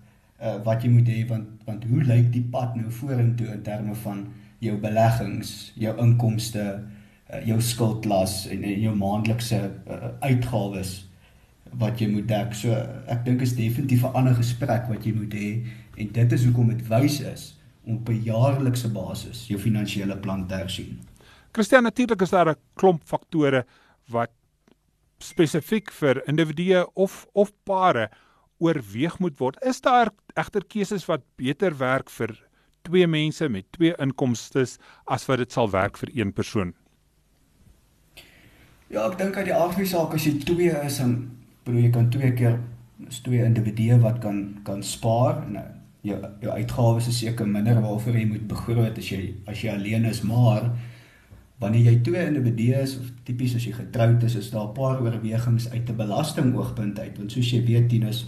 uh 0.42 0.64
wat 0.64 0.84
jy 0.84 0.90
moet 0.90 1.08
hê 1.08 1.28
want 1.28 1.48
want 1.66 1.84
hoe 1.84 2.04
lyk 2.04 2.32
die 2.32 2.48
pad 2.52 2.76
nou 2.76 2.92
vorentoe 2.92 3.48
in 3.48 3.62
terme 3.62 3.96
van 3.96 4.28
jou 4.60 4.78
beleggings, 4.78 5.74
jou 5.76 5.98
inkomste, 6.02 6.84
uh, 7.34 7.46
jou 7.46 7.62
skuldlas 7.62 8.48
en, 8.48 8.64
en 8.64 8.80
jou 8.82 8.96
maandelikse 8.96 9.60
uh, 9.90 10.10
uitgawes 10.20 11.10
wat 11.78 12.00
jy 12.00 12.08
moet 12.08 12.28
dek. 12.28 12.56
So 12.56 12.74
ek 13.08 13.26
dink 13.26 13.42
is 13.42 13.56
definitief 13.56 14.04
'n 14.04 14.16
ander 14.16 14.36
gesprek 14.36 14.88
wat 14.90 15.06
jy 15.06 15.14
moet 15.14 15.34
hê 15.34 15.66
en 15.98 16.12
dit 16.12 16.32
is 16.32 16.46
hoekom 16.46 16.68
dit 16.68 16.88
wys 16.88 17.20
is 17.20 17.60
om 17.86 17.96
op 17.96 18.10
'n 18.10 18.24
jaarlikse 18.24 18.90
basis 18.92 19.48
jou 19.48 19.60
finansiële 19.60 20.18
plan 20.18 20.48
te 20.48 20.56
hersien. 20.56 21.00
Christian, 21.58 21.84
natuurlik 21.84 22.22
is 22.22 22.30
daar 22.30 22.50
'n 22.50 22.60
klomp 22.76 23.02
faktore 23.04 23.66
wat 24.14 24.30
spesifiek 25.18 25.92
vir 25.92 26.22
individue 26.28 26.86
of 26.94 27.26
of 27.34 27.52
pare 27.64 28.10
oorweeg 28.60 29.20
moet 29.20 29.38
word. 29.38 29.58
Is 29.62 29.82
daar 29.82 30.10
egter 30.36 30.66
keuses 30.66 31.06
wat 31.06 31.22
beter 31.36 31.78
werk 31.78 32.10
vir 32.10 32.36
twee 32.82 33.08
mense 33.08 33.50
met 33.50 33.66
twee 33.72 33.94
inkomstes 33.98 34.78
as 35.06 35.26
wat 35.26 35.38
dit 35.38 35.52
sal 35.52 35.70
werk 35.70 35.98
vir 35.98 36.10
een 36.14 36.34
persoon? 36.34 36.74
Ja, 38.88 39.10
ek 39.10 39.18
dink 39.18 39.36
uit 39.36 39.46
die 39.46 39.56
aard 39.56 39.74
van 39.74 39.84
die 39.84 39.90
saak 39.90 40.14
as 40.14 40.26
jy 40.26 40.40
twee 40.46 40.76
is 40.86 41.00
en 41.00 41.40
bedoel 41.66 41.82
jy 41.82 41.92
kan 41.92 42.10
twee 42.10 42.34
keer 42.34 42.60
is 43.08 43.20
twee 43.20 43.44
individue 43.44 43.98
wat 44.00 44.20
kan 44.20 44.62
kan 44.64 44.84
spaar 44.84 45.42
en 45.42 45.54
nou, 45.54 45.66
jou 46.02 46.22
jou 46.42 46.52
uitgawes 46.52 47.08
is 47.08 47.20
seker 47.20 47.48
minder 47.48 47.82
waarvoor 47.82 48.14
jy 48.14 48.26
moet 48.26 48.48
begroot 48.48 48.98
as 48.98 49.10
jy 49.10 49.34
as 49.48 49.62
jy 49.64 49.74
alleen 49.74 50.06
is, 50.06 50.22
maar 50.22 50.70
wanneer 51.62 51.90
jy 51.90 51.96
twee 52.06 52.26
individue 52.30 52.82
is 52.84 52.98
of 53.00 53.10
tipies 53.26 53.56
as 53.58 53.66
jy 53.66 53.74
getroud 53.74 54.24
is, 54.24 54.36
is 54.36 54.52
daar 54.54 54.68
'n 54.70 54.74
paar 54.74 55.02
oorwegings 55.02 55.70
uit 55.70 55.90
'n 55.90 55.96
belastingoogpunt 55.96 57.00
uit 57.00 57.18
want 57.18 57.32
soos 57.32 57.52
jy 57.52 57.66
weet, 57.66 57.90
Tinus, 57.90 58.28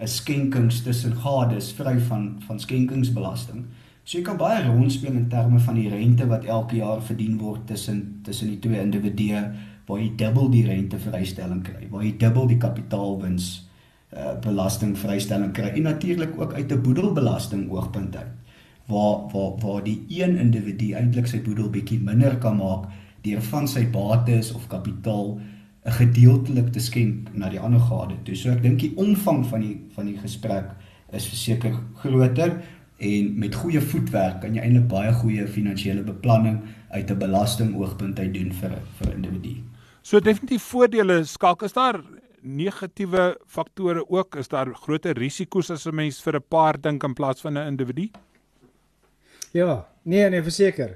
'n 0.00 0.06
skenkings 0.06 0.82
tussen 0.82 1.16
gades 1.16 1.72
vry 1.72 1.98
van 1.98 2.42
van 2.46 2.60
skenkingsbelasting. 2.60 3.64
So 4.04 4.18
jy 4.18 4.24
kan 4.24 4.36
baie 4.36 4.64
rondspeel 4.64 5.12
in 5.12 5.28
terme 5.28 5.58
van 5.58 5.74
die 5.74 5.88
rente 5.88 6.26
wat 6.26 6.44
elke 6.44 6.76
jaar 6.76 7.02
verdien 7.02 7.38
word 7.38 7.66
tussen 7.66 8.20
tussen 8.22 8.48
die 8.48 8.58
twee 8.58 8.80
individue 8.80 9.42
waar 9.86 10.00
jy 10.00 10.12
dubbel 10.16 10.50
die 10.50 10.64
rentevrystelling 10.66 11.62
kry, 11.62 11.88
waar 11.90 12.04
jy 12.04 12.16
dubbel 12.16 12.46
die 12.46 12.58
kapitaalwins 12.58 13.68
uh, 14.16 14.38
belasting 14.40 14.96
vrystelling 14.98 15.52
kry 15.52 15.68
en 15.74 15.82
natuurlik 15.82 16.40
ook 16.40 16.54
uit 16.54 16.72
'n 16.72 16.82
boedelbelasting 16.82 17.70
oogpunt 17.70 18.16
uit 18.16 18.39
waar 18.90 19.28
waar 19.32 19.54
waar 19.62 19.84
die 19.84 19.98
een 20.08 20.36
individu 20.36 20.92
eintlik 20.98 21.30
sy 21.30 21.40
boedel 21.46 21.70
bietjie 21.70 22.00
minder 22.02 22.36
kan 22.42 22.58
maak 22.58 22.90
deur 23.24 23.42
van 23.52 23.68
sy 23.68 23.84
bates 23.92 24.52
of 24.56 24.66
kapitaal 24.68 25.38
'n 25.84 25.96
gedeeltelik 25.96 26.72
te 26.72 26.80
skenk 26.80 27.32
na 27.34 27.48
die 27.48 27.60
ander 27.60 27.80
gade 27.80 28.16
toe. 28.24 28.34
So 28.36 28.50
ek 28.50 28.62
dink 28.62 28.80
die 28.80 28.92
omvang 28.96 29.46
van 29.46 29.60
die 29.60 29.76
van 29.94 30.06
die 30.06 30.18
gesprek 30.18 30.70
is 31.12 31.26
verseker 31.26 31.78
groter 32.02 32.60
en 32.98 33.38
met 33.38 33.54
goeie 33.54 33.80
voetwerk 33.80 34.40
kan 34.42 34.54
jy 34.54 34.60
eintlik 34.60 34.88
baie 34.88 35.12
goeie 35.12 35.46
finansiële 35.48 36.02
beplanning 36.04 36.60
uit 36.90 37.10
'n 37.10 37.18
belastingoogpunt 37.18 38.18
uit 38.18 38.34
doen 38.34 38.52
vir 38.52 38.72
vir 38.98 39.12
individu. 39.14 39.56
So 40.02 40.20
definitief 40.20 40.62
voordele 40.62 41.24
skalk 41.24 41.62
is 41.62 41.72
daar 41.72 42.00
negatiewe 42.42 43.36
faktore 43.46 44.04
ook 44.08 44.36
is 44.36 44.48
daar 44.48 44.74
groter 44.74 45.16
risiko's 45.16 45.70
as 45.70 45.86
'n 45.86 45.94
mens 45.94 46.20
vir 46.22 46.36
'n 46.36 46.48
paar 46.48 46.80
dink 46.80 47.02
in 47.02 47.14
plaas 47.14 47.40
van 47.40 47.58
'n 47.58 47.66
individu? 47.66 48.10
Ja, 49.50 49.88
nee 50.02 50.28
nee, 50.30 50.42
verseker. 50.46 50.92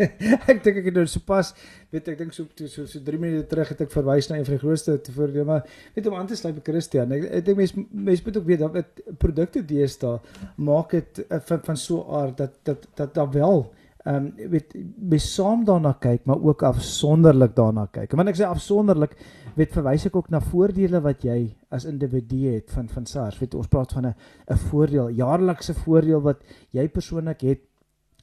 ek 0.50 0.60
dink 0.62 0.76
ek 0.78 0.90
het 0.90 0.94
nou 0.94 1.06
sopas, 1.10 1.50
weet 1.90 2.12
ek 2.12 2.20
dink 2.20 2.36
so 2.36 2.46
so 2.62 2.84
so 2.86 3.00
3 3.02 3.18
minute 3.18 3.48
terug 3.50 3.72
het 3.72 3.82
ek 3.82 3.90
verwys 3.90 4.28
na 4.30 4.38
een 4.38 4.46
van 4.46 4.54
die 4.54 4.62
grootste 4.62 4.94
voordele, 5.10 5.46
maar 5.48 5.64
weet 5.96 6.06
om 6.06 6.14
aan 6.14 6.30
te 6.30 6.38
sluit 6.38 6.54
by 6.54 6.62
Christian. 6.68 7.16
Ek, 7.16 7.26
ek 7.40 7.48
dink 7.48 7.58
mense 7.58 7.82
mense 7.90 8.26
moet 8.28 8.38
ook 8.38 8.46
weet 8.46 8.62
dat 8.62 8.78
dit 8.78 9.02
produkte 9.18 9.64
deesdae 9.66 10.20
maak 10.68 10.94
dit 10.94 11.24
uh, 11.26 11.42
van 11.50 11.66
van 11.66 11.82
so 11.82 12.06
aard 12.20 12.38
dat 12.44 12.54
dat 12.70 12.86
dat 12.94 13.18
daar 13.18 13.34
wel 13.34 13.66
ehm 14.06 14.30
um, 14.30 14.50
weet 14.54 14.74
mes 15.10 15.24
saam 15.34 15.64
daarna 15.66 15.96
kyk, 15.98 16.22
maar 16.30 16.38
ook 16.38 16.62
afsonderlik 16.62 17.56
daarna 17.58 17.88
kyk. 17.90 18.14
Wanneer 18.14 18.36
ek 18.36 18.42
sê 18.44 18.46
afsonderlik, 18.46 19.16
weet 19.58 19.74
verwys 19.74 20.06
ek 20.06 20.22
ook 20.22 20.30
na 20.30 20.38
voordele 20.38 21.02
wat 21.02 21.26
jy 21.26 21.40
as 21.74 21.90
individu 21.90 22.44
het 22.52 22.70
van 22.70 22.86
van 22.86 23.10
SARS. 23.10 23.40
Weet 23.42 23.58
ons 23.58 23.66
praat 23.72 23.98
van 23.98 24.06
'n 24.06 24.14
'n 24.46 24.66
voordeel, 24.70 25.10
jaarlikse 25.10 25.74
voordeel 25.74 26.22
wat 26.22 26.46
jy 26.70 26.86
persoonlik 26.86 27.42
het 27.42 27.72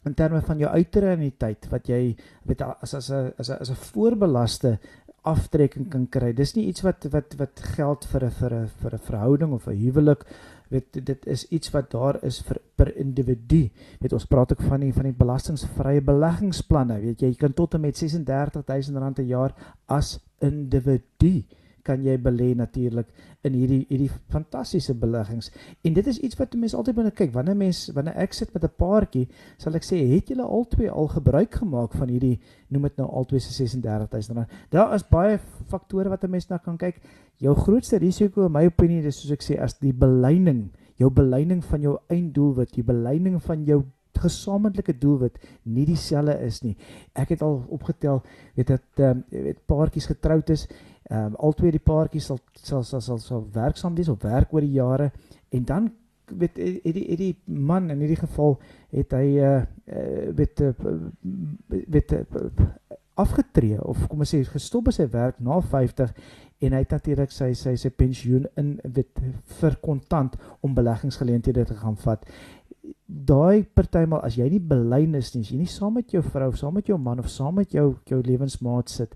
in 0.05 0.13
terme 0.13 0.41
van 0.41 0.59
jou 0.59 0.69
uitreniteit 0.69 1.69
wat 1.71 1.87
jy 1.87 2.15
weet 2.47 2.61
as 2.61 2.93
as 2.93 3.09
'n 3.09 3.33
as 3.39 3.49
'n 3.49 3.57
as 3.59 3.69
'n 3.69 3.75
voorbelaste 3.93 4.79
aftrekking 5.23 5.89
kan 5.89 6.07
kry. 6.07 6.33
Dis 6.33 6.55
nie 6.55 6.67
iets 6.67 6.83
wat 6.83 7.05
wat 7.11 7.35
wat 7.39 7.59
geld 7.75 8.05
vir 8.05 8.25
'n 8.25 8.31
vir 8.31 8.53
'n 8.53 8.67
vir 8.81 8.93
'n 8.93 9.05
verhouding 9.07 9.53
of 9.53 9.67
'n 9.67 9.77
huwelik. 9.77 10.25
Weet 10.69 11.05
dit 11.05 11.27
is 11.27 11.47
iets 11.49 11.71
wat 11.71 11.91
daar 11.91 12.23
is 12.23 12.41
vir 12.41 12.57
per 12.75 12.95
individu. 12.97 13.69
Weet 13.99 14.13
ons 14.13 14.25
praat 14.25 14.51
ook 14.51 14.61
van 14.61 14.79
die 14.79 14.93
van 14.93 15.03
die 15.03 15.17
belastingvrye 15.17 16.01
beleggingsplanne. 16.01 16.99
Weet 16.99 17.21
jy, 17.21 17.27
jy 17.27 17.35
kan 17.35 17.53
tot 17.53 17.73
en 17.73 17.81
met 17.81 17.95
R36000 17.95 19.19
'n 19.19 19.27
jaar 19.27 19.53
as 19.85 20.19
individu 20.39 21.45
kan 21.83 22.03
jy 22.03 22.15
belê 22.17 22.53
natuurlik 22.55 23.07
in 23.43 23.55
hierdie 23.57 23.81
hierdie 23.89 24.09
fantastiese 24.31 24.95
beleggings. 24.95 25.49
En 25.83 25.93
dit 25.93 26.07
is 26.07 26.19
iets 26.19 26.37
wat 26.39 26.55
mense 26.59 26.77
altyd 26.77 26.95
binne 26.95 27.11
kyk. 27.11 27.33
Wanneer 27.35 27.57
mens 27.59 27.85
wanneer 27.95 28.15
ek 28.23 28.33
sit 28.33 28.53
met 28.53 28.63
'n 28.63 28.75
paartjie, 28.77 29.27
sal 29.57 29.75
ek 29.75 29.83
sê, 29.83 29.99
het 30.13 30.29
julle 30.29 30.43
albei 30.43 30.89
al 30.89 31.07
gebruik 31.07 31.55
gemaak 31.55 31.93
van 31.93 32.09
hierdie 32.09 32.39
noem 32.69 32.83
dit 32.83 32.97
nou 32.97 33.09
albei 33.09 33.39
se 33.39 33.51
36000 33.53 34.37
rand. 34.37 34.49
Daar 34.69 34.93
is 34.95 35.03
baie 35.03 35.39
faktore 35.67 36.09
wat 36.09 36.23
'n 36.23 36.29
mens 36.29 36.49
na 36.49 36.57
kan 36.57 36.77
kyk. 36.77 37.01
Jou 37.37 37.55
grootste 37.55 37.97
risiko 37.97 38.45
in 38.45 38.51
my 38.51 38.65
opinie 38.65 39.03
is 39.03 39.19
soos 39.19 39.31
ek 39.31 39.43
sê 39.43 39.59
as 39.59 39.73
die 39.79 39.93
beleining, 39.93 40.71
jou 40.95 41.09
beleining 41.09 41.63
van 41.63 41.81
jou 41.81 41.97
einddoelwit, 42.07 42.73
die 42.73 42.83
beleining 42.83 43.41
van 43.41 43.65
jou 43.65 43.83
gesamentlike 44.23 44.97
doelwit 44.99 45.37
nie 45.63 45.85
dieselfde 45.85 46.37
is 46.45 46.61
nie. 46.63 46.75
Ek 47.13 47.33
het 47.33 47.41
al 47.41 47.63
opgetel, 47.73 48.21
weet 48.55 48.67
dat 48.67 49.01
ehm 49.01 49.23
um, 49.23 49.43
weet 49.47 49.65
paartjies 49.65 50.09
getroud 50.11 50.49
is 50.49 50.67
Ehm 51.13 51.25
um, 51.25 51.35
albei 51.45 51.69
die 51.71 51.83
paartjies 51.83 52.25
sal 52.25 52.39
sal 52.53 52.83
sal 52.83 53.01
sal, 53.01 53.19
sal 53.21 53.43
werksaam 53.53 53.93
wees 53.95 54.09
op 54.09 54.23
werk 54.25 54.53
oor 54.53 54.65
die 54.65 54.79
jare. 54.79 55.11
En 55.53 55.65
dan 55.69 55.91
weet 56.25 56.57
het 56.57 56.95
die 56.95 57.05
het 57.09 57.19
die 57.19 57.35
man 57.45 57.91
in 57.93 57.99
hierdie 58.01 58.17
geval 58.17 58.57
het 58.89 59.13
hy 59.13 59.27
uh 59.37 59.61
weet 60.33 60.61
uh, 60.61 60.71
weet 61.69 62.15
uh, 62.17 62.23
afgetree 63.13 63.77
of 63.83 64.07
kom 64.07 64.23
ons 64.25 64.33
sê 64.33 64.41
gestop 64.47 64.87
by 64.87 64.95
sy 64.95 65.05
werk 65.13 65.37
na 65.43 65.59
50 65.61 66.15
en 66.63 66.73
hy 66.73 66.81
het 66.81 66.95
natuurlik 66.95 67.35
sy 67.35 67.51
sy 67.53 67.75
sy 67.77 67.91
pensioen 67.93 68.47
in 68.57 68.75
weet 68.95 69.21
vir 69.59 69.77
kontant 69.85 70.39
om 70.61 70.73
beleggingsgeleenthede 70.73 71.67
te 71.69 71.77
gaan 71.77 71.99
vat. 72.07 72.25
Daai 73.05 73.67
partymal 73.75 74.23
as 74.25 74.39
jy 74.39 74.47
nie 74.49 74.63
belyn 74.63 75.13
is 75.19 75.29
nie, 75.35 75.43
as 75.45 75.51
jy 75.51 75.59
nie 75.61 75.69
saam 75.69 75.93
met 75.99 76.09
jou 76.15 76.23
vrou, 76.25 76.49
saam 76.57 76.73
met 76.79 76.89
jou 76.89 76.97
man 76.97 77.21
of 77.21 77.29
saam 77.29 77.59
met 77.61 77.75
jou 77.75 77.93
jou 78.09 78.21
lewensmaat 78.25 78.89
sit 78.89 79.13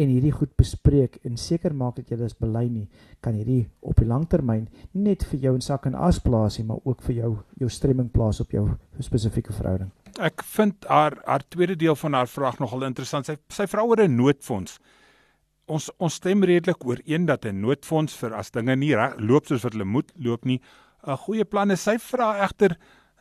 en 0.00 0.08
hierdie 0.08 0.32
goed 0.32 0.52
bespreek 0.56 1.18
en 1.28 1.36
seker 1.40 1.74
maak 1.76 1.98
dat 2.00 2.10
jy 2.10 2.16
dit 2.20 2.36
belei 2.40 2.66
nie, 2.70 2.86
kan 3.20 3.36
hierdie 3.36 3.68
op 3.84 4.00
die 4.00 4.08
langtermyn 4.08 4.66
nie 4.92 5.10
net 5.10 5.26
vir 5.28 5.44
jou 5.44 5.54
in 5.58 5.64
sak 5.64 5.88
en 5.90 5.98
as 6.08 6.20
plaas 6.24 6.58
nie, 6.58 6.66
maar 6.68 6.80
ook 6.88 7.02
vir 7.06 7.18
jou 7.18 7.32
jou 7.60 7.68
stremming 7.70 8.08
plaas 8.12 8.40
op 8.40 8.54
jou 8.56 8.66
spesifieke 9.00 9.52
verhouding. 9.56 9.90
Ek 10.18 10.42
vind 10.56 10.86
haar 10.88 11.18
haar 11.26 11.44
tweede 11.48 11.76
deel 11.76 11.96
van 11.96 12.16
haar 12.16 12.30
vraag 12.30 12.58
nogal 12.60 12.88
interessant. 12.88 13.28
Sy 13.28 13.36
sy 13.52 13.66
vra 13.70 13.84
oor 13.84 14.00
'n 14.00 14.16
noodfonds. 14.16 14.78
Ons 15.68 15.90
ons 15.98 16.14
stem 16.14 16.44
redelik 16.44 16.84
ooreen 16.84 17.26
dat 17.26 17.44
'n 17.44 17.60
noodfonds 17.60 18.16
vir 18.16 18.34
as 18.34 18.50
dinge 18.50 18.76
nie 18.76 18.94
reg 18.94 19.14
loop 19.18 19.46
soos 19.46 19.62
wat 19.62 19.72
hulle 19.72 19.84
moet 19.84 20.10
loop 20.16 20.44
nie, 20.44 20.60
'n 21.06 21.16
goeie 21.16 21.44
plan 21.44 21.70
is. 21.70 21.80
Sy 21.80 21.98
vra 21.98 22.42
egter 22.42 22.76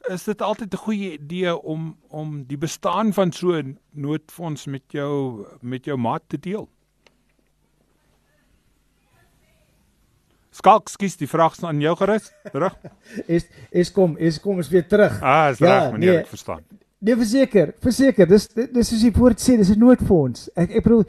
is 0.07 0.23
dit 0.23 0.41
altyd 0.41 0.73
'n 0.73 0.77
goeie 0.77 1.11
idee 1.11 1.61
om 1.61 1.97
om 2.07 2.43
die 2.47 2.57
bestaan 2.57 3.13
van 3.13 3.31
so 3.31 3.51
'n 3.53 3.79
noodfonds 3.91 4.65
met 4.65 4.83
jou 4.87 5.45
met 5.61 5.85
jou 5.85 5.97
maat 5.97 6.23
te 6.27 6.39
deel? 6.39 6.69
Skalk, 10.49 10.89
skus, 10.89 11.17
die 11.17 11.27
vraag 11.27 11.51
is 11.57 11.63
aan 11.63 11.79
jou 11.79 11.95
gerus. 11.95 12.31
Terug. 12.51 12.75
is 13.35 13.47
is 13.69 13.91
kom, 13.91 14.17
is 14.17 14.39
kom 14.39 14.59
is 14.59 14.69
weer 14.69 14.87
terug. 14.87 15.21
Ah, 15.21 15.49
is 15.51 15.57
ja, 15.57 15.79
reg, 15.79 15.91
meneer, 15.91 16.09
nee, 16.09 16.17
ek 16.17 16.27
verstaan. 16.27 16.63
Nee, 16.99 17.15
verseker, 17.15 17.69
verseker. 17.79 18.27
Dis 18.27 18.49
dis 18.51 18.89
soos 18.91 19.03
die 19.05 19.13
woord 19.15 19.39
sê, 19.39 19.53
dis 19.55 19.69
'n 19.71 19.79
noodfonds. 19.79 20.49
Ek 20.59 20.73
ek 20.75 20.83
bedoel 20.83 21.05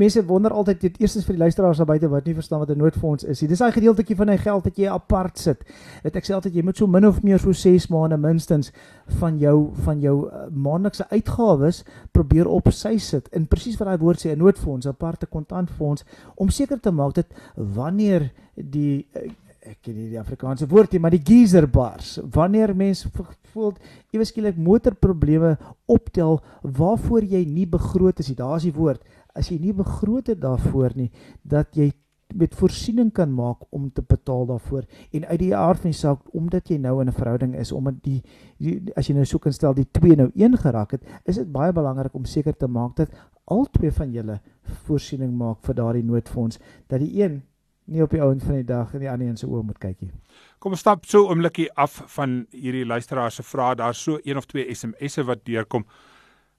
mense 0.00 0.22
wonder 0.24 0.50
altyd 0.50 0.80
dit 0.80 0.96
eerstens 1.00 1.26
vir 1.26 1.34
die 1.36 1.42
luisteraars 1.42 1.76
daar 1.76 1.86
buite 1.86 2.08
wat 2.08 2.24
nie 2.24 2.34
verstaan 2.34 2.60
wat 2.60 2.70
'n 2.70 2.78
noodfonds 2.78 3.24
is 3.24 3.42
nie. 3.42 3.48
Dis 3.48 3.58
daai 3.58 3.72
gedeeltjie 3.72 4.16
van 4.16 4.28
hy 4.28 4.36
geld 4.38 4.64
wat 4.64 4.78
jy 4.78 4.88
apart 4.88 5.38
sit. 5.38 5.62
Dit 6.02 6.16
ek 6.16 6.24
sê 6.24 6.32
altyd 6.32 6.54
jy 6.54 6.62
moet 6.62 6.76
so 6.76 6.86
min 6.86 7.04
of 7.04 7.22
meer 7.22 7.38
so 7.38 7.52
6 7.52 7.88
maande 7.88 8.16
minstens 8.16 8.72
van 9.20 9.38
jou 9.38 9.72
van 9.74 10.00
jou 10.00 10.26
uh, 10.26 10.48
maandelikse 10.50 11.04
uitgawes 11.10 11.84
probeer 12.12 12.48
op 12.48 12.72
sy 12.72 12.96
sit. 12.96 13.28
In 13.32 13.46
presies 13.46 13.76
wat 13.76 13.88
daai 13.88 13.98
woord 13.98 14.18
sê, 14.18 14.32
'n 14.32 14.38
noodfonds, 14.38 14.86
'n 14.86 14.88
aparte 14.88 15.26
kontantfonds 15.26 16.04
om 16.36 16.48
seker 16.48 16.80
te 16.80 16.90
maak 16.90 17.14
dat 17.14 17.26
wanneer 17.56 18.32
die 18.54 19.06
uh, 19.14 19.28
ek 19.66 19.82
ken 19.82 19.96
nie 19.98 20.08
die 20.12 20.20
Afrikaanse 20.20 20.68
woord 20.70 20.92
nie, 20.92 21.00
maar 21.02 21.14
die 21.14 21.22
geyser 21.22 21.66
bars. 21.66 22.16
Wanneer 22.34 22.74
mense 22.76 23.10
voel 23.52 23.74
iewes 24.14 24.32
skielik 24.32 24.56
motorprobleme 24.56 25.56
optel 25.90 26.40
waarvoor 26.62 27.26
jy 27.26 27.44
nie 27.48 27.66
begroot 27.66 28.20
is 28.22 28.30
nie. 28.30 28.38
Daar's 28.38 28.66
die 28.68 28.74
woord. 28.76 29.02
As 29.36 29.50
jy 29.50 29.58
nie 29.60 29.74
begroot 29.76 30.32
het 30.32 30.40
daarvoor 30.40 30.96
nie, 30.96 31.10
dat 31.42 31.76
jy 31.76 31.90
met 32.34 32.54
voorsiening 32.54 33.12
kan 33.12 33.30
maak 33.32 33.62
om 33.70 33.92
te 33.92 34.02
betaal 34.02 34.46
daarvoor 34.46 34.84
en 35.14 35.26
uit 35.26 35.38
die 35.38 35.56
aard 35.56 35.80
van 35.80 35.92
die 35.92 35.98
saak 35.98 36.34
omdat 36.34 36.68
jy 36.68 36.78
nou 36.82 37.00
in 37.00 37.08
'n 37.08 37.12
verhouding 37.12 37.54
is 37.54 37.72
omdat 37.72 38.02
die, 38.02 38.22
die 38.58 38.82
as 38.96 39.06
jy 39.06 39.14
nou 39.14 39.24
so 39.24 39.38
kan 39.38 39.52
stel 39.52 39.74
die 39.74 39.86
twee 39.90 40.16
nou 40.16 40.30
een 40.34 40.56
geraak 40.58 40.90
het 40.90 41.02
is 41.24 41.36
dit 41.36 41.52
baie 41.52 41.72
belangrik 41.72 42.14
om 42.14 42.24
seker 42.24 42.56
te 42.56 42.66
maak 42.66 42.96
dat 42.96 43.10
al 43.44 43.66
twee 43.70 43.92
van 43.92 44.12
julle 44.12 44.40
voorsiening 44.62 45.36
maak 45.38 45.62
vir 45.62 45.74
daardie 45.74 46.04
noodfonds 46.04 46.58
dat 46.88 47.00
die 47.00 47.22
een 47.22 47.42
nie 47.86 48.02
op 48.02 48.10
die 48.10 48.22
ouend 48.22 48.42
van 48.42 48.58
die 48.58 48.66
dag 48.66 48.92
in 48.94 49.04
die 49.04 49.10
ander 49.10 49.28
een 49.28 49.38
se 49.40 49.46
oë 49.46 49.62
moet 49.66 49.78
kyk 49.82 50.00
nie. 50.00 50.12
Kom 50.58 50.74
ons 50.74 50.82
stap 50.82 51.06
so 51.06 51.24
'n 51.24 51.30
oombliekie 51.30 51.70
af 51.74 52.02
van 52.16 52.46
hierdie 52.50 52.86
luisteraar 52.86 53.30
se 53.30 53.42
vrae. 53.42 53.74
Daar's 53.74 54.02
so 54.02 54.18
een 54.24 54.36
of 54.36 54.46
twee 54.46 54.74
SMS'e 54.74 55.24
wat 55.24 55.44
deurkom. 55.44 55.86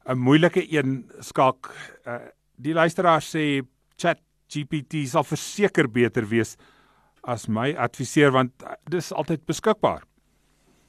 'n 0.05 0.17
Moeilike 0.17 0.63
een 0.71 1.11
skalk. 1.19 1.73
Uh, 2.07 2.17
die 2.55 2.73
luisteraar 2.73 3.21
sê 3.21 3.61
Chat 3.95 4.19
GPT 4.47 5.07
sal 5.07 5.23
verseker 5.23 5.89
beter 5.91 6.27
wees 6.27 6.55
as 7.23 7.47
my 7.47 7.73
adviseer 7.75 8.31
want 8.31 8.51
dis 8.89 9.11
altyd 9.11 9.45
beskikbaar. 9.45 10.03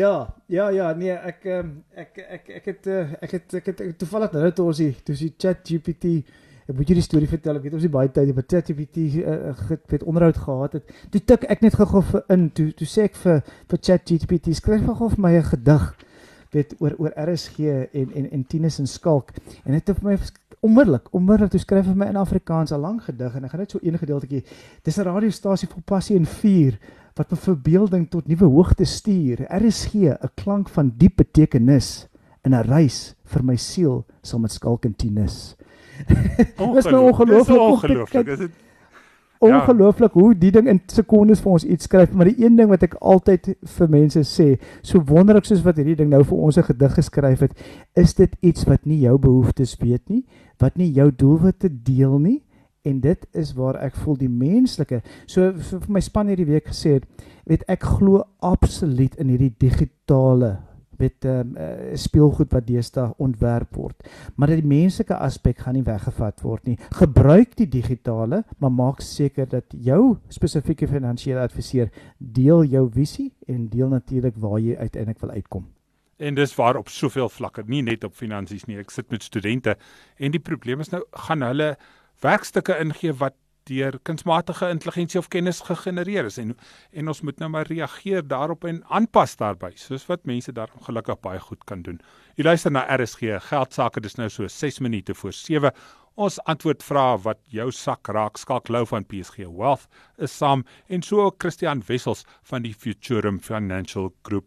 ja, 0.01 0.33
ja, 0.47 0.69
ja, 0.69 0.93
nee, 0.93 1.11
ek 1.11 1.45
ehm, 1.45 1.73
ek 1.91 2.17
ek 2.23 2.49
ek 2.59 2.65
het 2.71 2.87
eh, 2.87 3.13
ek 3.21 3.31
het 3.31 3.57
ek 3.59 3.65
het, 3.65 3.81
ek 3.81 3.91
het 3.91 3.99
toevallig 3.99 4.31
nou 4.33 4.51
toe 4.55 4.65
ons 4.71 4.81
die 4.81 4.93
toe 5.05 5.15
die 5.19 5.33
Chat 5.37 5.67
GPT 5.67 6.23
Ek 6.65 6.73
moet 6.73 6.89
julle 6.89 7.01
storie 7.05 7.27
vertel. 7.29 7.59
Ek 7.59 7.67
het 7.67 7.75
ons 7.77 7.85
die 7.85 7.93
baie 7.93 8.09
tyd 8.09 8.31
met 8.33 8.47
ChatGPT 8.49 9.19
uh, 9.21 9.53
het 9.91 10.03
onderhoud 10.03 10.37
gehad 10.37 10.79
het. 10.79 10.95
Toe 11.13 11.21
tik 11.21 11.45
ek 11.53 11.61
net 11.61 11.77
gou 11.77 12.01
vir 12.01 12.23
in 12.33 12.47
toe 12.57 12.71
toe 12.73 12.87
sê 12.89 13.05
ek 13.05 13.19
vir 13.21 13.43
vir 13.69 13.81
ChatGPT 13.87 14.55
skryf 14.57 14.87
gou 14.87 15.09
vir 15.13 15.21
my 15.21 15.33
'n 15.37 15.45
gedig 15.51 15.85
weet 16.55 16.73
oor 16.79 16.95
oor 16.97 17.13
RSG 17.19 17.59
en 17.93 18.09
en 18.15 18.31
en 18.31 18.43
Tinus 18.47 18.79
en 18.79 18.87
Skalk 18.87 19.31
en 19.65 19.73
dit 19.75 19.87
het 19.87 19.99
vir 19.99 20.09
my 20.09 20.17
onmiddellik 20.65 21.13
onmiddellik 21.13 21.51
toe 21.51 21.61
skryf 21.61 21.85
vir 21.85 21.99
my 22.01 22.07
in 22.09 22.17
Afrikaans 22.17 22.71
'n 22.71 22.81
lang 22.81 23.01
gedig 23.03 23.35
en 23.35 23.43
ek 23.43 23.51
gaan 23.51 23.59
net 23.59 23.71
so 23.71 23.79
een 23.81 23.97
gedeeltjie. 23.97 24.43
Dis 24.83 24.97
'n 24.97 25.03
radiostasie 25.05 25.69
vol 25.69 25.83
passie 25.85 26.15
en 26.15 26.25
vuur 26.25 26.79
wat 27.15 27.31
my 27.31 27.37
verbeelding 27.37 28.09
tot 28.09 28.27
nuwe 28.27 28.45
hoogtes 28.45 28.95
stuur. 28.95 29.45
RSG 29.49 29.93
'n 30.09 30.29
klank 30.35 30.69
van 30.69 30.93
diep 30.97 31.15
betekenis 31.15 32.07
in 32.43 32.53
'n 32.53 32.65
reis 32.67 33.15
vir 33.23 33.43
my 33.43 33.55
siel 33.55 34.05
saam 34.21 34.41
met 34.41 34.51
Skalk 34.51 34.85
en 34.85 34.95
Tinus. 34.95 35.55
Dis 36.75 36.85
nou 36.91 37.01
ongelooflik. 37.09 37.59
Ongelooflik. 37.59 38.27
Is 38.27 38.39
dit 38.39 38.51
Ongelooflik 39.37 40.13
ja. 40.13 40.19
hoe 40.19 40.37
die 40.37 40.51
ding 40.51 40.67
in 40.71 40.79
sekondes 40.87 41.41
vir 41.43 41.51
ons 41.57 41.65
iets 41.67 41.89
skryf, 41.89 42.13
maar 42.15 42.29
die 42.29 42.45
een 42.45 42.55
ding 42.55 42.69
wat 42.71 42.85
ek 42.87 42.95
altyd 43.01 43.51
vir 43.77 43.91
mense 43.91 44.23
sê, 44.29 44.47
so 44.85 45.03
wonderlik 45.09 45.47
soos 45.47 45.63
wat 45.65 45.79
hierdie 45.79 45.97
ding 45.99 46.09
nou 46.13 46.23
vir 46.23 46.37
ons 46.47 46.57
'n 46.57 46.67
gedig 46.69 46.93
geskryf 46.99 47.39
het, 47.39 47.53
is 47.95 48.13
dit 48.13 48.31
iets 48.41 48.63
wat 48.65 48.85
nie 48.85 48.99
jou 49.03 49.17
behoeftes 49.19 49.75
weet 49.81 50.09
nie, 50.09 50.23
wat 50.59 50.77
nie 50.77 50.91
jou 50.91 51.11
doelwitte 51.11 51.69
deel 51.69 52.19
nie 52.19 52.41
en 52.85 52.99
dit 53.01 53.25
is 53.33 53.53
waar 53.53 53.75
ek 53.75 53.95
voel 53.95 54.15
die 54.15 54.29
menslike. 54.29 55.01
So 55.27 55.51
vir 55.51 55.81
my 55.89 55.99
span 55.99 56.27
hierdie 56.27 56.45
week 56.45 56.67
gesê 56.67 56.99
het, 56.99 57.05
weet 57.45 57.63
ek 57.67 57.83
glo 57.83 58.23
absoluut 58.39 59.15
in 59.15 59.29
hierdie 59.29 59.53
digitale 59.59 60.59
met 60.99 61.25
ehm 61.25 61.55
um, 61.55 61.97
speelgoed 61.97 62.51
wat 62.53 62.67
deesdae 62.67 63.13
ontwerp 63.17 63.75
word. 63.75 64.09
Maar 64.35 64.53
dat 64.53 64.61
die 64.61 64.67
menslike 64.67 65.15
aspek 65.15 65.63
gaan 65.63 65.73
nie 65.77 65.83
weggevat 65.83 66.41
word 66.41 66.65
nie. 66.65 66.77
Gebruik 66.97 67.55
die 67.55 67.67
digitale, 67.67 68.43
maar 68.57 68.71
maak 68.71 69.01
seker 69.01 69.47
dat 69.49 69.65
jou 69.69 70.17
spesifieke 70.27 70.87
finansiële 70.87 71.39
adviseur 71.39 71.89
deel 72.17 72.63
jou 72.63 72.89
visie 72.91 73.31
en 73.47 73.69
deel 73.69 73.87
natuurlik 73.87 74.35
waar 74.37 74.59
jy 74.59 74.75
uiteindelik 74.75 75.19
wil 75.19 75.29
uitkom. 75.29 75.67
En 76.17 76.35
dis 76.35 76.55
waar 76.55 76.77
op 76.79 76.89
soveel 76.89 77.29
vlakke, 77.29 77.63
nie 77.67 77.81
net 77.83 78.03
op 78.03 78.15
finansies 78.15 78.65
nie. 78.65 78.77
Ek 78.79 78.91
sit 78.93 79.11
met 79.11 79.23
studente 79.23 79.75
en 80.15 80.31
die 80.31 80.39
probleem 80.39 80.79
is 80.79 80.91
nou 80.93 81.03
gaan 81.27 81.43
hulle 81.43 81.75
werkstukke 82.23 82.77
ingee 82.79 83.13
wat 83.19 83.35
deur 83.69 83.97
kunsmatige 84.05 84.69
intelligensie 84.69 85.19
of 85.19 85.27
kennis 85.33 85.61
gegenereer 85.65 86.29
is 86.29 86.37
en 86.41 86.53
en 86.91 87.07
ons 87.07 87.21
moet 87.21 87.39
nou 87.41 87.49
maar 87.49 87.67
reageer 87.67 88.25
daarop 88.27 88.65
en 88.69 88.83
aanpas 88.93 89.35
daarbey 89.41 89.73
soos 89.81 90.05
wat 90.09 90.25
mense 90.25 90.53
daar 90.53 90.71
ongelukkig 90.77 91.19
baie 91.19 91.39
goed 91.39 91.63
kan 91.65 91.81
doen. 91.81 92.01
U 92.35 92.43
luister 92.43 92.71
na 92.71 92.85
RSG 92.95 93.39
geld 93.49 93.73
sake 93.73 94.01
dis 94.01 94.17
nou 94.21 94.29
so 94.29 94.47
6 94.47 94.79
minute 94.79 95.13
voor 95.13 95.33
7. 95.33 95.71
Ons 96.15 96.39
antwoord 96.47 96.83
vra 96.83 97.17
wat 97.17 97.39
jou 97.51 97.71
sak 97.71 98.07
raak 98.07 98.37
skalk 98.37 98.69
Lou 98.69 98.85
van 98.87 99.03
PSG 99.03 99.49
Wealth 99.49 99.89
is 100.17 100.37
saam 100.37 100.63
en 100.87 101.01
so 101.01 101.25
ook 101.25 101.41
Christian 101.43 101.83
Wessels 101.87 102.23
van 102.43 102.63
die 102.63 102.73
Futurum 102.73 103.39
Financial 103.39 104.13
Group. 104.21 104.45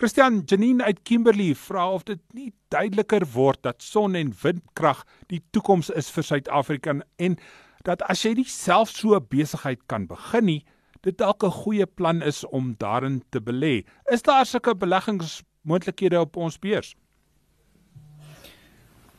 Christian 0.00 0.42
Janine 0.46 0.84
uit 0.84 1.00
Kimberley 1.04 1.54
vra 1.54 1.86
of 1.92 2.04
dit 2.08 2.20
nie 2.32 2.52
duideliker 2.72 3.24
word 3.34 3.62
dat 3.62 3.82
son 3.84 4.14
en 4.16 4.34
windkrag 4.42 5.02
die 5.28 5.42
toekoms 5.52 5.90
is 5.92 6.08
vir 6.14 6.24
Suid-Afrika 6.24 6.94
en 7.20 7.36
dat 7.82 8.02
as 8.02 8.22
jy 8.24 8.34
nie 8.34 8.48
self 8.48 8.90
so 8.90 9.16
'n 9.16 9.26
besigheid 9.28 9.80
kan 9.86 10.06
begin 10.06 10.44
nie, 10.44 10.64
dit 11.02 11.18
dalk 11.18 11.44
'n 11.44 11.50
goeie 11.50 11.86
plan 11.86 12.22
is 12.22 12.44
om 12.44 12.74
daarin 12.78 13.22
te 13.30 13.40
belê. 13.40 13.84
Is 14.12 14.22
daar 14.22 14.46
sulke 14.46 14.74
beleggingsmoontlikhede 14.74 16.20
op 16.20 16.36
ons 16.36 16.58
beurs? 16.58 16.96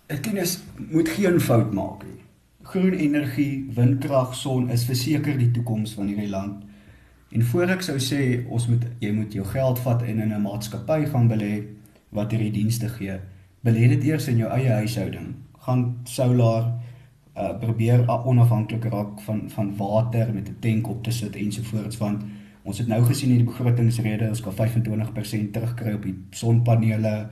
Ek 0.07 0.23
dink 0.23 0.37
ons 0.37 0.59
moet 0.91 1.09
geen 1.09 1.39
fout 1.39 1.73
maak 1.73 2.03
nie. 2.03 2.19
Groen 2.63 2.93
energie, 2.93 3.65
windkrag, 3.75 4.35
son 4.35 4.69
is 4.69 4.85
verseker 4.85 5.37
die 5.37 5.51
toekoms 5.51 5.93
van 5.93 6.07
hierdie 6.07 6.29
land. 6.29 6.63
En 7.31 7.43
voor 7.43 7.69
ek 7.69 7.81
sou 7.81 7.95
sê 7.99 8.45
ons 8.51 8.67
moet 8.67 8.83
jy 8.99 9.11
moet 9.11 9.33
jou 9.33 9.45
geld 9.45 9.79
vat 9.79 10.01
en 10.03 10.19
in 10.19 10.33
'n 10.33 10.41
maatskappy 10.41 11.05
gaan 11.05 11.29
belê 11.29 11.63
wat 12.11 12.31
hierdie 12.31 12.51
dienste 12.51 12.89
gee. 12.89 13.19
Belê 13.63 13.87
dit 13.87 14.03
eers 14.03 14.27
in 14.27 14.37
jou 14.37 14.49
eie 14.51 14.69
huishouding. 14.69 15.35
Gaan 15.59 16.01
solar 16.03 16.73
uh 17.37 17.57
probeer 17.59 18.25
onafhanklik 18.25 18.83
raak 18.83 19.21
van 19.21 19.49
van 19.49 19.75
water 19.77 20.33
met 20.33 20.49
'n 20.49 20.55
tank 20.59 20.89
op 20.89 21.03
te 21.03 21.11
sit 21.11 21.35
ensovoorts 21.35 21.97
want 21.97 22.23
ons 22.63 22.77
het 22.77 22.87
nou 22.87 23.03
gesien 23.03 23.29
hierdie 23.29 23.47
begrotingsrede 23.47 24.27
ons 24.27 24.41
kan 24.41 24.53
25% 24.53 25.51
terugkry 25.51 25.93
op 25.93 26.03
die 26.03 26.15
sonpanele 26.29 27.29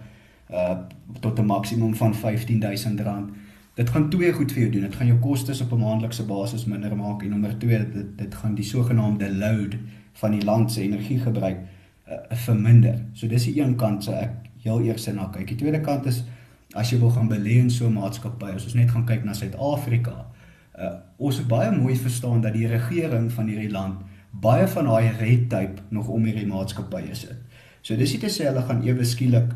uh 0.51 0.77
tot 1.19 1.39
'n 1.39 1.45
maksimum 1.45 1.95
van 1.95 2.13
R15000. 2.13 3.33
Dit 3.73 3.89
gaan 3.89 4.09
twee 4.09 4.33
goed 4.33 4.51
vir 4.51 4.61
jou 4.61 4.71
doen. 4.71 4.81
Dit 4.81 4.95
gaan 4.95 5.07
jou 5.07 5.19
kostes 5.19 5.61
op 5.61 5.71
'n 5.71 5.79
maandelikse 5.79 6.25
basis 6.25 6.65
minder 6.65 6.95
maak 6.95 7.23
en 7.23 7.29
nommer 7.29 7.57
2 7.57 7.77
dit 7.91 8.17
dit 8.17 8.35
gaan 8.35 8.55
die 8.55 8.63
sogenaamde 8.63 9.35
load 9.35 9.77
van 10.13 10.31
die 10.31 10.43
land 10.43 10.71
se 10.71 10.81
energiegebruik 10.81 11.57
uh, 12.09 12.13
verminder. 12.29 13.01
So 13.13 13.27
dis 13.27 13.43
die 13.43 13.61
een 13.61 13.75
kant 13.75 14.03
so 14.03 14.11
ek 14.11 14.31
heel 14.63 14.81
eers 14.81 15.05
na 15.13 15.25
kyk. 15.25 15.47
Die 15.47 15.55
tweede 15.55 15.81
kant 15.81 16.05
is 16.05 16.23
as 16.75 16.91
jy 16.91 16.99
wil 16.99 17.11
gaan 17.11 17.29
belê 17.29 17.59
in 17.59 17.69
so 17.69 17.87
'n 17.87 17.93
maatskappy, 17.93 18.53
as 18.55 18.65
ons 18.65 18.75
net 18.75 18.91
gaan 18.91 19.05
kyk 19.05 19.25
na 19.25 19.33
Suid-Afrika, 19.33 20.25
uh, 20.79 20.95
ons 21.17 21.37
moet 21.37 21.47
baie 21.47 21.71
mooi 21.71 21.95
verstaan 21.95 22.41
dat 22.41 22.53
die 22.53 22.67
regering 22.67 23.31
van 23.31 23.47
hierdie 23.47 23.71
land 23.71 24.01
baie 24.31 24.67
van 24.67 24.85
daai 24.85 25.09
red 25.19 25.49
tape 25.49 25.81
nog 25.89 26.07
om 26.07 26.25
hierdie 26.25 26.47
maatskappye 26.47 27.15
sit. 27.15 27.37
So 27.81 27.95
dis 27.95 28.11
nie 28.13 28.21
te 28.21 28.29
sê 28.29 28.45
hulle 28.45 28.61
gaan 28.61 28.83
ewe 28.85 29.05
skielik 29.05 29.55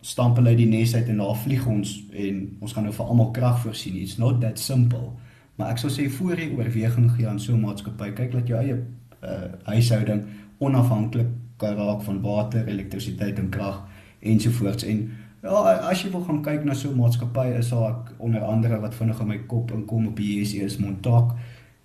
stamp 0.00 0.36
hulle 0.36 0.54
die 0.56 0.66
nes 0.66 0.94
uit 0.94 1.08
en 1.08 1.22
daar 1.22 1.36
vlieg 1.36 1.66
ons 1.66 1.92
en 2.12 2.42
ons 2.60 2.72
gaan 2.72 2.84
nou 2.84 2.94
vir 2.94 3.06
almal 3.06 3.30
krag 3.36 3.60
voorsien. 3.62 3.96
It's 3.96 4.18
not 4.18 4.40
that 4.40 4.58
simple. 4.58 5.12
Maar 5.56 5.70
ek 5.74 5.78
sou 5.78 5.90
sê 5.90 6.08
voor 6.10 6.36
jy 6.36 6.50
oorweging 6.56 7.10
gee 7.16 7.28
aan 7.28 7.40
so 7.40 7.54
'n 7.54 7.60
maatskappy, 7.60 8.12
kyk 8.12 8.32
dat 8.32 8.48
jou 8.48 8.58
eie 8.58 8.76
uh, 9.22 9.52
huishouding 9.64 10.24
onafhanklik 10.58 11.28
raak 11.58 12.02
van 12.02 12.20
water, 12.20 12.68
elektrisiteit 12.68 13.38
en 13.38 13.48
krag 13.48 13.86
ensovoorts 14.20 14.84
en 14.84 15.10
Ja, 15.46 15.60
as 15.86 16.00
jy 16.02 16.08
wil 16.10 16.24
gaan 16.26 16.40
kyk 16.42 16.64
na 16.66 16.74
so 16.74 16.88
'n 16.90 16.98
maatskappy 16.98 17.46
is 17.58 17.68
daar 17.70 17.94
onder 18.18 18.42
andere 18.44 18.80
wat 18.80 18.94
vinnig 18.94 19.20
in 19.20 19.26
my 19.26 19.38
kop 19.38 19.70
inkom 19.70 20.06
op 20.06 20.16
die 20.16 20.40
JSE 20.40 20.64
is 20.64 20.76
Montauk. 20.76 21.36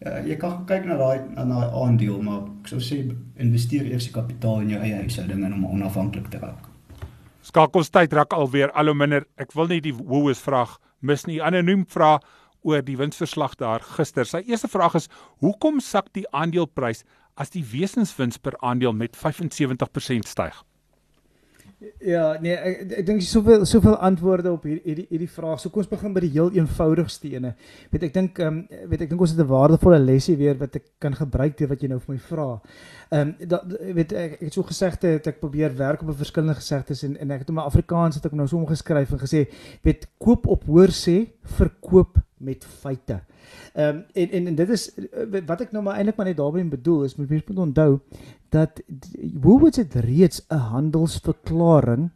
Uh, 0.05 0.25
jy 0.25 0.35
kan 0.35 0.65
kyk 0.65 0.85
na 0.85 0.97
daai 0.97 1.19
na 1.35 1.45
daai 1.45 1.69
aandeel, 1.69 2.21
maar 2.21 2.41
ek 2.61 2.67
sou 2.67 2.79
sê 2.79 3.15
investeer 3.37 3.85
eers 3.85 4.07
die 4.09 4.13
kapitaal 4.13 4.61
in 4.61 4.69
jou 4.69 4.81
eie 4.81 4.95
huishouding 4.95 5.45
om 5.53 5.65
onafhanklik 5.65 6.31
te 6.31 6.39
raak. 6.39 6.65
Skakelstyd 7.41 8.13
raak 8.13 8.33
alweer 8.33 8.71
al 8.71 8.85
hoe 8.85 8.95
minder. 8.95 9.25
Ek 9.37 9.53
wil 9.53 9.67
nie 9.67 9.81
die 9.81 9.93
woes 9.93 10.41
vraag 10.41 10.79
mis 11.01 11.27
nie. 11.27 11.41
Anoniem 11.41 11.85
vra 11.85 12.19
oor 12.63 12.81
die 12.81 12.97
winsverslag 12.97 13.55
daar 13.55 13.81
gister. 13.81 14.25
Sy 14.25 14.41
eerste 14.47 14.67
vraag 14.67 14.95
is: 14.95 15.07
"Hoekom 15.37 15.79
sak 15.79 16.09
die 16.13 16.25
aandeleprys 16.31 17.03
as 17.35 17.49
die 17.49 17.63
wesenswins 17.63 18.37
per 18.37 18.57
aandeel 18.57 18.93
met 18.93 19.15
75% 19.15 20.25
styg?" 20.25 20.63
Ja, 21.81 22.35
nee, 22.37 22.53
ek 22.53 22.91
ek 22.99 23.05
dink 23.07 23.23
soveel 23.25 23.63
soveel 23.65 23.95
antwoorde 24.05 24.51
op 24.53 24.67
hierdie 24.69 24.83
hierdie 24.85 25.05
hierdie 25.09 25.29
vraag. 25.33 25.57
So 25.57 25.73
kom 25.73 25.81
ons 25.81 25.89
begin 25.89 26.13
by 26.13 26.21
die 26.21 26.29
heel 26.35 26.51
eenvoudigste 26.53 27.31
ene. 27.33 27.55
Weet 27.89 28.05
ek 28.05 28.13
dink 28.13 28.41
ehm 28.41 28.59
um, 28.59 28.83
weet 28.91 29.07
ek 29.07 29.09
dink 29.09 29.23
ons 29.25 29.33
het 29.33 29.41
'n 29.41 29.49
waardevolle 29.49 29.97
lesie 30.03 30.35
weer 30.37 30.59
wat 30.59 30.77
ek 30.77 30.85
kan 31.01 31.17
gebruik 31.17 31.57
deur 31.57 31.71
wat 31.73 31.81
jy 31.81 31.89
nou 31.89 31.97
vir 32.03 32.13
my 32.13 32.19
vra. 32.27 32.47
Ehm 33.09 33.33
um, 33.41 33.95
weet 33.97 34.13
ek, 34.13 34.37
ek 34.37 34.45
het 34.45 34.53
so 34.53 34.63
gesegde 34.63 35.15
het 35.17 35.27
ek 35.33 35.41
probeer 35.41 35.73
werk 35.77 36.03
op 36.03 36.13
'n 36.13 36.21
verskillende 36.21 36.59
gesegdes 36.61 37.03
en 37.03 37.17
en 37.17 37.31
ek 37.31 37.39
het 37.39 37.49
in 37.49 37.55
my 37.55 37.65
Afrikaans 37.65 38.15
het 38.15 38.25
ek 38.25 38.37
nou 38.37 38.47
so 38.47 38.57
omgeskryf 38.57 39.11
en 39.11 39.25
gesê 39.25 39.47
weet 39.81 40.05
koop 40.19 40.45
op 40.45 40.63
hoor 40.69 40.93
sê, 40.93 41.33
verkoop 41.57 42.21
met 42.41 42.65
feite. 42.65 43.21
Ehm 43.73 43.95
um, 43.95 44.03
en, 44.13 44.31
en 44.31 44.47
en 44.47 44.55
dit 44.55 44.69
is 44.69 44.89
wat 45.45 45.61
ek 45.61 45.71
nou 45.71 45.83
maar 45.83 45.95
eintlik 45.95 46.17
maar 46.17 46.25
net 46.25 46.37
daarmee 46.37 46.65
bedoel 46.65 47.03
is 47.03 47.15
moet 47.15 47.29
moet 47.29 47.57
onthou 47.57 47.99
dat 48.49 48.81
Woolworths 49.41 49.77
het 49.77 49.95
reeds 49.95 50.45
'n 50.49 50.55
handelsverklaring 50.55 52.09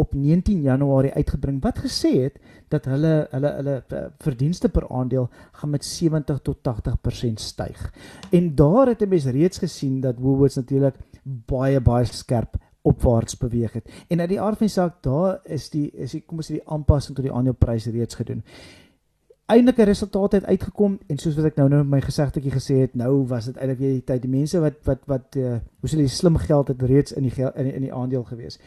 op 0.00 0.14
19 0.14 0.62
Januarie 0.62 1.12
uitgebring 1.12 1.60
wat 1.62 1.82
gesê 1.84 2.12
het 2.22 2.38
dat 2.72 2.86
hulle 2.88 3.26
hulle 3.30 3.50
hulle 3.58 3.76
eh, 3.88 4.06
verdienste 4.24 4.68
per 4.68 4.88
aandeel 4.88 5.28
gaan 5.52 5.70
met 5.70 5.84
70 5.84 6.40
tot 6.46 6.62
80% 6.62 7.40
styg. 7.40 7.92
En 8.30 8.54
daar 8.54 8.86
het 8.86 9.02
'n 9.02 9.08
mens 9.08 9.24
reeds 9.24 9.58
gesien 9.58 10.00
dat 10.00 10.18
Woolworths 10.18 10.56
natuurlik 10.56 10.96
baie 11.22 11.80
baie 11.80 12.04
skerp 12.04 12.56
opwaarts 12.82 13.36
beweeg 13.36 13.72
het. 13.72 13.90
En 14.08 14.20
uit 14.20 14.28
die 14.28 14.40
aard 14.40 14.56
van 14.56 14.66
die 14.66 14.74
saak 14.74 15.02
daar 15.02 15.40
is 15.44 15.70
die 15.70 15.90
is 15.90 16.10
die 16.10 16.22
kom 16.26 16.36
ons 16.36 16.50
sê 16.50 16.56
die 16.56 16.68
aanpassing 16.68 17.16
tot 17.16 17.24
die 17.24 17.34
aandelepryse 17.34 17.90
reeds 17.90 18.14
gedoen 18.14 18.44
eindelike 19.50 19.84
resultate 19.88 20.40
het 20.40 20.46
uitgekom 20.46 20.98
en 21.06 21.18
soos 21.18 21.36
wat 21.38 21.50
ek 21.50 21.58
nou 21.60 21.68
nou 21.72 21.82
my 21.84 22.00
gesegdetjie 22.04 22.52
gesê 22.54 22.80
het, 22.84 22.96
nou 22.98 23.26
was 23.30 23.50
dit 23.50 23.58
eintlik 23.58 23.82
weer 23.82 23.92
die 23.98 24.06
tyd 24.06 24.24
die 24.24 24.32
mense 24.32 24.62
wat 24.62 24.80
wat 24.88 25.04
wat 25.10 25.38
uh, 25.40 25.58
hoe 25.80 25.90
sê 25.90 25.98
hulle 25.98 26.08
slim 26.08 26.38
geld 26.40 26.72
het 26.72 26.82
reeds 26.82 27.12
in 27.12 27.26
die 27.28 27.34
geld, 27.34 27.56
in 27.56 27.68
die, 27.68 27.74
in 27.74 27.86
die 27.88 27.94
aandeel 27.94 28.24
gewees. 28.28 28.60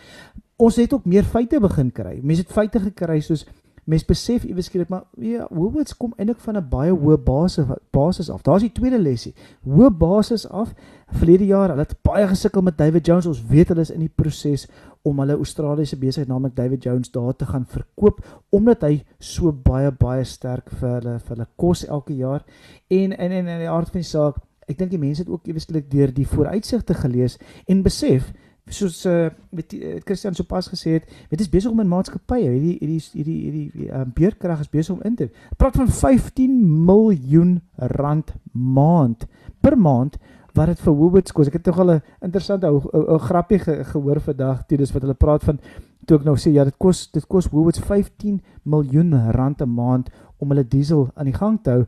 Ons 0.61 0.77
het 0.81 0.93
ook 0.93 1.05
meer 1.09 1.23
feite 1.23 1.59
begin 1.59 1.91
kry. 1.91 2.19
Mense 2.21 2.45
het 2.45 2.53
feite 2.53 2.79
gekry 2.83 3.19
soos 3.23 3.47
Mens 3.83 4.05
besef 4.07 4.45
iewes 4.47 4.69
skielik 4.69 4.87
maar 4.87 5.03
ja, 5.19 5.43
Woolworths 5.51 5.97
kom 5.99 6.13
eintlik 6.15 6.39
van 6.39 6.55
'n 6.57 6.69
baie 6.69 6.91
hoë 6.91 7.17
basis 7.23 7.65
basis 7.91 8.29
af. 8.29 8.41
Daar's 8.41 8.63
die 8.63 8.71
tweede 8.71 8.99
lesie. 8.99 9.33
Hoë 9.67 9.89
basis 9.89 10.47
af. 10.47 10.73
Verlede 11.11 11.45
jaar, 11.45 11.69
hulle 11.69 11.81
het 11.81 12.01
baie 12.01 12.27
gesukkel 12.27 12.61
met 12.61 12.77
David 12.77 13.05
Jones. 13.05 13.25
Ons 13.25 13.43
weet 13.45 13.67
hulle 13.67 13.81
is 13.81 13.91
in 13.91 13.99
die 13.99 14.11
proses 14.15 14.67
om 15.03 15.19
hulle 15.19 15.35
Australiese 15.35 15.97
besigheid 15.99 16.29
naamlik 16.31 16.55
David 16.55 16.83
Jones 16.83 17.11
daar 17.11 17.35
te 17.35 17.45
gaan 17.45 17.65
verkoop 17.67 18.21
omdat 18.55 18.85
hy 18.87 18.93
so 19.19 19.51
baie 19.51 19.91
baie 19.91 20.23
sterk 20.23 20.71
vir 20.79 20.95
hulle 20.99 21.17
vir 21.19 21.35
hulle 21.35 21.47
kos 21.59 21.83
elke 21.87 22.15
jaar. 22.15 22.45
En 22.87 23.11
in 23.11 23.31
in 23.31 23.47
in 23.47 23.65
die 23.65 23.69
aard 23.69 23.91
van 23.91 23.99
die 23.99 24.07
saak, 24.07 24.39
ek 24.67 24.79
dink 24.79 24.93
die 24.95 25.01
mense 25.01 25.25
het 25.25 25.31
ook 25.31 25.47
iewes 25.47 25.67
skielik 25.67 25.91
deur 25.91 26.13
die 26.13 26.27
vooruitsigte 26.27 26.95
gelees 26.95 27.37
en 27.67 27.83
besef 27.83 28.31
soos 28.71 29.01
uh 29.05 29.27
weet 29.51 29.73
uh, 29.73 29.95
Christian 30.05 30.35
sopas 30.35 30.69
gesê 30.71 30.97
het, 30.97 31.09
jy 31.29 31.39
is 31.43 31.51
besig 31.51 31.71
om 31.71 31.81
in 31.83 31.89
maatskappye, 31.91 32.47
hierdie 32.47 32.77
hierdie 32.79 33.01
hierdie 33.11 33.39
hierdie 33.41 33.89
uh, 33.89 34.05
beurtkrag 34.15 34.63
is 34.63 34.71
besig 34.71 34.95
om 34.95 35.03
in 35.03 35.17
te. 35.19 35.27
Praat 35.59 35.75
van 35.81 35.91
15 35.91 36.55
miljoen 36.87 37.57
rand 37.97 38.31
maand 38.53 39.27
per 39.59 39.75
maand 39.75 40.15
wat 40.53 40.67
dit 40.67 40.79
vir 40.79 40.93
Woolworths 40.93 41.33
kos. 41.33 41.47
Ek 41.47 41.53
het 41.53 41.63
tog 41.63 41.79
al 41.79 41.91
'n 41.95 42.01
interessante 42.21 42.67
ou 42.67 42.81
ou 42.93 43.17
grappie 43.19 43.59
ge, 43.59 43.83
gehoor 43.83 44.19
vandag, 44.19 44.65
toe 44.67 44.77
dis 44.77 44.93
wat 44.93 45.01
hulle 45.01 45.13
praat 45.13 45.43
van 45.43 45.59
toe 46.05 46.17
ek 46.17 46.25
nou 46.25 46.35
sê 46.35 46.51
ja, 46.51 46.63
dit 46.63 46.77
kos 46.77 47.11
dit 47.11 47.27
kos 47.27 47.49
Woolworths 47.49 47.79
15 47.79 48.41
miljoen 48.63 49.31
rand 49.31 49.61
'n 49.61 49.69
maand 49.69 50.09
om 50.37 50.49
hulle 50.49 50.67
diesel 50.67 51.09
aan 51.15 51.25
die 51.25 51.39
gang 51.39 51.59
te 51.63 51.69
hou 51.69 51.85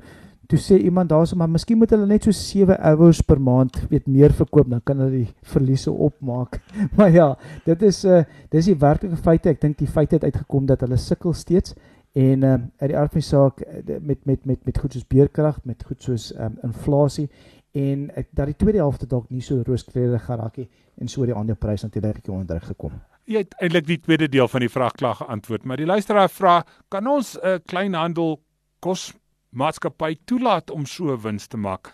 toe 0.47 0.59
sê 0.59 0.78
iemand 0.78 1.09
daarso 1.09 1.36
maar 1.36 1.49
miskien 1.49 1.78
moet 1.78 1.89
hulle 1.89 2.05
net 2.05 2.24
so 2.28 2.32
7 2.32 2.78
hours 2.78 3.22
per 3.22 3.41
maand 3.41 3.80
weet 3.89 4.07
meer 4.07 4.34
verkoop 4.34 4.70
dan 4.70 4.84
kan 4.84 5.01
hulle 5.01 5.24
die 5.24 5.34
verliese 5.53 5.91
opmaak. 5.91 6.59
maar 6.97 7.11
ja, 7.11 7.28
dit 7.66 7.82
is 7.82 8.03
uh 8.05 8.24
dis 8.51 8.70
die 8.72 8.78
werklike 8.80 9.18
feite. 9.18 9.49
Ek 9.49 9.61
dink 9.61 9.78
die 9.78 9.89
feite 9.89 10.20
het 10.20 10.24
uitgekom 10.24 10.66
dat 10.70 10.86
hulle 10.86 10.97
sukkel 11.01 11.34
steeds 11.34 11.76
en 12.13 12.43
uh 12.43 12.57
uit 12.82 12.89
die 12.91 12.97
aard 12.97 13.11
van 13.11 13.24
die 13.24 13.30
saak 13.30 13.61
eh, 13.61 13.99
met 14.01 14.26
met 14.26 14.45
met 14.45 14.66
met 14.66 14.80
goed 14.80 14.93
soos 14.93 15.07
beerkrag, 15.07 15.59
met 15.63 15.84
goed 15.84 16.01
soos 16.01 16.32
um, 16.38 16.57
inflasie 16.63 17.30
en 17.76 18.07
ek, 18.15 18.30
dat 18.32 18.47
die 18.51 18.55
tweede 18.55 18.80
helfte 18.80 19.07
dalk 19.11 19.28
nie 19.34 19.43
so 19.43 19.63
rooskleurig 19.67 20.23
geraak 20.23 20.61
het 20.61 20.69
en 21.01 21.11
so 21.11 21.26
die 21.28 21.36
aandeleprys 21.36 21.84
natuurlik 21.84 22.21
ek 22.23 22.32
onder 22.32 22.61
gekom. 22.63 22.95
Jy 23.28 23.41
het 23.43 23.55
eintlik 23.59 23.88
die 23.89 23.99
tweede 23.99 24.30
deel 24.32 24.47
van 24.47 24.63
die 24.63 24.71
vraag 24.71 24.95
klaar 24.95 25.17
geantwoord, 25.19 25.65
maar 25.65 25.82
die 25.82 25.89
luisteraar 25.89 26.30
vra, 26.30 26.63
kan 26.93 27.07
ons 27.07 27.36
'n 27.36 27.47
uh, 27.47 27.59
kleinhandel 27.65 28.39
kos 28.80 29.13
maatskappy 29.49 30.15
toelaat 30.26 30.71
om 30.71 30.86
so 30.86 31.17
wins 31.17 31.47
te 31.47 31.57
maak. 31.57 31.91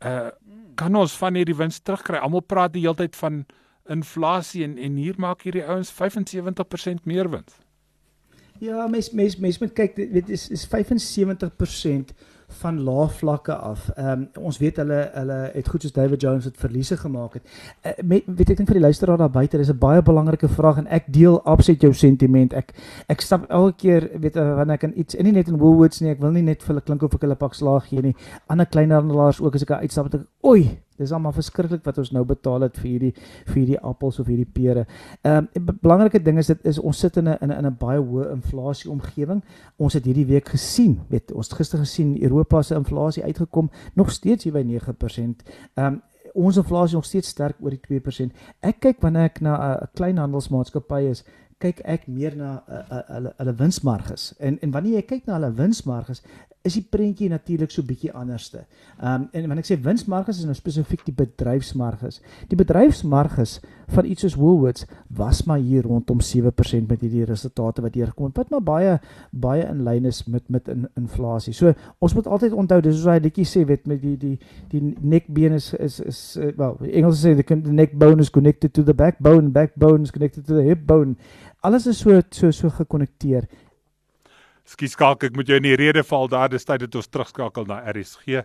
Uh 0.00 0.30
kan 0.76 0.94
ons 0.94 1.14
van 1.16 1.34
hierdie 1.34 1.56
wins 1.56 1.78
terugkry? 1.80 2.18
Almal 2.20 2.42
praat 2.44 2.74
die 2.74 2.82
hele 2.82 2.98
tyd 2.98 3.16
van 3.16 3.46
inflasie 3.88 4.64
en 4.64 4.76
en 4.78 4.96
hier 5.00 5.14
maak 5.16 5.46
hierdie 5.46 5.64
ouens 5.64 5.92
75% 5.92 7.06
meer 7.08 7.30
wins. 7.32 7.54
Ja, 8.60 8.86
mens 8.86 9.10
mens 9.10 9.36
mens 9.36 9.58
moet 9.58 9.72
kyk, 9.72 9.96
dit 9.96 10.28
is 10.28 10.48
is 10.52 10.66
75% 10.68 12.12
van 12.48 12.82
lae 12.82 13.08
vlakke 13.08 13.54
af. 13.54 13.90
Ehm 13.96 14.08
um, 14.08 14.44
ons 14.48 14.58
weet 14.58 14.76
hulle 14.76 15.10
hulle 15.12 15.38
het 15.52 15.68
goed 15.68 15.82
soos 15.82 15.92
David 15.92 16.20
Jones 16.20 16.44
het 16.44 16.56
verliese 16.56 16.96
gemaak 16.96 17.34
het. 17.34 17.42
Uh, 17.82 17.92
met, 18.02 18.22
weet 18.26 18.50
ek 18.50 18.56
dink 18.56 18.68
vir 18.68 18.78
die 18.78 18.84
luisteraar 18.86 19.18
daar 19.18 19.30
buite, 19.30 19.58
dis 19.58 19.70
'n 19.70 19.78
baie 19.78 20.02
belangrike 20.02 20.48
vraag 20.48 20.78
en 20.78 20.86
ek 20.86 21.12
deel 21.12 21.42
absoluut 21.44 21.82
jou 21.82 21.92
sentiment. 21.92 22.52
Ek 22.52 22.72
ek 23.08 23.20
stap 23.20 23.50
elke 23.50 23.76
keer 23.76 24.10
weet 24.20 24.36
uh, 24.36 24.54
wanneer 24.56 24.74
ek 24.74 24.82
in 24.82 24.98
iets 24.98 25.16
en 25.16 25.24
nie 25.24 25.32
net 25.32 25.48
in 25.48 25.58
Woolworths 25.58 26.00
nie, 26.00 26.10
ek 26.10 26.20
wil 26.20 26.30
nie 26.30 26.42
net 26.42 26.62
vir 26.62 26.74
hulle 26.74 26.84
klink 26.84 27.02
of 27.02 27.14
ek 27.14 27.20
hulle 27.20 27.34
pak 27.34 27.54
slaag 27.54 27.88
gee 27.88 28.02
nie. 28.02 28.14
Ander 28.46 28.66
kleinhandelaars 28.66 29.40
ook 29.40 29.54
as 29.54 29.62
ek 29.62 29.70
uitstap, 29.70 30.14
ek 30.14 30.26
oei, 30.44 30.78
Dis 30.98 31.12
almal 31.12 31.32
verskriklik 31.36 31.84
wat 31.84 31.98
ons 31.98 32.12
nou 32.12 32.24
betaal 32.24 32.66
het 32.66 32.78
vir 32.78 32.90
hierdie 32.90 33.12
vir 33.46 33.56
hierdie 33.60 33.80
appels 33.80 34.20
of 34.20 34.26
hierdie 34.26 34.48
pere. 34.48 34.86
Ehm 35.22 35.48
um, 35.54 35.76
belangrike 35.82 36.22
ding 36.22 36.38
is 36.38 36.46
dit 36.46 36.66
is 36.66 36.78
ons 36.78 36.98
sit 36.98 37.16
in 37.16 37.28
'n 37.28 37.38
in 37.40 37.50
'n 37.50 37.58
in 37.58 37.66
'n 37.66 37.76
baie 37.78 38.00
hoë 38.00 38.32
inflasie 38.32 38.90
omgewing. 38.90 39.42
Ons 39.76 39.94
het 39.94 40.04
hierdie 40.04 40.26
week 40.26 40.48
gesien, 40.48 41.00
weet 41.08 41.32
ons 41.32 41.48
het 41.48 41.58
gister 41.58 41.78
gesien 41.78 42.22
Europa 42.22 42.62
se 42.62 42.74
inflasie 42.74 43.24
uitgekom 43.24 43.70
nog 43.94 44.10
steeds 44.10 44.44
hier 44.44 44.52
by 44.52 44.62
9%. 44.62 45.42
Ehm 45.74 45.86
um, 45.86 46.02
ons 46.34 46.56
inflasie 46.56 46.96
nog 46.96 47.04
steeds 47.04 47.28
sterk 47.28 47.56
oor 47.60 47.70
die 47.70 48.00
2%. 48.00 48.32
Ek 48.60 48.80
kyk 48.80 49.00
wanneer 49.00 49.30
ek 49.30 49.40
na 49.40 49.56
'n 49.56 49.88
kleinhandelsmaatskappy 49.94 51.02
is, 51.10 51.24
kyk 51.58 51.80
ek 51.88 52.06
meer 52.06 52.36
na 52.36 52.50
hulle 53.08 53.32
hulle 53.38 53.54
winsmarges. 53.54 54.34
En 54.38 54.58
en 54.60 54.70
wanneer 54.70 55.00
jy 55.00 55.02
kyk 55.02 55.26
na 55.26 55.38
hulle 55.38 55.52
winsmarges, 55.56 56.22
is 56.66 56.76
die 56.76 56.84
prentjie 56.90 57.28
natuurlik 57.30 57.70
so 57.72 57.86
bietjie 57.86 58.12
anderste. 58.12 58.64
Ehm 58.98 59.26
um, 59.26 59.28
en 59.32 59.46
wanneer 59.46 59.64
ek 59.64 59.68
sê 59.70 59.78
winsmarges 59.82 60.40
is 60.40 60.48
nou 60.48 60.54
spesifiek 60.56 61.04
die 61.06 61.14
bedryfsmarges. 61.14 62.20
Die 62.50 62.58
bedryfsmarges 62.58 63.58
van 63.94 64.08
iets 64.10 64.24
soos 64.24 64.34
Woolworths 64.40 64.86
was 65.14 65.44
maar 65.46 65.62
hier 65.62 65.86
rondom 65.86 66.22
7% 66.24 66.88
met 66.90 67.04
hierdie 67.04 67.26
resultate 67.28 67.84
wat 67.84 67.94
hier 67.94 68.10
gekom 68.10 68.30
het. 68.30 68.40
Wat 68.40 68.50
maar 68.54 68.64
baie 68.66 68.94
baie 69.30 69.66
in 69.68 69.84
lyn 69.86 70.08
is 70.10 70.24
met 70.26 70.48
met 70.50 70.68
in, 70.72 70.88
inflasie. 70.98 71.54
So 71.54 71.74
ons 71.98 72.14
moet 72.14 72.26
altyd 72.26 72.56
onthou 72.56 72.80
dis 72.82 72.96
soos 72.98 73.12
hy 73.14 73.20
liedjie 73.22 73.46
sê 73.46 73.66
weet 73.68 73.86
met 73.86 74.02
die 74.02 74.16
die 74.16 74.36
die 74.72 74.82
nekbeen 75.00 75.58
is 75.60 75.72
is 75.74 76.00
is 76.00 76.22
uh, 76.40 76.50
well 76.58 76.78
Engels 76.90 77.22
sê 77.22 77.36
the, 77.36 77.44
the 77.44 77.74
neck 77.74 77.94
bone 77.94 78.20
is 78.20 78.30
connected 78.30 78.74
to 78.74 78.82
the 78.82 78.94
backbone, 78.94 79.52
backbone 79.52 80.02
is 80.02 80.10
connected 80.10 80.46
to 80.46 80.54
the 80.54 80.66
hip 80.66 80.86
bone. 80.86 81.16
Alles 81.62 81.86
is 81.86 81.98
so 81.98 82.20
so 82.30 82.50
so 82.50 82.70
gekonnekteer 82.70 83.46
Skus 84.66 84.96
skalk, 84.96 85.22
ek 85.22 85.36
moet 85.38 85.46
jou 85.46 85.60
in 85.60 85.62
die 85.62 85.76
rede 85.78 86.02
val 86.02 86.26
daar, 86.26 86.48
dis 86.50 86.66
tyd 86.66 86.82
dat 86.82 86.96
ons 86.98 87.06
terugskakel 87.06 87.68
na 87.68 87.84
RSG. 87.92 88.40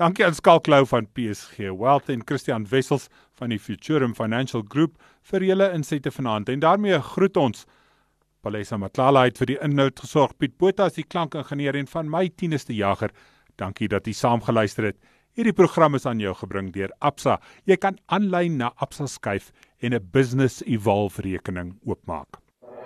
Dankie 0.00 0.24
aan 0.24 0.36
Skalklou 0.36 0.86
van 0.88 1.08
PSG 1.12 1.68
Wealth 1.76 2.08
en 2.08 2.22
Christian 2.24 2.64
Wessels 2.70 3.08
van 3.36 3.52
die 3.52 3.58
Futurum 3.60 4.14
Financial 4.16 4.62
Group 4.72 4.94
vir 5.28 5.44
julle 5.44 5.68
insette 5.74 6.12
vanaand. 6.14 6.48
En 6.48 6.64
daarmee 6.64 7.00
groet 7.10 7.36
ons 7.36 7.66
Palesa 8.40 8.78
Matlala 8.80 9.26
uit 9.28 9.42
vir 9.42 9.52
die 9.52 9.58
inhoud 9.66 10.00
gesorg 10.00 10.32
Piet 10.38 10.56
Botha 10.56 10.88
as 10.88 10.96
die 10.96 11.04
klankingenieur 11.04 11.76
en 11.76 11.90
van 11.90 12.08
my 12.08 12.24
tieneste 12.30 12.72
jager. 12.72 13.12
Dankie 13.60 13.90
dat 13.92 14.08
jy 14.08 14.16
saamgeluister 14.16 14.88
het. 14.88 15.00
Hierdie 15.36 15.52
program 15.52 15.98
is 15.98 16.08
aan 16.08 16.22
jou 16.22 16.32
gebring 16.46 16.72
deur 16.72 16.94
Absa. 17.04 17.40
Jy 17.68 17.76
kan 17.76 18.00
aanlyn 18.08 18.56
na 18.62 18.72
Absa 18.80 19.06
skuif 19.06 19.52
en 19.82 19.92
'n 19.92 20.10
business 20.12 20.62
evolve 20.64 21.20
rekening 21.22 21.76
oopmaak. 21.84 22.40